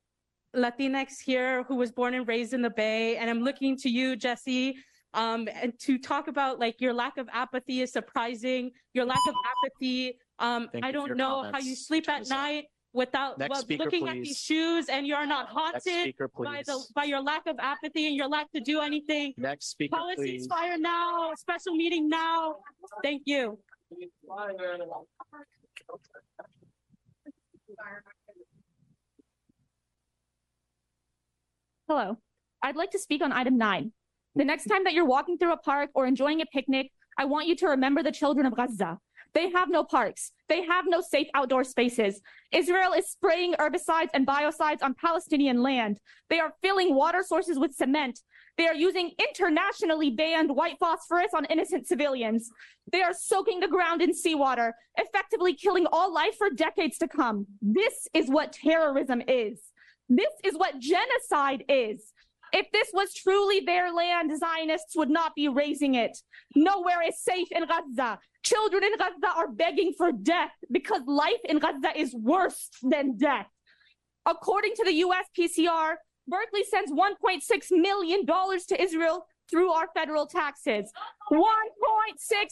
[0.56, 4.16] Latinx here who was born and raised in the Bay, and I'm looking to you,
[4.16, 4.76] Jesse,
[5.14, 8.70] um, and to talk about like your lack of apathy is surprising.
[8.94, 9.34] Your lack of
[9.64, 10.18] apathy.
[10.38, 14.08] Um, Thank I don't your know how you sleep at night without well, speaker, looking
[14.08, 18.06] at these shoes, and you're not haunted speaker, by the by your lack of apathy
[18.06, 19.34] and your lack to do anything.
[19.36, 20.46] Next speaker, Policies please.
[20.46, 21.32] fire now.
[21.36, 22.56] Special meeting now.
[23.02, 23.58] Thank you.
[31.88, 32.18] Hello.
[32.62, 33.92] I'd like to speak on item nine.
[34.34, 37.46] The next time that you're walking through a park or enjoying a picnic, I want
[37.46, 38.98] you to remember the children of Gaza.
[39.32, 40.32] They have no parks.
[40.50, 42.20] They have no safe outdoor spaces.
[42.52, 45.98] Israel is spraying herbicides and biocides on Palestinian land.
[46.28, 48.20] They are filling water sources with cement.
[48.58, 52.50] They are using internationally banned white phosphorus on innocent civilians.
[52.92, 57.46] They are soaking the ground in seawater, effectively killing all life for decades to come.
[57.62, 59.62] This is what terrorism is.
[60.08, 62.12] This is what genocide is.
[62.52, 66.16] If this was truly their land, Zionists would not be raising it.
[66.54, 68.18] Nowhere is safe in Gaza.
[68.42, 73.46] Children in Gaza are begging for death because life in Gaza is worse than death.
[74.24, 77.40] According to the US PCR, Berkeley sends $1.6
[77.70, 80.90] million to Israel through our federal taxes.
[81.32, 81.38] 1.6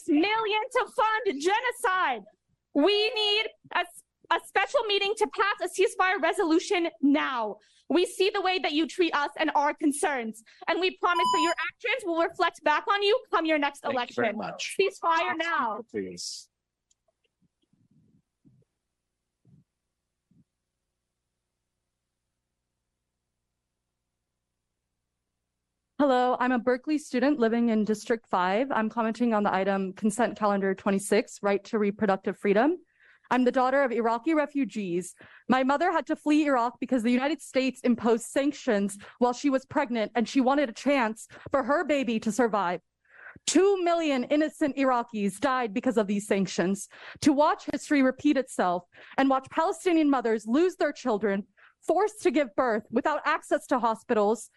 [0.09, 2.23] million to fund genocide.
[2.73, 3.83] We need a,
[4.31, 7.57] a special meeting to pass a ceasefire resolution now.
[7.89, 11.41] We see the way that you treat us and our concerns, and we promise that
[11.41, 14.23] your actions will reflect back on you come your next Thank you election.
[14.23, 14.75] very much.
[14.79, 15.81] Ceasefire now.
[15.89, 16.49] Please.
[25.99, 28.67] Hello, I'm a Berkeley student living in District 5.
[28.71, 32.77] I'm commenting on the item Consent Calendar 26, Right to Reproductive Freedom.
[33.29, 35.15] I'm the daughter of Iraqi refugees.
[35.49, 39.65] My mother had to flee Iraq because the United States imposed sanctions while she was
[39.65, 42.81] pregnant and she wanted a chance for her baby to survive.
[43.45, 46.89] Two million innocent Iraqis died because of these sanctions.
[47.21, 48.83] To watch history repeat itself
[49.17, 51.43] and watch Palestinian mothers lose their children,
[51.85, 54.49] forced to give birth without access to hospitals,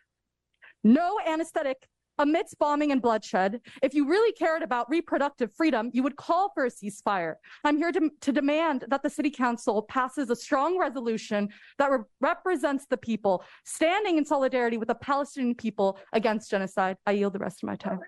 [0.82, 1.88] no anesthetic
[2.20, 3.60] amidst bombing and bloodshed.
[3.82, 7.34] If you really cared about reproductive freedom, you would call for a ceasefire.
[7.64, 11.48] I'm here to, to demand that the city council passes a strong resolution
[11.78, 16.98] that re- represents the people, standing in solidarity with the Palestinian people against genocide.
[17.06, 18.00] I yield the rest of my time.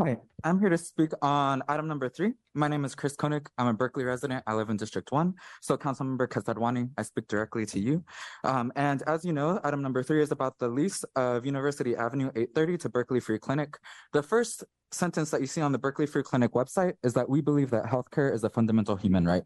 [0.00, 2.34] Hi, I'm here to speak on item number three.
[2.54, 3.48] My name is Chris Koenig.
[3.58, 4.44] I'm a Berkeley resident.
[4.46, 5.34] I live in District One.
[5.60, 8.04] So Councilmember Kesarwani, I speak directly to you.
[8.44, 12.28] Um, and as you know, item number three is about the lease of University Avenue
[12.36, 13.78] 830 to Berkeley Free Clinic.
[14.12, 14.62] The first
[14.92, 17.86] sentence that you see on the Berkeley Free Clinic website is that we believe that
[17.86, 19.42] healthcare is a fundamental human right.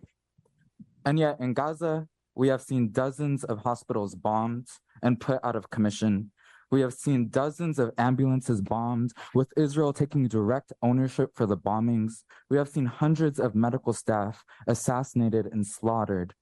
[1.06, 4.68] And yet in Gaza, we have seen dozens of hospitals bombed
[5.02, 6.32] and put out of commission.
[6.72, 12.24] We have seen dozens of ambulances bombed, with Israel taking direct ownership for the bombings.
[12.48, 16.32] We have seen hundreds of medical staff assassinated and slaughtered.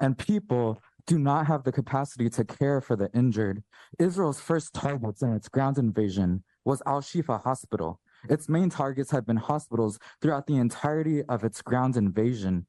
[0.00, 3.62] And people do not have the capacity to care for the injured.
[3.98, 8.00] Israel's first targets in its ground invasion was Al Shifa Hospital.
[8.30, 12.66] Its main targets have been hospitals throughout the entirety of its ground invasion.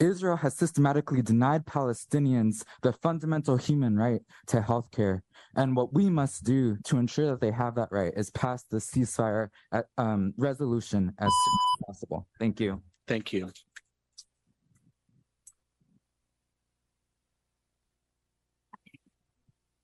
[0.00, 5.20] Israel has systematically denied Palestinians the fundamental human right to healthcare.
[5.56, 8.76] And what we must do to ensure that they have that right is pass the
[8.76, 12.28] ceasefire uh, um, resolution as soon as possible.
[12.38, 12.82] Thank you.
[13.08, 13.50] Thank you.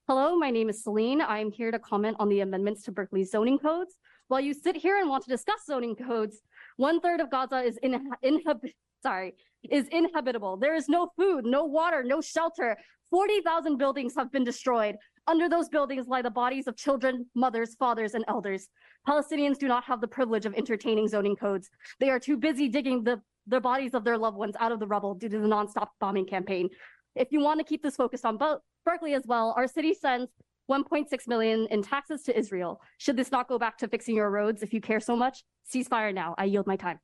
[0.08, 1.20] Hello, my name is Celine.
[1.20, 3.96] I am here to comment on the amendments to Berkeley's zoning codes.
[4.28, 6.42] While you sit here and want to discuss zoning codes,
[6.76, 8.72] one third of Gaza is in, inhab-
[9.02, 9.34] sorry,
[9.68, 10.58] is inhabitable.
[10.58, 12.76] There is no food, no water, no shelter.
[13.10, 14.96] 40,000 buildings have been destroyed.
[15.28, 18.68] Under those buildings lie the bodies of children, mothers, fathers, and elders.
[19.08, 21.68] Palestinians do not have the privilege of entertaining zoning codes.
[21.98, 24.86] They are too busy digging the, the bodies of their loved ones out of the
[24.86, 26.68] rubble due to the nonstop bombing campaign.
[27.16, 30.30] If you want to keep this focused on Bo- Berkeley as well, our city sends
[30.70, 32.80] 1.6 million in taxes to Israel.
[32.98, 35.42] Should this not go back to fixing your roads if you care so much?
[35.72, 36.34] Ceasefire now.
[36.38, 37.00] I yield my time.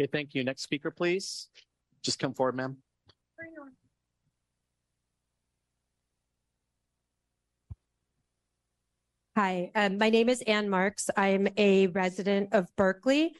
[0.00, 0.42] Okay, thank you.
[0.42, 1.48] Next speaker, please.
[2.02, 2.78] Just come forward, ma'am.
[9.42, 11.08] Hi, um, my name is Ann Marks.
[11.16, 13.32] I'm a resident of Berkeley.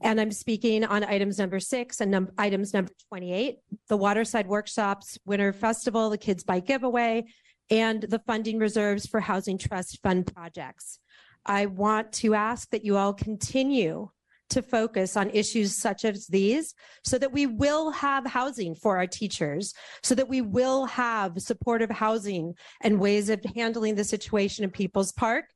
[0.00, 3.58] And I'm speaking on items number six and num- items number 28,
[3.90, 7.26] the Waterside Workshops Winter Festival, the Kids Bike Giveaway,
[7.68, 11.00] and the funding reserves for Housing Trust Fund projects.
[11.44, 14.08] I want to ask that you all continue
[14.50, 16.74] to focus on issues such as these
[17.04, 21.90] so that we will have housing for our teachers, so that we will have supportive
[21.90, 25.46] housing and ways of handling the situation in People's Park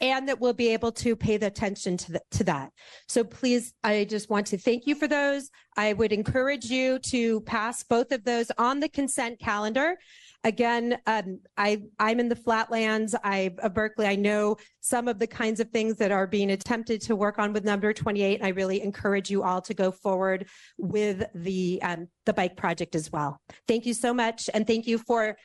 [0.00, 2.70] and that we'll be able to pay the attention to, the, to that.
[3.08, 5.50] So please, I just want to thank you for those.
[5.76, 9.96] I would encourage you to pass both of those on the consent calendar.
[10.44, 13.14] Again, um, I, I'm in the flatlands.
[13.24, 17.00] I, of Berkeley, I know some of the kinds of things that are being attempted
[17.02, 18.36] to work on with number 28.
[18.36, 20.46] And I really encourage you all to go forward
[20.78, 23.40] with the, um, the bike project as well.
[23.66, 24.48] Thank you so much.
[24.52, 25.36] And thank you for,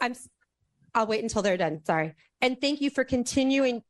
[0.00, 0.14] I'm,
[0.94, 1.84] I'll wait until they're done.
[1.84, 2.14] Sorry.
[2.40, 3.82] And thank you for continuing.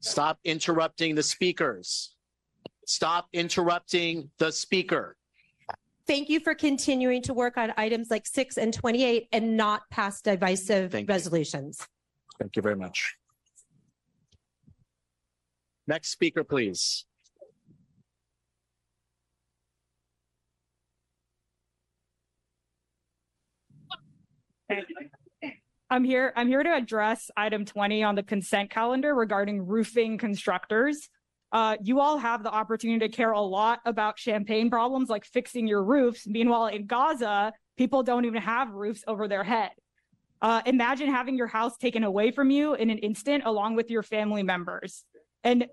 [0.00, 2.14] Stop interrupting the speakers.
[2.86, 5.16] Stop interrupting the speaker.
[6.06, 10.22] Thank you for continuing to work on items like six and 28 and not pass
[10.22, 11.86] divisive resolutions.
[12.38, 13.14] Thank you very much.
[15.86, 17.04] Next speaker, please.
[25.90, 31.08] I'm here, I'm here to address item twenty on the consent calendar regarding roofing constructors.
[31.50, 35.66] Uh, you all have the opportunity to care a lot about champagne problems like fixing
[35.66, 36.26] your roofs.
[36.26, 39.70] Meanwhile, in Gaza, people don't even have roofs over their head.
[40.42, 44.02] Uh, imagine having your house taken away from you in an instant along with your
[44.02, 45.04] family members.
[45.42, 45.66] And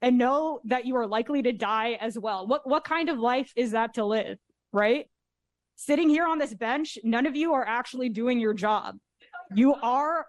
[0.00, 2.46] and know that you are likely to die as well.
[2.46, 4.38] What what kind of life is that to live,
[4.72, 5.08] right?
[5.76, 8.96] Sitting here on this bench, none of you are actually doing your job.
[9.54, 10.26] You are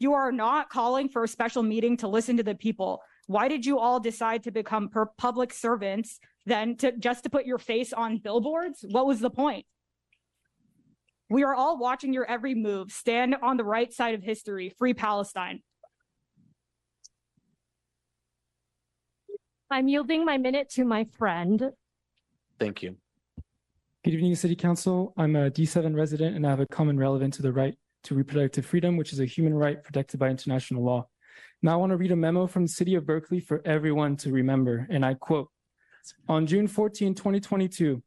[0.00, 3.02] you are not calling for a special meeting to listen to the people.
[3.26, 7.46] Why did you all decide to become per- public servants then to just to put
[7.46, 8.84] your face on billboards?
[8.90, 9.66] What was the point?
[11.28, 12.90] We are all watching your every move.
[12.90, 14.74] Stand on the right side of history.
[14.76, 15.62] Free Palestine.
[19.70, 21.70] I'm yielding my minute to my friend.
[22.58, 22.96] Thank you.
[24.02, 25.12] Good evening, City Council.
[25.18, 27.74] I'm a D7 resident and I have a comment relevant to the right
[28.04, 31.06] to reproductive freedom, which is a human right protected by international law.
[31.60, 34.32] Now I want to read a memo from the City of Berkeley for everyone to
[34.32, 35.50] remember, and I quote,
[36.30, 38.02] on June 14, 2022,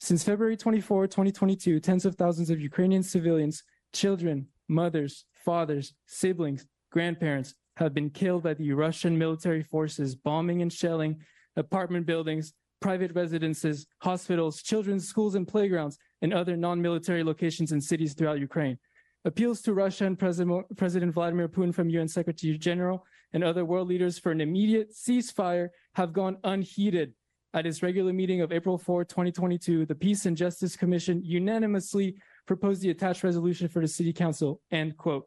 [0.00, 3.62] since February 24, 2022, tens of thousands of Ukrainian civilians,
[3.94, 10.70] children, mothers, fathers, siblings, grandparents have been killed by the Russian military forces bombing and
[10.70, 11.22] shelling
[11.56, 12.52] apartment buildings,
[12.82, 18.78] private residences, hospitals, children's schools and playgrounds, and other non-military locations in cities throughout Ukraine.
[19.24, 23.88] Appeals to Russia and President, President Vladimir Putin from UN Secretary General and other world
[23.88, 27.14] leaders for an immediate ceasefire have gone unheeded.
[27.54, 32.82] At its regular meeting of April 4, 2022, the Peace and Justice Commission unanimously proposed
[32.82, 35.26] the attached resolution for the City Council, end quote.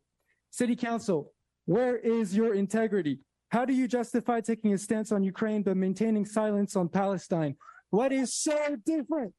[0.50, 1.32] City Council,
[1.66, 3.20] where is your integrity?
[3.50, 7.56] How do you justify taking a stance on Ukraine but maintaining silence on Palestine?
[7.90, 9.34] What is so different?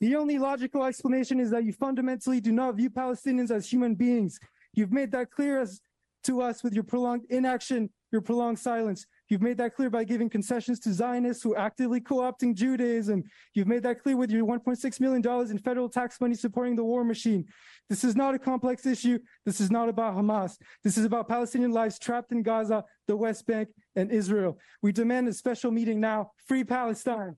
[0.00, 4.38] The only logical explanation is that you fundamentally do not view Palestinians as human beings.
[4.74, 5.80] You've made that clear as
[6.24, 9.06] to us with your prolonged inaction, your prolonged silence.
[9.32, 13.24] You've made that clear by giving concessions to Zionists who are actively co-opting Judaism.
[13.54, 17.02] You've made that clear with your $1.6 million in federal tax money supporting the war
[17.02, 17.46] machine.
[17.88, 19.18] This is not a complex issue.
[19.46, 20.58] This is not about Hamas.
[20.84, 24.58] This is about Palestinian lives trapped in Gaza, the West Bank, and Israel.
[24.82, 26.32] We demand a special meeting now.
[26.46, 27.34] Free Palestine.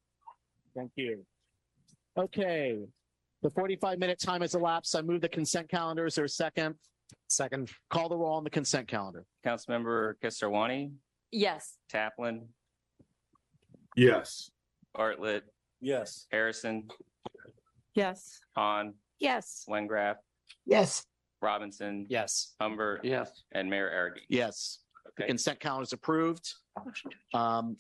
[0.75, 1.25] Thank you.
[2.19, 2.77] Okay,
[3.41, 4.97] the 45 minute time has elapsed.
[4.97, 6.07] I move the consent calendar.
[6.07, 6.75] Is there a second?
[7.29, 7.71] Second.
[7.91, 9.25] Call the roll on the consent calendar.
[9.47, 10.91] Councilmember Kesarwani,
[11.39, 11.79] Yes.
[11.93, 12.47] Taplin,
[13.97, 14.51] Yes.
[14.95, 15.45] Bartlett,
[15.81, 16.27] Yes.
[16.31, 16.89] Harrison,
[17.95, 18.41] Yes.
[18.57, 19.65] Hahn, Yes.
[19.69, 20.17] Wengraf,
[20.65, 21.05] Yes.
[21.43, 22.07] Robinson.
[22.09, 22.55] Yes.
[22.61, 23.43] Humbert, Yes.
[23.53, 24.25] And Mayor Arreguín.
[24.29, 24.79] Yes.
[25.05, 25.27] The Okay.
[25.29, 26.55] consent calendar is approved.
[27.35, 27.77] Um,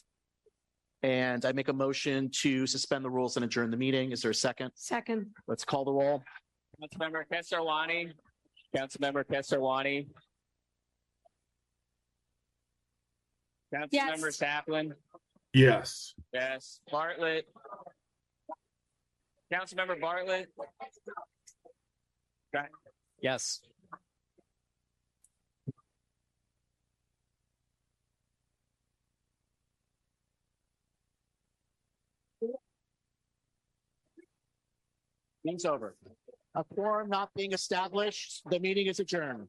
[1.02, 4.10] and I make a motion to suspend the rules and adjourn the meeting.
[4.10, 4.72] Is there a second?
[4.74, 5.32] Second.
[5.47, 6.22] Let's call the roll.
[6.82, 8.12] Councilmember Kesarwani,
[8.74, 9.24] Councilmember
[13.74, 13.88] Kesarwani.
[13.92, 14.10] Yes.
[14.20, 14.92] Councilmember Taplin,
[15.52, 16.14] Yes.
[16.32, 17.46] yes, Bartlett.
[19.52, 20.48] Councilmember Bartlett.
[23.20, 23.60] Yes.
[35.44, 35.94] Meeting's over.
[36.55, 39.48] A quorum not being established, the meeting is adjourned.